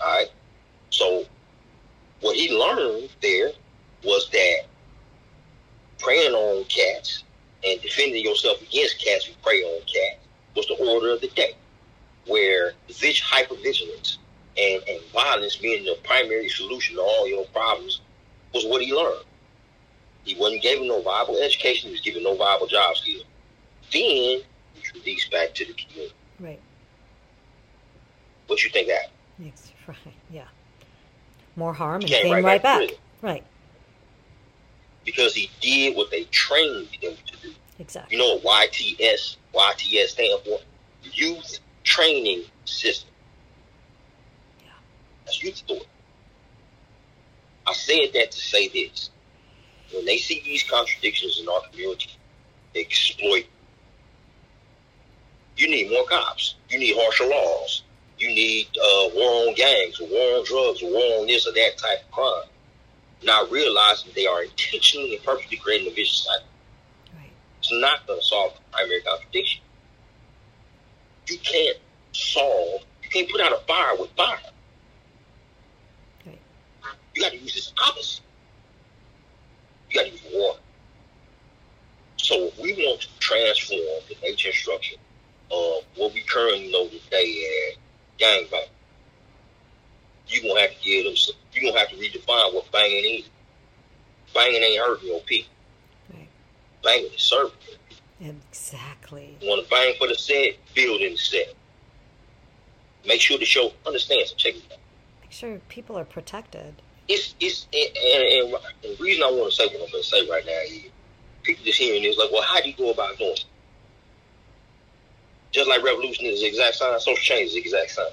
All 0.00 0.18
right. 0.18 0.28
So 0.90 1.24
what 2.20 2.36
he 2.36 2.56
learned 2.56 3.08
there 3.20 3.50
was 4.04 4.30
that 4.30 4.60
preying 5.98 6.32
on 6.32 6.64
cats 6.66 7.24
and 7.66 7.80
defending 7.82 8.24
yourself 8.24 8.62
against 8.62 9.04
cats 9.04 9.24
who 9.24 9.34
prey 9.42 9.62
on 9.62 9.80
cats 9.80 10.20
was 10.54 10.66
the 10.68 10.74
order 10.74 11.10
of 11.14 11.20
the 11.20 11.28
day, 11.28 11.54
where 12.26 12.74
vig- 12.88 13.16
hypervigilance 13.16 14.18
and, 14.56 14.82
and 14.88 15.02
violence 15.12 15.56
being 15.56 15.84
the 15.84 15.96
primary 16.04 16.48
solution 16.48 16.94
to 16.94 17.02
all 17.02 17.28
your 17.28 17.44
problems 17.46 18.00
was 18.54 18.64
what 18.64 18.80
he 18.80 18.94
learned. 18.94 19.24
He 20.24 20.34
wasn't 20.36 20.62
given 20.62 20.88
no 20.88 21.02
viable 21.02 21.36
education. 21.38 21.88
He 21.88 21.92
was 21.92 22.00
given 22.00 22.22
no 22.22 22.34
viable 22.36 22.66
job 22.66 22.96
skill. 22.96 23.22
Then 23.92 24.00
he 24.00 24.42
released 24.94 25.30
back 25.30 25.52
to 25.54 25.64
the 25.66 25.74
community. 25.74 26.14
Right. 26.40 26.60
What 28.46 28.62
you 28.64 28.70
think 28.70 28.88
that? 28.88 29.10
Yes, 29.38 29.72
Right. 29.86 29.98
Yeah. 30.30 30.44
More 31.56 31.72
harm 31.72 32.00
and 32.00 32.10
Came 32.10 32.32
right 32.32 32.42
right, 32.42 32.62
back 32.62 32.88
back. 32.88 32.98
Right. 33.22 33.44
Because 35.04 35.34
he 35.34 35.50
did 35.60 35.96
what 35.96 36.10
they 36.10 36.24
trained 36.24 36.88
him 37.00 37.14
to 37.26 37.36
do. 37.42 37.54
Exactly. 37.78 38.16
You 38.16 38.22
know 38.22 38.38
what 38.38 38.72
YTS, 38.72 39.36
YTS 39.54 40.08
stand 40.08 40.40
for? 40.44 40.58
Youth 41.02 41.58
Training 41.84 42.44
System. 42.64 43.10
Yeah. 44.60 44.70
That's 45.24 45.42
youth 45.42 45.62
authority. 45.62 45.86
I 47.66 47.72
said 47.72 48.10
that 48.14 48.30
to 48.30 48.38
say 48.38 48.68
this. 48.68 49.10
When 49.92 50.04
they 50.04 50.18
see 50.18 50.42
these 50.44 50.62
contradictions 50.64 51.40
in 51.40 51.48
our 51.48 51.60
community, 51.70 52.10
they 52.74 52.80
exploit. 52.80 53.46
You 55.56 55.68
need 55.68 55.90
more 55.90 56.04
cops. 56.06 56.56
You 56.68 56.78
need 56.78 56.96
harsher 56.96 57.26
laws. 57.26 57.82
You 58.18 58.28
need 58.28 58.68
uh, 58.76 59.08
war 59.14 59.48
on 59.48 59.54
gangs, 59.54 60.00
or 60.00 60.08
war 60.08 60.38
on 60.38 60.44
drugs, 60.44 60.82
or 60.82 60.90
war 60.90 61.20
on 61.20 61.26
this 61.26 61.46
or 61.46 61.52
that 61.52 61.78
type 61.78 62.04
of 62.04 62.10
crime. 62.10 62.48
Not 63.22 63.50
realizing 63.50 64.12
they 64.14 64.26
are 64.26 64.42
intentionally 64.42 65.16
and 65.16 65.24
purposely 65.24 65.56
creating 65.56 65.88
a 65.88 65.94
vicious 65.94 66.24
cycle. 66.24 66.46
Right. 67.14 67.30
It's 67.60 67.72
not 67.72 68.06
going 68.06 68.20
to 68.20 68.24
solve 68.24 68.54
the 68.54 68.60
primary 68.72 69.00
contradiction. 69.02 69.62
You 71.28 71.38
can't 71.38 71.78
solve, 72.12 72.82
you 73.02 73.08
can't 73.08 73.30
put 73.30 73.40
out 73.40 73.52
a 73.52 73.58
fire 73.66 73.96
with 73.98 74.10
fire. 74.10 74.38
You 77.14 77.22
got 77.22 77.32
to 77.32 77.38
use 77.38 77.56
its 77.56 77.72
opposite. 77.86 78.24
You 79.90 80.00
got 80.00 80.06
to 80.06 80.12
use 80.12 80.22
water. 80.32 80.58
So 82.16 82.46
if 82.46 82.58
we 82.58 82.72
want 82.72 83.02
to 83.02 83.08
transform 83.20 83.78
the 84.08 84.16
nature 84.22 84.48
and 84.48 84.56
structure 84.56 84.96
of 85.50 85.84
what 85.96 86.14
we 86.14 86.22
currently 86.22 86.70
know 86.72 86.88
today 86.88 87.70
as 87.70 87.76
gangbang, 88.18 88.68
you're 90.28 90.42
going 90.42 90.56
to 90.56 90.60
have 90.62 90.70
to 90.70 90.84
give 90.84 91.04
them, 91.04 91.16
some, 91.16 91.36
you're 91.52 91.62
going 91.62 91.74
to 91.74 91.80
have 91.80 91.90
to 91.90 91.96
redefine 91.96 92.54
what 92.54 92.70
banging 92.72 93.20
is. 93.20 93.28
Banging 94.34 94.62
ain't 94.62 94.82
hurting 94.82 95.08
your 95.08 95.20
people. 95.20 95.52
Right. 96.12 96.28
Banging 96.82 97.12
is 97.12 97.20
serving. 97.20 97.52
Exactly. 98.20 99.36
You 99.40 99.48
want 99.48 99.64
to 99.64 99.70
bang 99.70 99.94
for 99.98 100.08
the 100.08 100.14
set, 100.14 100.54
build 100.74 101.02
in 101.02 101.12
the 101.12 101.18
set. 101.18 101.54
Make 103.06 103.20
sure 103.20 103.38
the 103.38 103.44
show 103.44 103.70
understands 103.86 104.30
and 104.30 104.38
check 104.38 104.56
it 104.56 104.62
out. 104.72 104.78
Make 105.20 105.32
sure 105.32 105.60
people 105.68 105.98
are 105.98 106.04
protected. 106.04 106.74
It's 107.08 107.34
it's 107.38 107.66
and, 107.72 107.96
and, 107.96 108.54
and 108.54 108.96
the 108.96 109.02
reason 109.02 109.22
I 109.22 109.30
want 109.30 109.50
to 109.52 109.56
say 109.56 109.66
what 109.66 109.74
I'm 109.74 109.90
going 109.90 110.02
to 110.02 110.08
say 110.08 110.28
right 110.28 110.44
now 110.46 110.60
is 110.66 110.90
people 111.42 111.64
just 111.64 111.78
hearing 111.78 112.02
this 112.02 112.16
like, 112.16 112.30
well, 112.32 112.42
how 112.42 112.60
do 112.60 112.68
you 112.68 112.76
go 112.76 112.90
about 112.90 113.18
doing 113.18 113.32
it? 113.32 113.44
Just 115.52 115.68
like 115.68 115.84
revolution 115.84 116.26
is 116.26 116.40
the 116.40 116.46
exact 116.46 116.76
sign, 116.76 116.98
social 116.98 117.16
change 117.16 117.48
is 117.48 117.54
the 117.54 117.60
exact 117.60 117.90
sign. 117.90 118.06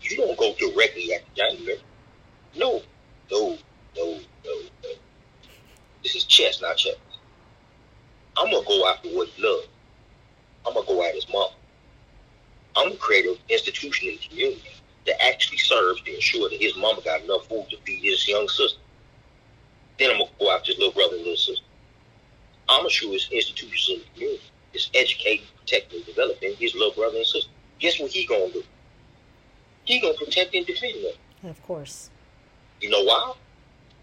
You 0.00 0.16
don't 0.16 0.38
go 0.38 0.54
directly 0.58 1.14
after 1.14 1.26
January. 1.36 1.80
No, 2.56 2.82
no, 3.30 3.58
no, 3.96 4.18
no, 4.44 4.60
no. 4.82 4.90
This 6.02 6.16
is 6.16 6.24
chess, 6.24 6.60
not 6.60 6.76
chess. 6.76 6.96
I'm 8.36 8.50
gonna 8.50 8.66
go 8.66 8.88
after 8.88 9.08
what 9.10 9.28
he 9.28 9.42
loves. 9.42 9.68
I'm 10.66 10.74
gonna 10.74 10.86
go 10.86 11.04
at 11.04 11.14
his 11.14 11.26
mom. 11.32 11.50
I'm 12.74 12.88
gonna 12.88 12.98
create 12.98 13.26
an 13.26 13.36
institution 13.48 14.08
in 14.08 14.14
the 14.14 14.28
community 14.28 14.70
that 15.06 15.22
actually 15.24 15.58
serves 15.58 16.00
to 16.02 16.14
ensure 16.14 16.48
that 16.48 16.60
his 16.60 16.76
mama 16.76 17.00
got 17.02 17.22
enough 17.22 17.46
food 17.48 17.66
to 17.70 17.76
feed 17.84 18.02
his 18.02 18.26
young 18.26 18.48
sister. 18.48 18.78
Then 19.98 20.10
I'm 20.10 20.18
gonna 20.18 20.30
go 20.38 20.50
after 20.50 20.72
his 20.72 20.78
little 20.78 20.92
brother 20.92 21.16
and 21.16 21.24
little 21.24 21.36
sister. 21.36 21.64
I'm 22.68 22.88
show 22.88 23.10
his 23.10 23.28
institutions 23.30 23.88
in 23.88 23.98
the 23.98 24.04
community 24.14 24.42
is 24.72 24.90
educating, 24.94 25.46
protecting, 25.58 25.98
and 25.98 26.06
developing 26.06 26.54
his 26.56 26.74
little 26.74 26.92
brother 26.92 27.18
and 27.18 27.26
sister. 27.26 27.50
Guess 27.78 28.00
what 28.00 28.10
he 28.10 28.26
gonna 28.26 28.52
do? 28.52 28.62
He 29.84 30.00
gonna 30.00 30.14
protect 30.14 30.54
and 30.54 30.64
defend 30.66 31.04
them. 31.04 31.50
Of 31.50 31.62
course. 31.62 32.10
You 32.80 32.90
know 32.90 33.02
why? 33.02 33.34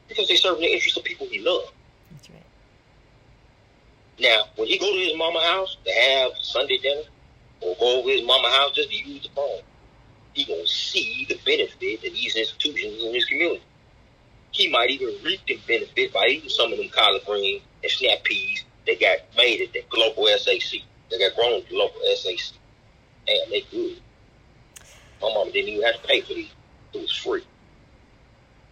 Because 0.08 0.28
they 0.28 0.36
serve 0.36 0.58
the 0.58 0.66
interests 0.66 0.98
of 0.98 1.04
people 1.04 1.28
he 1.28 1.40
loves. 1.40 1.72
That's 2.12 2.30
right. 2.30 2.44
Now, 4.20 4.46
when 4.56 4.68
he 4.68 4.78
go 4.78 4.92
to 4.92 5.00
his 5.00 5.18
mama 5.18 5.42
house 5.42 5.78
to 5.86 5.92
have 5.92 6.32
Sunday 6.42 6.78
dinner, 6.78 7.04
or 7.62 7.76
go 7.80 8.00
over 8.00 8.10
his 8.10 8.24
mama 8.24 8.50
house 8.50 8.74
just 8.74 8.90
to 8.90 8.96
use 8.96 9.24
the 9.24 9.30
phone, 9.30 9.62
he 10.34 10.46
gonna 10.46 10.68
see 10.68 11.26
the 11.28 11.40
benefit 11.46 11.96
of 12.06 12.14
these 12.14 12.36
institutions 12.36 13.04
in 13.04 13.14
his 13.14 13.26
community. 13.26 13.64
He 14.52 14.70
might 14.70 14.90
even 14.90 15.16
reap 15.24 15.42
the 15.48 15.60
benefit 15.68 16.14
by 16.14 16.28
eating 16.28 16.50
some 16.50 16.72
of 16.72 16.80
them 16.80 16.90
collard 16.90 17.22
greens 17.26 17.62
and 17.84 17.92
snap 17.92 18.24
peas 18.24 18.64
that 18.86 19.00
got 19.00 19.18
made 19.38 19.62
at 19.62 19.74
the 19.74 19.84
local 19.98 20.28
SAC. 20.38 20.82
They 21.12 21.20
got 21.20 21.36
grown 21.36 21.62
at 21.62 21.70
the 21.70 21.76
local 21.76 22.02
SAC. 22.16 22.56
Damn, 23.28 23.50
they 23.50 23.62
good. 23.72 24.02
My 25.22 25.30
mama 25.34 25.52
didn't 25.52 25.70
even 25.70 25.84
have 25.84 26.02
to 26.02 26.08
pay 26.08 26.22
for 26.22 26.34
these. 26.34 26.52
It 26.94 27.02
was 27.02 27.16
free. 27.16 27.44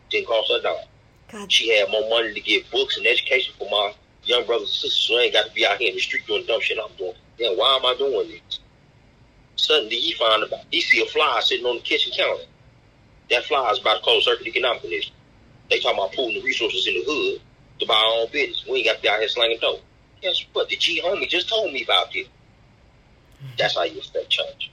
Didn't 0.10 0.28
cost 0.28 0.52
her 0.52 0.60
a 0.60 0.64
dollar. 0.64 0.84
God, 1.32 1.52
She 1.52 1.78
had 1.78 1.90
more 1.90 2.10
money 2.10 2.34
to 2.34 2.40
get 2.40 2.70
books 2.72 2.98
and 2.98 3.06
education 3.06 3.54
for 3.60 3.70
my 3.70 3.94
young 4.24 4.46
brothers 4.46 4.70
and 4.70 4.76
sisters, 4.92 5.08
so 5.08 5.18
I 5.18 5.24
ain't 5.24 5.34
got 5.34 5.48
to 5.48 5.54
be 5.54 5.66
out 5.66 5.78
here 5.78 5.90
in 5.90 5.96
the 5.96 6.02
street 6.02 6.26
doing 6.26 6.46
dumb 6.46 6.62
shit 6.62 6.78
I'm 6.84 6.96
doing. 6.98 7.14
Then 7.38 7.58
why 7.58 7.76
am 7.76 7.86
I 7.86 7.96
doing 7.98 8.30
this? 8.30 8.60
Suddenly 9.58 9.96
he 9.96 10.14
find 10.14 10.44
about 10.44 10.66
he 10.72 10.82
see 10.82 11.02
a 11.02 11.06
fly 11.06 11.40
sitting 11.44 11.66
on 11.66 11.78
the 11.78 11.82
kitchen 11.82 12.14
counter. 12.16 12.44
That 13.30 13.44
fly 13.46 13.70
is 13.72 13.80
about 13.80 13.98
to 13.98 14.04
close 14.04 14.26
circuit 14.26 14.48
economic 14.48 14.84
initiative. 14.86 15.16
They 15.70 15.80
talking 15.80 15.98
about 15.98 16.14
pooling 16.14 16.36
the 16.36 16.44
resources 16.44 16.88
in 16.88 16.94
the 16.94 17.04
hood 17.06 17.42
to 17.80 17.86
buy 17.86 17.96
our 17.96 18.22
own 18.22 18.32
business. 18.32 18.66
We 18.70 18.78
ain't 18.78 18.88
got 18.88 18.96
to 18.98 19.02
be 19.02 19.10
out 19.10 19.20
here 19.20 19.28
slanging 19.28 19.60
dope. 19.60 19.82
Guess 20.22 20.46
what? 20.54 20.70
The 20.70 20.78
G 20.78 21.02
homie 21.04 21.28
just 21.28 21.50
told 21.50 21.74
me 21.74 21.84
about 21.84 22.14
this. 22.14 22.28
That's 23.58 23.76
how 23.76 23.84
you 23.84 24.00
affect 24.00 24.30
change. 24.30 24.72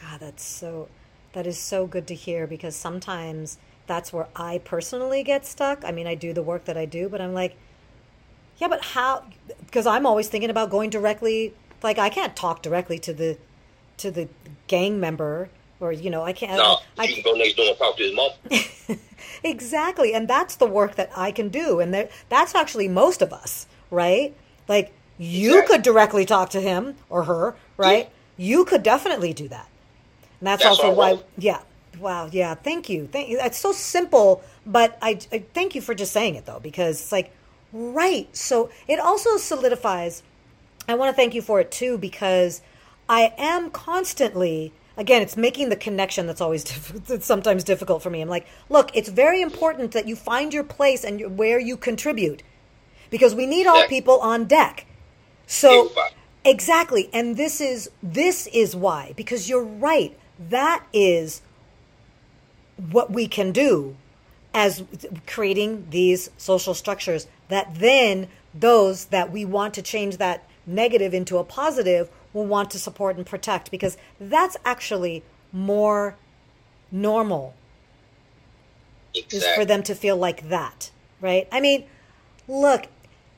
God, 0.00 0.20
that's 0.20 0.44
so 0.44 0.88
that 1.32 1.46
is 1.46 1.58
so 1.58 1.86
good 1.86 2.06
to 2.08 2.14
hear 2.14 2.46
because 2.46 2.74
sometimes 2.74 3.58
that's 3.86 4.12
where 4.12 4.28
I 4.36 4.58
personally 4.58 5.22
get 5.22 5.46
stuck. 5.46 5.84
I 5.84 5.92
mean, 5.92 6.06
I 6.06 6.14
do 6.14 6.32
the 6.32 6.42
work 6.42 6.64
that 6.66 6.76
I 6.76 6.84
do, 6.84 7.08
but 7.08 7.20
I'm 7.20 7.34
like, 7.34 7.56
yeah, 8.58 8.68
but 8.68 8.84
how? 8.84 9.24
Because 9.64 9.86
I'm 9.86 10.06
always 10.06 10.28
thinking 10.28 10.50
about 10.50 10.70
going 10.70 10.90
directly. 10.90 11.54
Like, 11.82 11.98
I 11.98 12.08
can't 12.08 12.36
talk 12.36 12.62
directly 12.62 12.98
to 13.00 13.12
the 13.12 13.38
to 13.98 14.10
the 14.10 14.28
gang 14.66 14.98
member, 14.98 15.50
or 15.78 15.92
you 15.92 16.10
know, 16.10 16.22
I 16.22 16.32
can't. 16.32 16.56
No, 16.56 16.78
I, 16.98 17.04
you 17.04 17.22
can 17.22 17.32
go 17.32 17.38
next 17.38 17.54
door 17.54 17.66
and 17.68 17.78
talk 17.78 17.96
to 17.96 18.02
his 18.02 18.14
mom. 18.14 18.98
exactly, 19.44 20.14
and 20.14 20.28
that's 20.28 20.56
the 20.56 20.66
work 20.66 20.96
that 20.96 21.10
I 21.16 21.32
can 21.32 21.48
do, 21.48 21.80
and 21.80 21.92
that, 21.94 22.10
that's 22.28 22.54
actually 22.54 22.88
most 22.88 23.22
of 23.22 23.32
us, 23.32 23.66
right? 23.90 24.34
Like, 24.68 24.92
you 25.18 25.50
Exactly. 25.52 25.76
could 25.76 25.82
directly 25.82 26.24
talk 26.24 26.50
to 26.50 26.60
him 26.60 26.96
or 27.08 27.24
her, 27.24 27.54
right? 27.76 28.10
You 28.36 28.64
could 28.64 28.82
definitely 28.82 29.34
do 29.34 29.48
that. 29.48 29.68
And 30.40 30.46
that's, 30.46 30.62
That's 30.62 30.80
also 30.80 30.94
why, 30.94 31.18
yeah. 31.36 31.60
Wow, 31.98 32.28
yeah. 32.32 32.54
Thank 32.54 32.88
you. 32.88 33.06
Thank 33.12 33.28
you. 33.28 33.38
It's 33.40 33.58
so 33.58 33.72
simple, 33.72 34.42
but 34.64 34.96
I, 35.02 35.18
I 35.30 35.44
thank 35.52 35.74
you 35.74 35.82
for 35.82 35.94
just 35.94 36.12
saying 36.12 36.36
it 36.36 36.46
though, 36.46 36.60
because 36.60 37.00
it's 37.00 37.12
like, 37.12 37.34
right. 37.72 38.34
So 38.34 38.70
it 38.88 38.98
also 38.98 39.36
solidifies. 39.36 40.22
I 40.90 40.94
want 40.94 41.10
to 41.10 41.16
thank 41.16 41.34
you 41.34 41.42
for 41.42 41.60
it 41.60 41.70
too, 41.70 41.98
because 41.98 42.62
I 43.08 43.32
am 43.38 43.70
constantly, 43.70 44.72
again, 44.96 45.22
it's 45.22 45.36
making 45.36 45.68
the 45.68 45.76
connection 45.76 46.26
that's 46.26 46.40
always 46.40 46.64
diff- 46.70 47.06
that's 47.06 47.26
sometimes 47.26 47.64
difficult 47.64 48.02
for 48.02 48.10
me. 48.10 48.20
I'm 48.20 48.28
like, 48.28 48.46
look, 48.68 48.90
it's 48.94 49.08
very 49.08 49.42
important 49.42 49.92
that 49.92 50.06
you 50.06 50.16
find 50.16 50.52
your 50.52 50.64
place 50.64 51.04
and 51.04 51.38
where 51.38 51.58
you 51.58 51.76
contribute, 51.76 52.42
because 53.10 53.34
we 53.34 53.46
need 53.46 53.66
all 53.66 53.86
people 53.88 54.18
on 54.20 54.46
deck. 54.46 54.86
So 55.46 55.90
exactly, 56.44 57.10
and 57.12 57.36
this 57.36 57.60
is 57.60 57.90
this 58.02 58.46
is 58.48 58.76
why 58.76 59.12
because 59.16 59.48
you're 59.48 59.64
right. 59.64 60.16
That 60.38 60.84
is 60.92 61.42
what 62.90 63.12
we 63.12 63.28
can 63.28 63.52
do 63.52 63.96
as 64.54 64.82
creating 65.26 65.86
these 65.90 66.30
social 66.36 66.74
structures 66.74 67.26
that 67.48 67.74
then 67.76 68.28
those 68.54 69.06
that 69.06 69.30
we 69.30 69.44
want 69.44 69.74
to 69.74 69.82
change 69.82 70.16
that 70.16 70.48
negative 70.70 71.12
into 71.12 71.38
a 71.38 71.44
positive 71.44 72.08
will 72.32 72.46
want 72.46 72.70
to 72.70 72.78
support 72.78 73.16
and 73.16 73.26
protect 73.26 73.70
because 73.70 73.96
that's 74.18 74.56
actually 74.64 75.22
more 75.52 76.16
normal. 76.90 77.54
Is 79.14 79.44
for 79.56 79.64
them 79.64 79.82
to 79.84 79.94
feel 79.94 80.16
like 80.16 80.48
that 80.48 80.90
right? 81.20 81.46
I 81.52 81.60
mean 81.60 81.84
look 82.48 82.86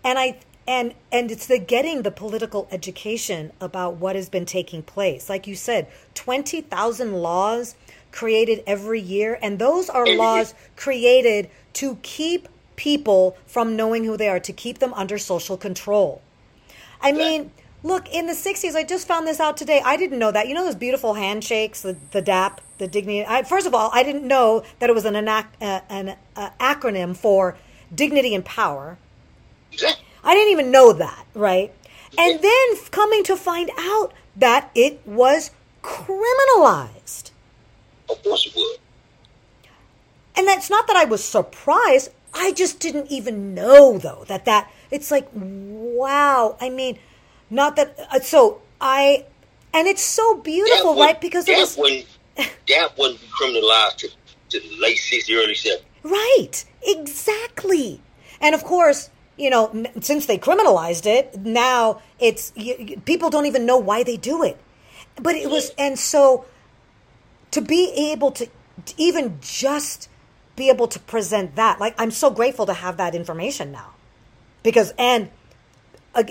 and 0.05 0.19
i 0.19 0.39
and 0.67 0.95
and 1.11 1.31
it's 1.31 1.47
the 1.47 1.59
getting 1.59 2.03
the 2.03 2.11
political 2.11 2.69
education 2.71 3.53
about 3.61 3.97
what 3.97 4.17
has 4.17 4.29
been 4.29 4.47
taking 4.47 4.83
place. 4.83 5.29
Like 5.29 5.47
you 5.47 5.57
said 5.57 5.89
20,000 6.15 7.15
laws 7.15 7.75
created 8.13 8.63
every 8.67 9.01
year 9.01 9.39
and 9.43 9.59
those 9.59 9.89
are 9.89 10.07
laws 10.07 10.55
created 10.77 11.51
to 11.75 11.97
keep 12.03 12.49
people 12.77 13.37
from 13.47 13.77
knowing 13.77 14.05
who 14.05 14.17
they 14.17 14.29
are 14.29 14.41
to 14.41 14.53
keep 14.53 14.79
them 14.79 14.95
under 14.95 15.19
social 15.19 15.57
control 15.57 16.23
I 17.03 17.13
mean, 17.13 17.51
look, 17.83 18.09
in 18.09 18.27
the 18.27 18.33
60s, 18.33 18.75
I 18.75 18.85
just 18.85 19.07
found 19.07 19.27
this 19.27 19.41
out 19.41 19.57
today. 19.57 19.83
I 19.85 19.97
didn't 19.97 20.19
know 20.19 20.31
that. 20.31 20.49
You 20.49 20.55
know 20.55 20.65
those 20.65 20.75
beautiful 20.75 21.15
handshakes, 21.15 21.83
the, 21.83 21.97
the 22.13 22.23
DAP, 22.23 22.61
the 22.79 22.87
dignity. 22.87 23.25
I, 23.27 23.43
first 23.43 23.67
of 23.67 23.75
all, 23.75 23.91
I 23.93 24.03
didn't 24.03 24.27
know 24.27 24.63
that 24.79 24.89
it 24.89 24.95
was 24.95 25.05
an, 25.05 25.15
anac- 25.15 25.61
uh, 25.61 25.81
an 25.89 26.17
uh, 26.37 26.51
acronym 26.61 27.17
for 27.17 27.57
dignity 27.95 28.35
and 28.35 28.45
power. 28.45 28.99
Exactly. 29.73 30.05
I 30.25 30.35
didn't 30.35 30.53
even 30.53 30.71
know 30.71 30.93
that, 30.93 31.27
right? 31.35 31.75
And 32.17 32.41
then 32.41 32.77
coming 32.91 33.25
to 33.25 33.37
find 33.37 33.71
out 33.79 34.13
that 34.37 34.71
it 34.75 35.01
was 35.07 35.51
criminalized. 35.83 37.31
Of 38.09 38.23
course 38.23 38.47
it 38.47 38.55
would. 38.55 38.79
And 40.37 40.47
that's 40.47 40.71
not 40.71 40.87
that 40.87 40.97
I 40.97 41.05
was 41.05 41.23
surprised. 41.23 42.11
I 42.35 42.53
just 42.53 42.81
didn't 42.81 43.11
even 43.11 43.55
know 43.55 43.99
though 43.99 44.25
that 44.29 44.45
that 44.47 44.71
it's 44.93 45.11
like 45.11 45.29
wow. 45.35 46.57
I 46.61 46.69
mean, 46.71 46.99
not 47.51 47.77
that 47.77 47.99
uh, 48.13 48.21
so 48.21 48.63
I 48.81 49.27
and 49.75 49.89
it's 49.89 50.03
so 50.03 50.37
beautiful, 50.37 50.95
right? 50.97 51.21
Because 51.21 51.49
it 51.49 51.53
that 51.53 51.61
was 51.61 51.77
wouldn't 51.77 52.07
that 52.69 52.99
wouldn't 52.99 53.21
be 53.21 53.27
criminalized 53.29 53.97
to, 53.97 54.09
to 54.51 54.61
the 54.61 54.77
late 54.81 54.99
'60s, 54.99 55.35
early 55.35 55.55
'70s. 55.55 55.83
right, 56.05 56.65
exactly. 56.85 58.01
And 58.41 58.55
of 58.55 58.65
course, 58.65 59.11
you 59.37 59.51
know, 59.51 59.85
since 60.01 60.27
they 60.27 60.39
criminalized 60.39 61.07
it, 61.07 61.39
now 61.41 62.01
it's 62.21 62.53
y 62.57 62.77
y- 62.79 62.97
people 63.05 63.31
don't 63.31 63.47
even 63.47 63.67
know 63.67 63.79
why 63.79 64.03
they 64.03 64.17
do 64.17 64.43
it. 64.43 64.59
But 65.17 65.35
it 65.37 65.51
was, 65.51 65.71
and 65.79 65.99
so 65.99 66.47
to 67.51 67.61
be 67.61 67.93
able 68.13 68.31
to 68.33 68.49
even 68.97 69.39
just 69.41 70.09
be 70.57 70.69
able 70.69 70.89
to 70.89 70.99
present 70.99 71.57
that, 71.57 71.79
like 71.81 71.95
I'm 71.99 72.11
so 72.11 72.31
grateful 72.31 72.67
to 72.67 72.73
have 72.75 72.97
that 72.97 73.15
information 73.15 73.73
now, 73.73 73.92
because 74.63 74.93
and 74.99 75.31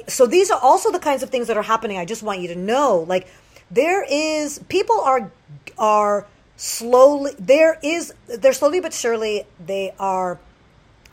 so 0.08 0.26
these 0.26 0.52
are 0.52 0.60
also 0.62 0.92
the 0.92 1.00
kinds 1.00 1.24
of 1.24 1.30
things 1.30 1.48
that 1.48 1.58
are 1.58 1.64
happening. 1.64 1.98
I 1.98 2.06
just 2.06 2.22
want 2.24 2.40
you 2.40 2.48
to 2.50 2.56
know, 2.56 3.06
like 3.08 3.28
there 3.72 4.04
is 4.04 4.60
people 4.70 5.00
are 5.00 5.32
are 5.78 6.28
slowly 6.56 7.32
there 7.40 7.80
is 7.82 8.14
they're 8.28 8.54
slowly 8.54 8.80
but 8.80 8.94
surely 8.94 9.46
they 9.66 9.94
are 10.00 10.40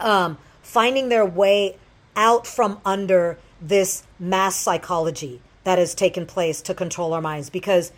um, 0.00 0.36
finding 0.62 1.08
their 1.08 1.24
way 1.24 1.78
out 2.14 2.46
from 2.46 2.78
under 2.84 3.38
this 3.60 4.04
mass 4.18 4.56
psychology 4.56 5.40
that 5.64 5.78
has 5.78 5.94
taken 5.94 6.26
place 6.26 6.60
to 6.60 6.74
control 6.74 7.14
our 7.14 7.22
minds 7.22 7.48
because 7.48 7.92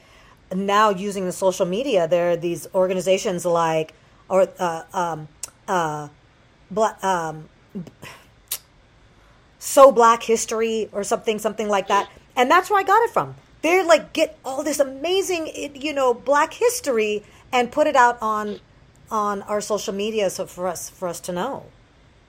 now 0.54 0.90
using 0.90 1.24
the 1.24 1.32
social 1.32 1.66
media 1.66 2.06
there 2.06 2.30
are 2.30 2.36
these 2.36 2.68
organizations 2.74 3.44
like 3.44 3.94
or 4.28 4.48
uh, 4.58 4.82
um, 4.92 5.28
uh, 5.66 6.08
um, 7.02 7.48
so 9.60 9.92
black 9.92 10.24
history 10.24 10.88
or 10.90 11.04
something 11.04 11.38
something 11.38 11.68
like 11.68 11.86
that. 11.86 12.10
And 12.34 12.50
that's 12.50 12.70
where 12.70 12.80
i 12.80 12.82
got 12.82 13.02
it 13.02 13.10
from. 13.10 13.36
They're 13.62 13.84
like 13.84 14.12
get 14.12 14.38
all 14.44 14.64
this 14.64 14.80
amazing 14.80 15.72
you 15.76 15.92
know 15.92 16.12
black 16.12 16.54
history 16.54 17.22
and 17.52 17.70
put 17.70 17.86
it 17.86 17.94
out 17.94 18.18
on 18.20 18.58
on 19.10 19.42
our 19.42 19.60
social 19.60 19.92
media 19.92 20.30
so 20.30 20.46
for 20.46 20.66
us 20.66 20.88
for 20.88 21.08
us 21.08 21.20
to 21.20 21.32
know 21.32 21.66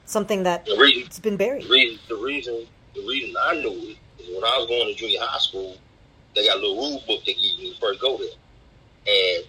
something 0.05 0.43
that 0.43 0.67
reason, 0.77 1.03
it's 1.05 1.19
been 1.19 1.37
buried. 1.37 1.63
the 1.63 1.69
reason, 1.69 1.99
the 2.09 2.15
reason, 2.15 2.67
the 2.93 3.07
reason 3.07 3.33
I 3.41 3.55
knew 3.55 3.71
it 3.71 3.97
is 4.19 4.27
when 4.27 4.43
I 4.43 4.57
was 4.57 4.67
going 4.67 4.87
to 4.87 4.93
junior 4.93 5.19
high 5.21 5.39
school, 5.39 5.77
they 6.35 6.45
got 6.45 6.57
a 6.57 6.59
little 6.59 6.75
rule 6.75 7.03
book 7.07 7.23
they 7.25 7.33
give 7.33 7.41
you 7.41 7.57
when 7.57 7.67
you 7.67 7.73
first 7.79 8.01
go 8.01 8.17
there, 8.17 8.27
and 9.07 9.45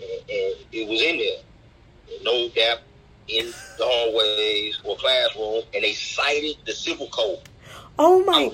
and, 0.00 0.30
and 0.30 0.54
it 0.72 0.88
was 0.88 1.00
in 1.00 1.18
there, 1.18 2.20
no 2.22 2.48
gap 2.50 2.80
in 3.28 3.46
the 3.46 3.84
hallways 3.84 4.78
or 4.84 4.96
classroom, 4.96 5.62
and 5.74 5.82
they 5.84 5.92
cited 5.92 6.56
the 6.66 6.72
civil 6.72 7.08
code. 7.08 7.38
oh 7.98 8.22
my 8.24 8.50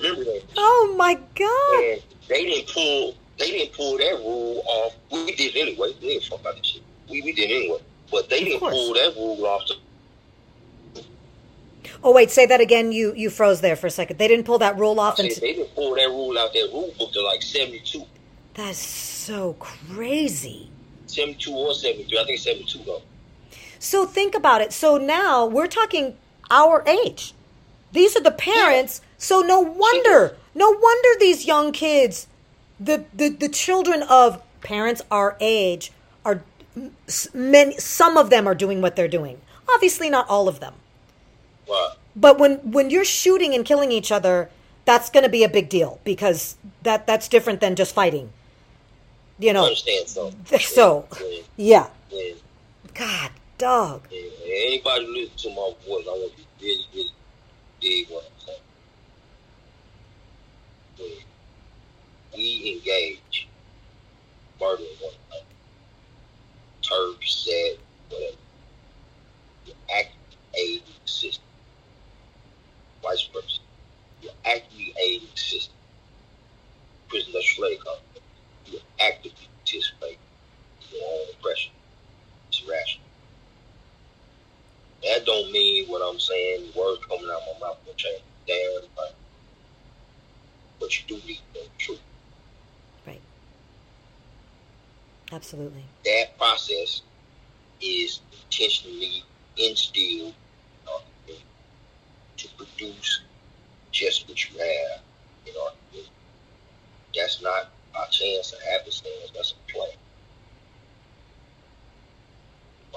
oh 0.57 0.95
my 0.97 1.15
god 1.35 1.83
And 1.83 2.01
they 2.29 2.45
didn't 2.45 2.69
pull 2.73 3.15
they 3.39 3.51
didn't 3.51 3.73
pull 3.73 3.97
that 3.97 4.17
rule 4.19 4.61
off. 4.67 4.93
We 5.11 5.33
did 5.35 5.55
anyway. 5.55 5.93
We 6.01 6.09
didn't 6.09 6.25
fuck 6.25 6.41
about 6.41 6.57
this 6.57 6.65
shit. 6.67 6.83
We, 7.09 7.21
we 7.23 7.33
did 7.33 7.49
anyway. 7.49 7.79
But 8.11 8.29
they 8.29 8.43
didn't 8.43 8.59
course. 8.59 8.73
pull 8.73 8.93
that 8.93 9.13
rule 9.15 9.45
off. 9.45 9.63
Oh 12.03 12.13
wait 12.13 12.31
say 12.31 12.45
that 12.45 12.61
again 12.61 12.91
you 12.91 13.13
you 13.15 13.29
froze 13.29 13.61
there 13.61 13.75
for 13.75 13.87
a 13.87 13.91
second 13.91 14.17
they 14.17 14.27
didn't 14.27 14.45
pull 14.45 14.57
that 14.59 14.77
rule 14.77 14.99
off 14.99 15.19
and 15.19 15.29
they 15.29 15.53
didn't 15.53 15.73
pull 15.75 15.95
that 15.95 16.07
rule 16.07 16.37
out 16.37 16.51
that 16.53 16.69
rule 16.71 16.91
book 16.97 17.11
to 17.13 17.21
like 17.21 17.41
72. 17.43 18.03
that's 18.55 18.77
so 18.79 19.53
crazy 19.59 20.69
72 21.07 21.51
or 21.51 21.73
73. 21.73 22.17
I 22.19 22.23
think 22.25 22.39
72 22.39 22.79
though. 22.85 23.01
So 23.81 24.05
think 24.05 24.35
about 24.35 24.61
it. 24.61 24.71
So 24.73 24.97
now 24.97 25.43
we're 25.45 25.65
talking 25.67 26.15
our 26.51 26.87
age. 26.87 27.33
These 27.91 28.15
are 28.15 28.21
the 28.21 28.31
parents. 28.31 29.01
So 29.17 29.39
no 29.41 29.59
wonder, 29.59 30.37
no 30.53 30.69
wonder 30.69 31.09
these 31.19 31.45
young 31.45 31.71
kids, 31.71 32.27
the 32.79 33.05
the, 33.13 33.29
the 33.29 33.49
children 33.49 34.03
of 34.03 34.41
parents 34.61 35.01
our 35.09 35.35
age 35.39 35.91
are 36.23 36.43
s- 37.07 37.27
many 37.33 37.75
some 37.77 38.17
of 38.17 38.29
them 38.29 38.47
are 38.47 38.53
doing 38.55 38.81
what 38.81 38.95
they're 38.95 39.07
doing. 39.07 39.41
Obviously 39.73 40.09
not 40.11 40.29
all 40.29 40.47
of 40.47 40.59
them. 40.59 40.75
Right. 41.67 41.93
But 42.15 42.37
when 42.37 42.57
when 42.71 42.91
you're 42.91 43.03
shooting 43.05 43.55
and 43.55 43.65
killing 43.65 43.91
each 43.91 44.11
other, 44.11 44.49
that's 44.85 45.09
going 45.09 45.23
to 45.23 45.29
be 45.29 45.43
a 45.43 45.49
big 45.49 45.69
deal 45.69 45.99
because 46.03 46.55
that 46.83 47.07
that's 47.07 47.27
different 47.27 47.61
than 47.61 47.75
just 47.75 47.95
fighting. 47.95 48.31
You 49.39 49.49
I 49.49 49.53
know. 49.53 49.63
understand 49.63 50.07
so. 50.07 50.31
So, 50.59 51.07
When, 51.19 51.43
yeah. 51.57 51.87
God, 52.93 53.31
dog. 53.61 54.07
when 54.09 54.21
anybody 54.47 55.05
listen 55.05 55.37
to 55.37 55.49
my 55.49 55.71
voice, 55.85 56.05
I 56.07 56.17
want 56.17 56.31
you 56.35 56.43
to 56.43 56.65
really, 56.65 56.85
really 56.95 57.11
dig 57.79 58.09
what 58.09 58.25
I'm 58.25 58.55
saying. 60.97 61.23
We 62.35 62.73
engage 62.75 63.47
murdering 64.59 64.87
one 64.99 65.13
another, 65.29 65.45
turf, 66.81 67.23
set, 67.23 67.77
whatever, 68.09 68.37
you 69.67 69.73
act 69.95 70.15
aid 70.55 70.81
the 70.85 71.07
system. 71.07 71.43
Vice 73.03 73.29
versa. 73.31 73.59
You're 74.23 74.31
actively 74.43 74.93
aiding 75.03 75.27
the 75.31 75.39
system. 75.39 75.75
Prison 77.09 77.33
of 77.35 77.43
slave 77.43 77.77
company. 77.77 78.25
You 78.65 78.79
actively 78.99 79.47
participate 79.57 80.17
in 80.81 80.97
your 80.97 81.07
own 81.07 81.27
oppression. 81.37 81.73
It's 82.49 82.63
irrational. 82.65 83.00
That 85.03 85.25
don't 85.25 85.51
mean 85.51 85.87
what 85.87 86.01
I'm 86.07 86.19
saying, 86.19 86.71
words 86.75 87.01
coming 87.09 87.25
out 87.25 87.41
of 87.41 87.59
my 87.59 87.67
mouth 87.67 87.77
will 87.85 87.93
change. 87.95 88.21
Damn 88.47 88.81
right. 88.97 89.11
But 90.79 90.89
you 90.99 91.05
do 91.07 91.27
need 91.27 91.39
to 91.53 91.59
know 91.59 91.65
the 91.65 91.69
truth. 91.77 92.01
Right. 93.07 93.21
Absolutely. 95.31 95.85
that 96.05 96.37
process 96.37 97.01
is 97.81 98.21
intentionally 98.43 99.23
instilled 99.57 100.33
uh, 100.87 100.99
to 102.37 102.47
produce 102.57 103.21
just 103.91 104.27
what 104.27 104.49
you 104.49 104.57
have 104.59 105.01
in 105.45 105.53
our 105.63 105.71
community. 105.89 106.11
That's 107.15 107.41
not 107.41 107.71
a 107.95 108.11
chance 108.11 108.53
of 108.53 108.59
happenstance, 108.71 109.31
that's 109.33 109.53
a 109.53 109.71
plan. 109.71 109.89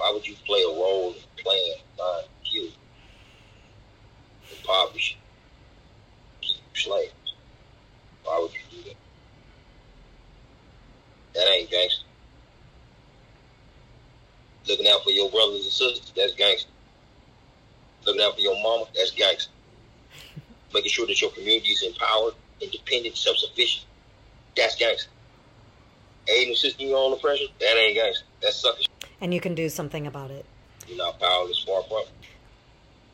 Why 0.05 0.11
would 0.11 0.27
you 0.27 0.35
play 0.45 0.61
a 0.61 0.67
role 0.67 1.13
in 1.13 1.43
playing 1.43 1.77
you? 2.43 2.69
The 4.51 4.55
poverty 4.63 5.17
keep 6.41 6.57
slaves. 6.75 7.11
Why 8.23 8.37
would 8.39 8.51
you 8.53 8.59
do 8.69 8.89
that? 8.89 8.95
That 11.33 11.51
ain't 11.51 11.71
gangster. 11.71 12.05
Looking 14.67 14.87
out 14.87 15.03
for 15.03 15.09
your 15.09 15.31
brothers 15.31 15.63
and 15.63 15.73
sisters, 15.73 16.13
that's 16.15 16.35
gangster. 16.35 16.69
Looking 18.05 18.21
out 18.21 18.35
for 18.35 18.41
your 18.41 18.61
mama, 18.61 18.85
that's 18.95 19.09
gangster. 19.09 19.51
Making 20.75 20.91
sure 20.91 21.07
that 21.07 21.19
your 21.19 21.31
community 21.31 21.71
is 21.71 21.81
empowered, 21.81 22.35
independent, 22.61 23.17
self 23.17 23.37
sufficient, 23.37 23.87
that's 24.55 24.75
gangster. 24.75 25.09
Aiding 26.27 26.49
and 26.49 26.53
assisting 26.53 26.89
your 26.89 26.99
own 26.99 27.13
oppression, 27.13 27.47
that 27.59 27.75
ain't 27.75 27.95
gangster. 27.95 28.25
That's 28.39 28.57
sucker 28.57 28.81
shit. 28.81 28.94
And 29.21 29.33
you 29.33 29.39
can 29.39 29.55
do 29.55 29.69
something 29.69 30.07
about 30.07 30.31
it. 30.31 30.45
You're 30.87 30.97
not 30.97 31.19
powerless, 31.19 31.63
far 31.63 31.83
from. 31.83 32.03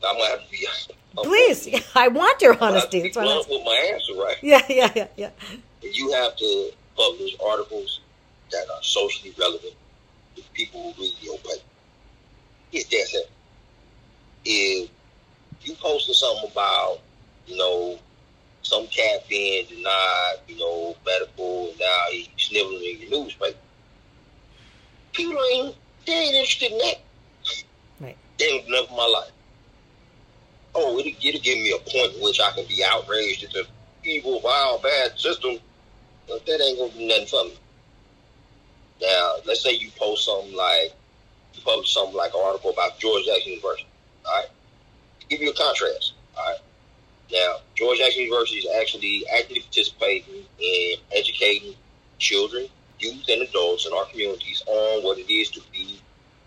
I'm 0.04 0.16
gonna 0.16 0.30
have 0.30 0.44
to 0.44 0.50
be. 0.50 0.66
Please, 1.16 1.68
I 1.94 2.08
want 2.08 2.40
your 2.40 2.54
I'm 2.54 2.58
gonna 2.58 2.80
have 2.80 2.90
to 2.90 2.98
honesty. 2.98 3.02
That's 3.02 3.16
what 3.16 3.28
I'm 3.28 3.50
with 3.50 3.64
my 3.64 3.90
answer, 3.92 4.14
right? 4.14 4.36
Yeah, 4.42 4.62
yeah, 4.68 4.92
yeah, 4.94 5.06
yeah. 5.16 5.30
you 5.82 6.12
have 6.12 6.36
to 6.36 6.70
publish 6.96 7.36
articles 7.44 8.00
that 8.50 8.66
are 8.70 8.82
socially 8.82 9.34
relevant 9.38 9.74
to 10.36 10.42
people 10.54 10.92
who 10.92 11.02
read 11.02 11.14
your 11.20 11.38
paper. 11.38 11.62
It's 12.72 12.88
that 12.88 13.06
simple. 13.08 13.30
If 14.44 14.90
you 15.62 15.74
posted 15.74 16.14
something 16.14 16.50
about, 16.50 16.98
you 17.46 17.56
know, 17.56 17.98
some 18.62 18.86
cat 18.86 19.28
being 19.28 19.66
denied, 19.66 20.34
you 20.48 20.58
know, 20.58 20.96
medical, 21.04 21.70
and 21.70 21.78
now 21.78 22.04
he's 22.10 22.28
sniveling 22.36 22.82
in 22.82 23.00
your 23.00 23.24
newspaper, 23.24 23.58
people 25.12 25.38
ain't, 25.52 25.74
they 26.06 26.12
ain't 26.12 26.34
interested 26.34 26.72
in 26.72 26.78
that. 26.78 26.96
Right. 28.00 28.16
They 28.38 28.44
ain't 28.46 28.68
enough 28.68 28.90
of 28.90 28.96
my 28.96 29.06
life. 29.06 29.32
Oh, 30.74 30.98
it'll, 30.98 31.12
it'll 31.22 31.40
give 31.40 31.58
me 31.58 31.72
a 31.72 31.78
point 31.78 32.16
in 32.16 32.22
which 32.22 32.40
I 32.40 32.50
can 32.52 32.66
be 32.66 32.82
outraged 32.84 33.44
at 33.44 33.52
the 33.52 33.66
evil, 34.04 34.40
vile, 34.40 34.78
bad 34.78 35.18
system 35.18 35.58
but 36.28 36.46
that 36.46 36.60
ain't 36.60 36.78
gonna 36.78 36.92
do 36.92 37.06
nothing 37.06 37.26
for 37.26 37.44
me. 37.44 37.58
Now, 39.00 39.36
let's 39.44 39.62
say 39.62 39.72
you 39.72 39.90
post 39.98 40.24
something 40.24 40.54
like, 40.54 40.92
you 41.54 41.62
publish 41.62 41.92
something 41.92 42.16
like 42.16 42.32
an 42.34 42.40
article 42.44 42.70
about 42.70 42.98
George 42.98 43.24
Jackson 43.26 43.52
University, 43.52 43.88
all 44.24 44.34
right? 44.34 44.48
Give 45.28 45.40
you 45.40 45.50
a 45.50 45.54
contrast, 45.54 46.14
all 46.36 46.44
right? 46.44 46.60
Now, 47.32 47.56
George 47.74 47.98
Jackson 47.98 48.22
University 48.22 48.58
is 48.58 48.68
actually 48.80 49.24
actively 49.34 49.60
participating 49.60 50.44
in 50.58 50.94
educating 51.12 51.74
children, 52.18 52.68
youth, 53.02 53.24
and 53.28 53.42
adults 53.42 53.86
in 53.86 53.92
our 53.92 54.06
communities 54.06 54.62
on 54.66 55.04
what 55.04 55.18
it 55.18 55.30
is 55.32 55.50
to 55.50 55.60
be 55.72 56.00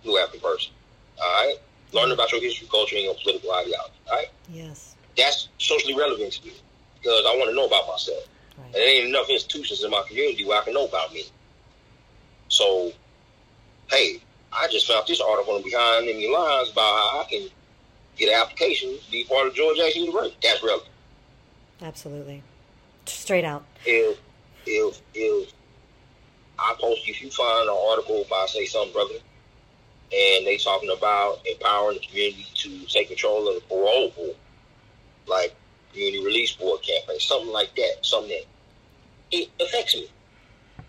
a 0.03 0.08
New 0.08 0.18
African 0.18 0.39
person, 0.39 0.74
all 1.22 1.45
right? 1.45 1.56
Learn 1.91 2.12
about 2.12 2.32
your 2.32 2.41
history, 2.41 2.68
culture, 2.70 2.95
and 2.95 3.06
your 3.06 3.16
political 3.22 3.51
ideology, 3.51 3.93
all 4.10 4.18
right? 4.18 4.28
Yes. 4.49 4.95
That's 5.18 5.49
socially 5.58 5.95
relevant 5.95 6.34
to 6.34 6.45
me 6.45 6.53
because 6.97 7.24
I 7.28 7.36
want 7.38 7.49
to 7.49 7.56
know 7.56 7.66
about 7.66 7.88
myself. 7.88 8.28
And 8.64 8.74
there 8.74 8.88
ain't 8.88 9.10
enough 9.10 9.30
institutions 9.30 9.84
in 9.84 9.91
my 9.91 10.03
community 10.08 10.45
where 10.45 10.62
I 10.62 10.64
can 10.64 10.74
know 10.74 10.86
about 10.86 11.14
me. 11.14 11.24
So, 12.47 12.91
hey, 13.89 14.22
I 14.51 14.68
just 14.68 14.88
found 14.88 15.06
this 15.08 15.22
article 15.22 15.62
behind 15.62 16.08
enemy 16.08 16.32
lines 16.32 16.72
about 16.72 16.82
how 16.82 17.22
I 17.22 17.26
can 17.30 17.47
get 18.18 18.30
an 18.30 18.41
application 18.41 18.97
to 18.97 19.12
be 19.12 19.24
part 19.26 19.47
of 19.47 19.53
George 19.53 19.78
Jackson 19.78 20.03
University. 20.03 20.38
That's 20.41 20.64
relevant. 20.64 20.89
Absolutely. 21.82 22.43
Straight 23.06 23.45
out. 23.45 23.66
If 23.86 24.18
if 24.66 25.01
if 25.14 25.51
I 26.58 26.76
post, 26.80 27.01
if 27.08 27.22
you 27.22 27.30
find 27.30 27.70
an 27.70 27.76
article 27.89 28.26
by 28.30 28.45
say 28.47 28.66
some 28.66 28.91
brother, 28.91 29.16
and 30.12 30.45
they 30.45 30.58
talking 30.58 30.89
about 30.95 31.39
empowering 31.45 31.97
the 31.99 32.08
community 32.08 32.45
to 32.53 32.86
take 32.86 33.10
control 33.10 33.47
of 33.49 33.56
the 33.56 33.62
parole 33.62 34.12
board, 34.16 34.36
like 35.28 35.56
community 35.91 36.24
release 36.24 36.53
board 36.53 36.82
campaign, 36.82 37.20
something 37.20 37.51
like 37.51 37.76
that, 37.76 37.97
something 38.03 38.30
that 38.30 38.45
it 39.32 39.49
affects 39.60 39.95
me. 39.95 40.08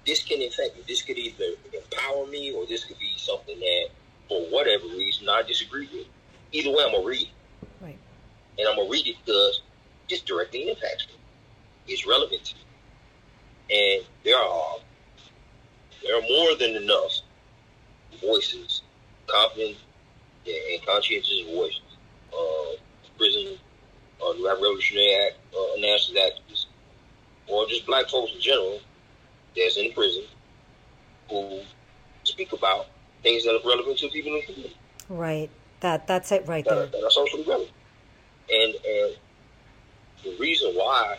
This 0.07 0.23
can 0.23 0.41
affect 0.43 0.77
me. 0.77 0.85
This 0.87 1.03
could 1.03 1.19
either 1.19 1.45
empower 1.73 2.27
me 2.27 2.53
or 2.53 2.67
this 2.67 2.85
could 2.85 2.99
be 2.99 3.13
something 3.17 3.59
that, 3.59 3.89
for 4.29 4.41
whatever 4.51 4.85
reason, 4.85 5.29
I 5.29 5.43
disagree 5.43 5.89
with. 5.93 6.07
Either 6.53 6.71
way, 6.71 6.85
I'm 6.85 6.93
gonna 6.93 7.07
read 7.07 7.23
it. 7.23 7.29
Right. 7.81 7.99
And 8.59 8.69
I'm 8.69 8.77
gonna 8.77 8.89
read 8.89 9.07
it 9.07 9.17
because 9.25 9.63
this 10.09 10.21
directly 10.21 10.69
impacts 10.69 11.09
me. 11.09 11.15
It's 11.89 12.07
relevant 12.07 12.45
to 12.45 12.55
me. 12.55 12.61
And 13.69 14.07
there 14.25 14.37
are 14.39 14.77
there 16.07 16.17
are 16.17 16.23
more 16.23 16.57
than 16.57 16.83
enough 16.83 17.21
voices, 18.21 18.83
confident 19.27 19.77
and 20.47 20.87
conscientious 20.87 21.43
voices, 21.53 21.81
uh, 22.33 22.77
prison, 23.19 23.59
uh, 24.23 24.33
Revolutionary 24.45 25.15
Act, 25.27 25.37
uh, 25.55 25.81
national 25.81 26.23
activists, 26.23 26.67
or 27.49 27.67
just 27.67 27.87
black 27.87 28.09
folks 28.09 28.33
in 28.35 28.41
general 28.41 28.81
that's 29.57 29.77
in 29.77 29.93
prison 29.93 30.25
who 31.31 31.61
speak 32.25 32.53
about 32.53 32.87
things 33.23 33.45
that 33.45 33.55
are 33.55 33.69
relevant 33.69 33.99
to 33.99 34.09
people 34.09 34.33
in 34.35 34.41
the 34.41 34.47
community 34.47 34.77
Right. 35.09 35.51
That 35.81 36.07
that's 36.07 36.33
it 36.33 36.47
right 36.47 36.65
that 36.65 36.73
are, 36.73 36.87
there. 36.87 36.87
that 36.87 37.05
are 37.05 37.11
socially 37.11 37.45
relevant. 37.45 37.71
And 38.51 38.75
and 38.75 39.17
the 40.25 40.37
reason 40.39 40.73
why 40.75 41.19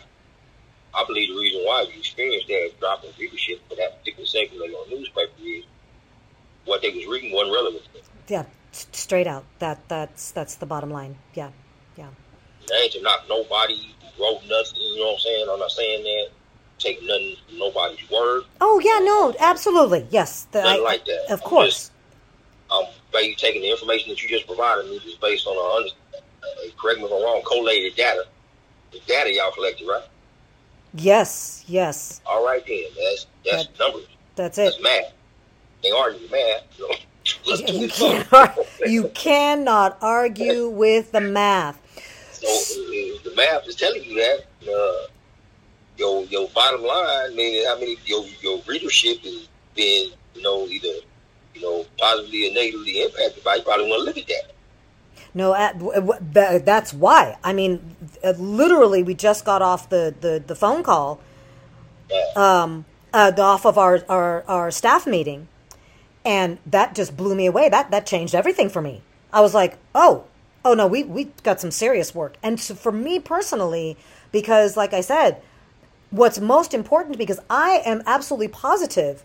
I 0.98 1.04
believe 1.06 1.28
the 1.32 1.40
reason 1.40 1.60
why 1.64 1.82
you 1.82 1.98
experienced 2.00 2.48
that 2.48 2.70
drop 2.80 3.04
in 3.04 3.10
readership 3.18 3.60
for 3.68 3.76
that 3.76 3.98
particular 4.00 4.26
segment 4.26 4.64
of 4.64 4.70
your 4.70 4.98
newspaper 4.98 5.30
is 5.44 5.64
what 6.64 6.82
they 6.82 6.90
was 6.90 7.06
reading 7.06 7.32
wasn't 7.32 7.54
relevant 7.54 7.84
to 7.84 7.92
them. 7.92 8.02
Yeah. 8.26 8.44
Straight 8.72 9.26
out. 9.26 9.44
That 9.60 9.88
that's 9.88 10.32
that's 10.32 10.56
the 10.56 10.66
bottom 10.66 10.90
line. 10.90 11.16
Yeah. 11.34 11.50
Yeah. 11.96 12.08
That 12.66 12.74
ain't 12.82 12.92
to 12.92 13.02
knock 13.02 13.24
nobody 13.28 13.94
who 14.16 14.22
wrote 14.22 14.42
nothing, 14.48 14.76
you 14.80 14.98
know 14.98 15.06
what 15.06 15.12
I'm 15.14 15.18
saying? 15.20 15.46
I'm 15.50 15.58
not 15.60 15.70
saying 15.70 16.02
that. 16.04 16.28
Take 16.78 17.02
nothing 17.02 17.36
from 17.48 17.58
nobody's 17.58 18.10
word. 18.10 18.42
Oh 18.60 18.78
yeah. 18.80 18.98
No. 19.04 19.34
Absolutely. 19.38 20.06
Yes. 20.10 20.46
The- 20.52 20.62
Nothing 20.62 20.80
I- 20.80 20.84
like 20.84 21.04
that. 21.06 21.24
Of 21.30 21.40
I'm 21.42 21.48
course. 21.48 21.90
I'm 22.70 22.84
taking 23.36 23.62
the 23.62 23.70
information 23.70 24.10
that 24.10 24.22
you 24.22 24.28
just 24.28 24.46
provided 24.46 24.90
me 24.90 24.98
just 24.98 25.20
based 25.20 25.46
on 25.46 25.56
a, 25.56 25.76
under- 25.76 26.74
correct 26.78 26.98
me 27.00 27.06
if 27.06 27.12
I'm 27.12 27.22
wrong, 27.22 27.40
collated 27.46 27.96
data. 27.96 28.24
The 28.92 29.00
data 29.06 29.32
y'all 29.34 29.50
collected, 29.52 29.86
right? 29.88 30.02
Yes. 30.94 31.64
Yes. 31.66 32.20
All 32.26 32.44
right 32.44 32.64
then. 32.66 32.84
That's 32.96 33.26
that's 33.44 33.66
That- 33.66 33.78
numbers. 33.78 34.06
That's 34.36 34.58
it. 34.58 34.64
That's 34.72 34.82
math. 34.82 35.12
They 35.82 35.90
argue 35.90 36.28
math. 36.30 36.62
You, 36.78 36.88
know, 36.88 36.94
let's 37.46 37.62
do 37.62 37.72
You 37.72 37.88
can't. 37.88 38.32
ar- 38.32 38.54
You 38.86 39.08
cannot 39.14 39.98
argue 40.00 40.68
with 40.68 41.12
the 41.12 41.20
math. 41.20 41.80
So 42.32 42.46
if 42.48 43.24
the 43.24 43.34
math 43.34 43.66
is 43.66 43.74
telling 43.74 44.04
you 44.04 44.14
that, 44.14 44.44
uh, 44.72 45.06
your 45.96 46.22
your 46.26 46.48
bottom 46.50 46.82
line, 46.84 47.34
meaning 47.34 47.64
how 47.66 47.78
many 47.78 47.96
your 48.06 48.24
your 48.40 48.60
readership 48.66 49.18
is 49.24 49.48
being, 49.74 50.12
you 50.34 50.42
know, 50.42 50.66
either 50.66 50.88
you 51.54 51.60
know 51.62 51.84
positively 51.98 52.48
or 52.50 52.54
negatively 52.54 53.02
impacted 53.02 53.42
by, 53.42 53.56
you 53.56 53.62
probably 53.62 53.88
want 53.88 54.00
to 54.00 54.04
look 54.04 54.18
at 54.18 54.26
that. 54.28 54.52
No, 55.38 55.54
th- 56.34 56.64
that's 56.64 56.92
why. 56.92 57.36
I 57.44 57.52
mean, 57.52 57.94
uh, 58.24 58.30
literally, 58.32 59.04
we 59.04 59.14
just 59.14 59.44
got 59.44 59.62
off 59.62 59.88
the, 59.88 60.12
the, 60.20 60.42
the 60.44 60.56
phone 60.56 60.82
call, 60.82 61.20
um, 62.34 62.84
uh, 63.14 63.30
off 63.38 63.64
of 63.64 63.78
our, 63.78 64.04
our, 64.08 64.42
our 64.48 64.72
staff 64.72 65.06
meeting, 65.06 65.46
and 66.24 66.58
that 66.66 66.96
just 66.96 67.16
blew 67.16 67.36
me 67.36 67.46
away. 67.46 67.68
That 67.68 67.92
that 67.92 68.04
changed 68.04 68.34
everything 68.34 68.68
for 68.68 68.82
me. 68.82 69.02
I 69.32 69.40
was 69.40 69.54
like, 69.54 69.78
oh, 69.94 70.24
oh 70.64 70.74
no, 70.74 70.88
we 70.88 71.04
we 71.04 71.26
got 71.44 71.60
some 71.60 71.70
serious 71.70 72.12
work. 72.12 72.34
And 72.42 72.58
so 72.58 72.74
for 72.74 72.90
me 72.90 73.20
personally, 73.20 73.96
because 74.32 74.76
like 74.76 74.92
I 74.92 75.02
said, 75.02 75.40
what's 76.10 76.40
most 76.40 76.74
important 76.74 77.16
because 77.16 77.38
I 77.48 77.80
am 77.86 78.02
absolutely 78.06 78.48
positive 78.48 79.22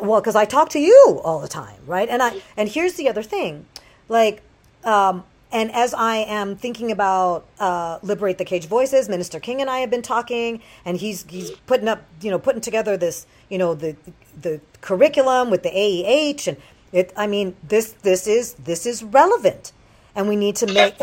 well 0.00 0.18
because 0.18 0.34
i 0.34 0.46
talk 0.46 0.70
to 0.70 0.78
you 0.78 1.20
all 1.22 1.40
the 1.40 1.46
time 1.46 1.78
right 1.86 2.08
and 2.08 2.22
i 2.22 2.40
and 2.56 2.70
here's 2.70 2.94
the 2.94 3.06
other 3.06 3.22
thing 3.22 3.66
like 4.08 4.42
um 4.84 5.24
and 5.52 5.70
as 5.72 5.94
i 5.94 6.16
am 6.16 6.56
thinking 6.56 6.90
about 6.90 7.46
uh 7.58 7.98
liberate 8.02 8.38
the 8.38 8.44
cage 8.44 8.66
voices 8.66 9.08
minister 9.08 9.40
king 9.40 9.60
and 9.60 9.70
i 9.70 9.78
have 9.78 9.90
been 9.90 10.02
talking 10.02 10.60
and 10.84 10.98
he's 10.98 11.24
he's 11.28 11.50
putting 11.66 11.88
up 11.88 12.02
you 12.20 12.30
know 12.30 12.38
putting 12.38 12.60
together 12.60 12.96
this 12.96 13.26
you 13.48 13.58
know 13.58 13.74
the 13.74 13.96
the 14.40 14.60
curriculum 14.80 15.50
with 15.50 15.62
the 15.62 15.70
aeh 15.70 16.48
and 16.48 16.56
it 16.92 17.12
i 17.16 17.26
mean 17.26 17.56
this 17.66 17.92
this 18.02 18.26
is 18.26 18.54
this 18.54 18.86
is 18.86 19.02
relevant 19.02 19.72
and 20.16 20.28
we 20.28 20.36
need 20.36 20.56
to 20.56 20.66
make 20.72 20.94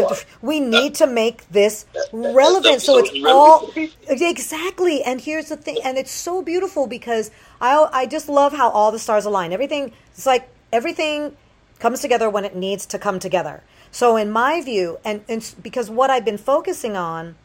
we 0.41 0.59
need 0.59 0.95
to 0.95 1.07
make 1.07 1.47
this 1.49 1.85
relevant 2.13 2.81
so 2.81 2.97
it's 2.99 3.09
all 3.25 3.59
relevant 3.59 3.91
to 3.91 3.97
people. 4.07 4.27
Exactly. 4.27 5.03
And 5.03 5.19
here's 5.21 5.49
the 5.49 5.57
thing, 5.57 5.79
and 5.83 5.97
it's 5.97 6.11
so 6.11 6.41
beautiful 6.41 6.87
because 6.87 7.31
I 7.59 7.87
I 7.91 8.05
just 8.05 8.29
love 8.29 8.53
how 8.53 8.69
all 8.69 8.91
the 8.91 8.99
stars 8.99 9.25
align. 9.25 9.51
Everything 9.53 9.91
it's 10.13 10.25
like 10.25 10.49
everything 10.71 11.35
comes 11.81 11.99
together 11.99 12.29
when 12.29 12.45
it 12.45 12.55
needs 12.55 12.85
to 12.85 12.99
come 12.99 13.17
together. 13.17 13.63
So 13.89 14.15
in 14.15 14.31
my 14.31 14.61
view, 14.61 14.99
and, 15.03 15.23
and 15.27 15.53
because 15.61 15.89
what 15.89 16.11
I've 16.11 16.23
been 16.23 16.37
focusing 16.37 16.95
on, 16.95 17.35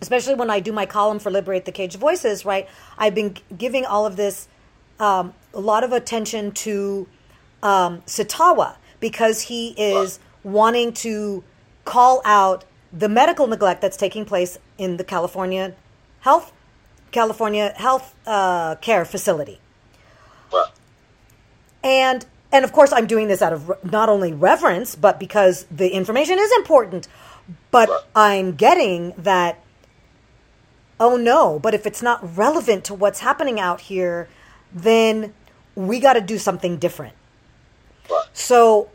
especially 0.00 0.36
when 0.36 0.50
I 0.50 0.60
do 0.60 0.72
my 0.72 0.86
column 0.86 1.18
for 1.18 1.30
Liberate 1.30 1.64
the 1.64 1.72
Cage 1.72 1.96
Voices, 1.96 2.44
right? 2.44 2.68
I've 2.96 3.14
been 3.14 3.36
giving 3.58 3.84
all 3.84 4.06
of 4.06 4.14
this 4.16 4.46
um, 5.00 5.34
a 5.52 5.58
lot 5.58 5.82
of 5.82 5.92
attention 5.92 6.52
to 6.52 7.08
um, 7.62 8.02
Sitawa 8.06 8.76
because 9.00 9.42
he 9.42 9.70
is 9.70 10.20
wanting 10.44 10.92
to 10.92 11.42
call 11.84 12.22
out 12.24 12.64
the 12.92 13.08
medical 13.08 13.48
neglect 13.48 13.80
that's 13.80 13.96
taking 13.96 14.24
place 14.24 14.58
in 14.78 14.96
the 14.96 15.04
California 15.04 15.74
health 16.20 16.52
California 17.10 17.72
health 17.76 18.14
uh, 18.26 18.76
care 18.76 19.04
facility. 19.04 19.60
And 21.82 22.24
and 22.52 22.64
of 22.64 22.72
course 22.72 22.92
I'm 22.92 23.06
doing 23.06 23.28
this 23.28 23.42
out 23.42 23.52
of 23.52 23.68
re- 23.70 23.76
not 23.84 24.08
only 24.08 24.32
reverence 24.32 24.94
but 24.94 25.18
because 25.18 25.66
the 25.70 25.90
information 25.90 26.38
is 26.38 26.52
important. 26.52 27.08
But 27.70 27.90
I'm 28.14 28.54
getting 28.54 29.12
that 29.18 29.58
oh 31.00 31.16
no, 31.16 31.58
but 31.58 31.74
if 31.74 31.86
it's 31.86 32.02
not 32.02 32.36
relevant 32.36 32.84
to 32.84 32.94
what's 32.94 33.20
happening 33.20 33.58
out 33.60 33.82
here 33.82 34.28
then 34.72 35.34
we 35.74 36.00
got 36.00 36.14
to 36.14 36.20
do 36.20 36.38
something 36.38 36.78
different. 36.78 37.14
So 38.32 38.90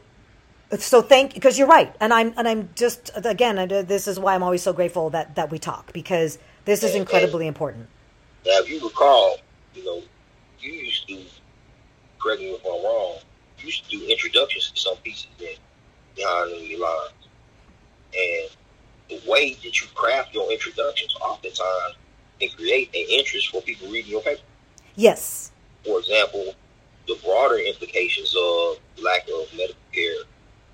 so 0.77 1.01
thank 1.01 1.33
because 1.33 1.57
you're 1.57 1.67
right. 1.67 1.95
And 1.99 2.13
i'm 2.13 2.33
and 2.37 2.47
i'm 2.47 2.69
just 2.75 3.11
again 3.15 3.57
I- 3.59 3.63
uh, 3.63 3.81
this 3.83 4.07
is 4.07 4.19
why 4.19 4.35
i'm 4.35 4.43
always 4.43 4.63
so 4.63 4.73
grateful 4.73 5.09
that 5.11 5.35
that 5.35 5.49
we 5.51 5.59
talk 5.59 5.93
because 5.93 6.39
this 6.65 6.83
is 6.83 6.91
And- 6.91 7.01
incredibly 7.01 7.47
important. 7.47 7.87
Now, 8.45 8.59
if 8.59 8.69
you 8.69 8.81
recall, 8.83 9.37
you 9.75 9.83
know, 9.85 10.01
you 10.61 10.71
used 10.71 11.07
to, 11.09 11.21
correct 12.19 12.39
me 12.41 12.51
if 12.51 12.61
I'm 12.65 12.81
wrong, 12.83 13.17
you 13.67 13.73
used 13.73 13.89
to 13.89 13.97
do 13.99 14.05
introductions 14.07 14.71
to 14.71 14.79
some 14.79 14.95
pieces 14.97 15.27
in 15.39 15.47
behind 16.15 16.51
enemy 16.51 16.77
lines. 16.77 17.11
And 18.13 18.49
the 19.09 19.29
way 19.29 19.53
that 19.63 19.81
you 19.81 19.87
craft 19.93 20.33
your 20.33 20.51
introductions 20.51 21.13
oftentimes 21.21 21.95
can 22.39 22.49
create 22.49 22.89
an 22.93 23.05
interest 23.09 23.49
for 23.49 23.61
people 23.61 23.89
reading 23.89 24.11
your 24.11 24.21
paper. 24.21 24.41
yes 24.95 25.51
For 25.85 25.99
example, 25.99 26.55
the 27.07 27.17
broader 27.23 27.57
implications 27.57 28.33
of 28.35 28.77
lack 29.03 29.27
of 29.27 29.47
medical 29.53 29.81
care 29.91 30.23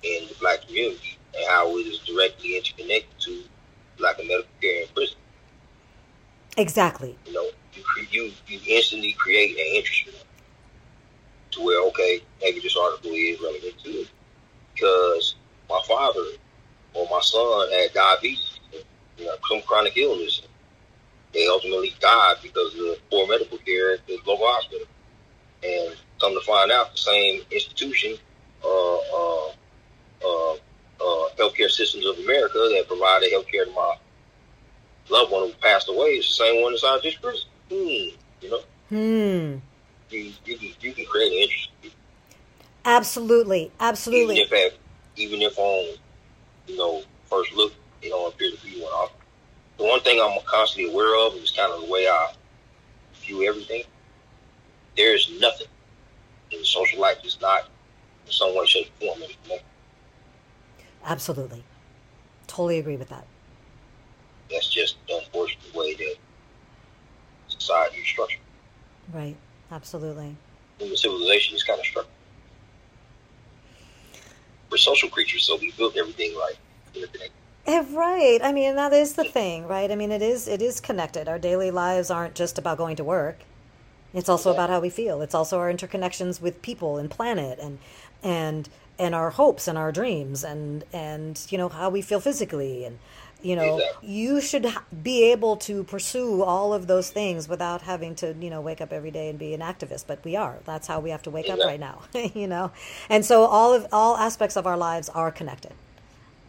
in 0.02 0.28
the 0.28 0.34
black 0.40 0.66
community 0.66 1.18
and 1.34 1.44
how 1.48 1.76
it 1.76 1.86
is 1.86 1.98
directly 2.00 2.56
interconnected 2.56 3.18
to 3.20 3.42
lack 3.98 4.18
of 4.18 4.26
medical 4.26 4.50
care 4.60 4.82
in 4.82 4.88
prison. 4.94 5.16
exactly 6.56 7.16
You 7.26 7.32
know, 7.32 7.48
you 7.74 8.06
you 8.10 8.32
you 8.46 8.60
instantly 8.68 9.12
create 9.12 9.52
an 9.52 9.76
interest 9.76 10.04
for 10.04 10.10
them 10.12 10.23
to 11.54 11.62
where 11.64 11.82
okay, 11.88 12.22
maybe 12.40 12.60
this 12.60 12.76
article 12.76 13.10
is 13.12 13.40
relevant 13.40 13.78
to 13.84 13.90
it 13.90 14.10
because 14.74 15.36
my 15.68 15.80
father 15.86 16.24
or 16.94 17.06
my 17.10 17.20
son 17.20 17.70
had 17.72 17.92
diabetes, 17.92 18.60
you 19.18 19.26
know, 19.26 19.34
some 19.48 19.62
chronic 19.62 19.96
illness. 19.96 20.42
They 21.32 21.48
ultimately 21.48 21.94
died 22.00 22.36
because 22.42 22.74
of 22.78 23.10
poor 23.10 23.26
medical 23.26 23.58
care 23.58 23.94
at 23.94 24.06
the 24.06 24.18
local 24.24 24.46
hospital. 24.46 24.86
And 25.64 25.96
come 26.20 26.34
to 26.34 26.40
find 26.46 26.70
out, 26.70 26.92
the 26.92 26.98
same 26.98 27.42
institution, 27.50 28.16
uh, 28.64 28.96
uh, 28.96 29.48
uh, 30.24 30.52
uh, 30.52 31.28
healthcare 31.36 31.70
systems 31.70 32.06
of 32.06 32.18
America 32.18 32.54
that 32.54 32.84
provided 32.86 33.32
healthcare 33.32 33.64
to 33.64 33.72
my 33.74 33.96
loved 35.10 35.32
one 35.32 35.48
who 35.48 35.52
passed 35.54 35.88
away 35.88 36.10
is 36.10 36.26
the 36.26 36.44
same 36.44 36.62
one 36.62 36.72
inside 36.72 37.00
this 37.02 37.16
prison. 37.16 37.48
Hmm. 37.68 38.16
You 38.40 38.50
know, 38.50 38.60
hmm 38.88 39.73
you, 40.14 40.32
you, 40.44 40.58
can, 40.58 40.68
you 40.80 40.92
can 40.92 41.06
create 41.06 41.32
an 41.32 41.38
interest. 41.38 41.96
absolutely 42.84 43.60
Even 43.62 43.72
absolutely 43.80 44.38
if, 44.40 44.52
at, 44.52 44.78
even 45.16 45.42
if 45.42 45.58
on, 45.58 45.96
you 46.66 46.76
know, 46.76 47.02
first 47.28 47.52
look, 47.54 47.72
it 48.02 48.08
don't 48.10 48.32
appear 48.34 48.50
to 48.50 48.64
be 48.64 48.80
one. 48.80 48.92
I- 48.92 49.08
The 49.78 49.84
one 49.84 50.00
thing 50.00 50.20
I'm 50.20 50.38
constantly 50.46 50.92
aware 50.92 51.26
of 51.26 51.34
is 51.34 51.50
kind 51.50 51.72
of 51.72 51.80
the 51.82 51.90
way 51.92 52.06
I 52.06 52.32
view 53.22 53.42
everything. 53.48 53.82
There 54.96 55.14
is 55.14 55.28
nothing 55.40 55.66
in 56.52 56.64
social 56.64 57.00
life 57.00 57.18
that's 57.22 57.40
not 57.40 57.68
in 58.26 58.32
some 58.32 58.54
way, 58.56 58.64
shape, 58.66 58.90
or 59.00 59.08
form 59.08 59.22
interconnected. 59.22 59.66
absolutely 61.04 61.64
totally 62.46 62.78
agree 62.78 62.96
with 62.96 63.08
that 63.08 63.26
That's 64.50 64.68
just 64.68 64.96
the 65.08 65.16
unfortunate 65.18 65.74
way 65.74 65.94
that 65.94 66.14
society 67.48 67.98
is 67.98 68.06
structured. 68.08 68.40
right 69.12 69.36
absolutely. 69.74 70.36
Human 70.78 70.96
civilization 70.96 71.56
is 71.56 71.62
kind 71.62 71.78
of 71.78 71.86
structured. 71.86 72.12
We're 74.70 74.78
social 74.78 75.08
creatures, 75.08 75.44
so 75.44 75.56
we 75.56 75.72
built 75.72 75.96
everything 75.96 76.34
like 76.36 76.58
interconnected. 76.94 77.32
Eh, 77.66 77.84
right. 77.92 78.40
I 78.42 78.52
mean 78.52 78.76
that 78.76 78.92
is 78.92 79.14
the 79.14 79.24
thing 79.24 79.66
right? 79.66 79.90
I 79.90 79.94
mean 79.96 80.12
it 80.12 80.20
is 80.20 80.48
it 80.48 80.60
is 80.60 80.80
connected. 80.80 81.28
Our 81.28 81.38
daily 81.38 81.70
lives 81.70 82.10
aren't 82.10 82.34
just 82.34 82.58
about 82.58 82.76
going 82.78 82.96
to 82.96 83.04
work. 83.04 83.38
It's 84.12 84.28
also 84.28 84.52
about 84.52 84.70
how 84.70 84.80
we 84.80 84.90
feel. 84.90 85.22
It's 85.22 85.34
also 85.34 85.58
our 85.58 85.72
interconnections 85.72 86.40
with 86.40 86.62
people 86.62 86.98
and 86.98 87.10
planet 87.10 87.58
and 87.58 87.78
and 88.22 88.68
and 88.98 89.14
our 89.14 89.30
hopes 89.30 89.66
and 89.66 89.78
our 89.78 89.90
dreams 89.90 90.44
and 90.44 90.84
and 90.92 91.40
you 91.48 91.58
know 91.58 91.68
how 91.68 91.88
we 91.88 92.02
feel 92.02 92.20
physically 92.20 92.84
and 92.84 92.98
you 93.44 93.54
know 93.54 93.76
Exactly. 93.76 94.10
you 94.10 94.40
should 94.40 94.66
be 95.02 95.30
able 95.30 95.56
to 95.58 95.84
pursue 95.84 96.42
all 96.42 96.72
of 96.72 96.86
those 96.86 97.10
things 97.10 97.46
without 97.48 97.82
having 97.82 98.14
to 98.16 98.34
you 98.40 98.48
know 98.50 98.60
wake 98.60 98.80
up 98.80 98.92
every 98.92 99.10
day 99.10 99.28
and 99.28 99.38
be 99.38 99.52
an 99.54 99.60
activist 99.60 100.06
but 100.06 100.24
we 100.24 100.34
are. 100.34 100.56
That's 100.64 100.86
how 100.86 100.98
we 101.00 101.10
have 101.10 101.22
to 101.24 101.30
wake 101.30 101.50
up 101.50 101.58
right 101.60 101.78
now 101.78 102.00
you 102.34 102.46
know? 102.48 102.72
And 103.10 103.24
so 103.24 103.44
all 103.44 103.74
of 103.74 103.86
all 103.92 104.16
aspects 104.16 104.56
of 104.56 104.66
our 104.66 104.76
lives 104.76 105.08
are 105.10 105.30
connected 105.30 105.72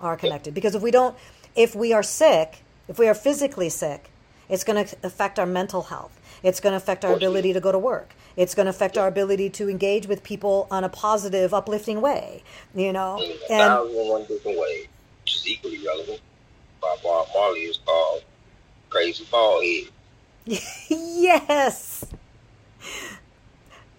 are 0.01 0.15
connected. 0.17 0.53
Because 0.53 0.73
if 0.73 0.81
we 0.81 0.91
don't 0.91 1.15
if 1.55 1.75
we 1.75 1.91
are 1.93 2.03
sick 2.03 2.63
if 2.87 2.97
we 2.97 3.07
are 3.07 3.13
physically 3.13 3.69
sick 3.69 4.09
it's 4.47 4.63
going 4.63 4.85
to 4.85 4.95
affect 5.03 5.39
our 5.39 5.45
mental 5.47 5.83
health. 5.83 6.19
It's 6.43 6.59
going 6.59 6.73
to 6.73 6.77
affect 6.77 7.03
our 7.03 7.13
ability 7.13 7.51
to 7.53 7.59
go 7.59 7.71
to 7.71 7.79
work. 7.79 8.13
It's 8.37 8.53
going 8.53 8.67
to 8.67 8.69
affect 8.69 8.95
our 8.97 9.07
ability 9.07 9.49
to 9.51 9.69
engage 9.69 10.05
with 10.07 10.21
people 10.23 10.67
on 10.69 10.83
a 10.83 10.89
positive 10.89 11.53
uplifting 11.53 11.99
way 11.99 12.43
you 12.73 12.93
know? 12.93 13.19
And 13.49 13.61
and 13.61 14.09
one 14.09 14.25
different 14.25 14.59
ways, 14.59 14.87
which 15.23 15.35
is 15.37 15.47
equally 15.47 15.85
relevant. 15.85 16.21
By 16.85 16.95
Bob 17.01 17.27
Marley 17.33 17.61
is 17.61 17.79
called 17.83 18.23
Crazy 18.91 19.25
Baldhead. 19.25 19.89
yes. 20.87 22.05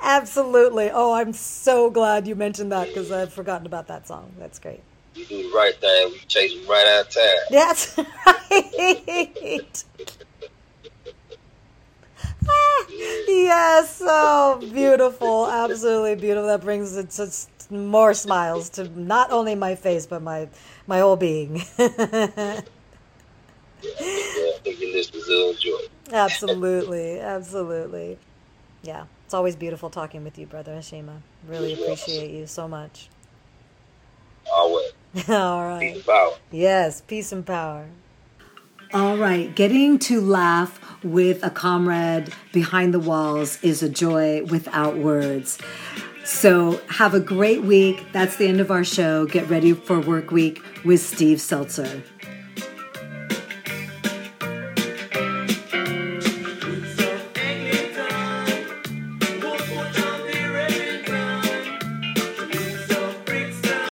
Absolutely. 0.00 0.90
Oh 0.92 1.12
i'm 1.14 1.32
so 1.32 1.90
glad 1.90 2.28
you 2.28 2.36
mentioned 2.36 2.70
that 2.70 2.86
because 2.86 3.10
i've 3.10 3.32
forgotten 3.32 3.66
about 3.66 3.88
that 3.88 4.06
song. 4.06 4.30
That's 4.38 4.60
great. 4.60 4.82
You 5.16 5.24
do 5.26 5.50
the 5.50 5.56
right 5.56 5.74
thing, 5.80 6.12
we 6.12 6.18
chase 6.28 6.54
them 6.54 6.68
right 6.68 6.86
out 6.86 7.06
of 7.06 7.12
town. 7.12 7.38
that's 7.50 7.98
right. 8.26 9.84
Ah, 12.48 12.86
yes. 13.26 14.00
Oh 14.04 14.64
beautiful. 14.72 15.48
Absolutely 15.48 16.14
beautiful. 16.14 16.46
That 16.46 16.60
brings 16.60 16.96
it 16.96 17.10
just 17.10 17.50
more 17.70 18.14
smiles 18.14 18.68
to 18.70 18.84
not 18.96 19.32
only 19.32 19.56
my 19.56 19.74
face 19.74 20.06
but 20.06 20.22
my 20.22 20.48
my 20.86 21.00
whole 21.00 21.16
being 21.16 21.62
Yeah, 24.00 24.50
I 24.54 24.58
think 24.62 24.80
your 24.80 24.92
listeners 24.92 25.24
will 25.28 25.50
enjoy 25.50 25.70
it. 25.70 25.90
absolutely 26.12 27.20
absolutely 27.20 28.18
yeah 28.82 29.04
it's 29.24 29.34
always 29.34 29.56
beautiful 29.56 29.90
talking 29.90 30.22
with 30.24 30.38
you 30.38 30.46
brother 30.46 30.72
Heshima 30.76 31.18
really 31.48 31.70
You're 31.74 31.78
welcome. 31.86 31.94
appreciate 31.94 32.30
you 32.30 32.46
so 32.46 32.68
much 32.68 33.08
Always. 34.52 34.92
all 35.28 35.78
Peace 35.80 35.96
and 35.96 36.06
power. 36.06 36.30
Yes, 36.52 37.00
peace 37.00 37.32
and 37.32 37.44
power. 37.44 37.86
All 38.94 39.16
right, 39.16 39.52
getting 39.56 39.98
to 40.00 40.20
laugh 40.20 40.78
with 41.02 41.42
a 41.44 41.50
comrade 41.50 42.32
behind 42.52 42.94
the 42.94 43.00
walls 43.00 43.58
is 43.62 43.82
a 43.82 43.88
joy 43.88 44.44
without 44.44 44.96
words. 44.96 45.58
So, 46.24 46.80
have 46.88 47.14
a 47.14 47.20
great 47.20 47.62
week. 47.62 48.04
That's 48.12 48.36
the 48.36 48.46
end 48.46 48.60
of 48.60 48.70
our 48.70 48.84
show. 48.84 49.26
Get 49.26 49.48
ready 49.50 49.72
for 49.72 49.98
work 50.00 50.30
week 50.30 50.62
with 50.84 51.00
Steve 51.00 51.38
Zeltzer. 51.38 52.02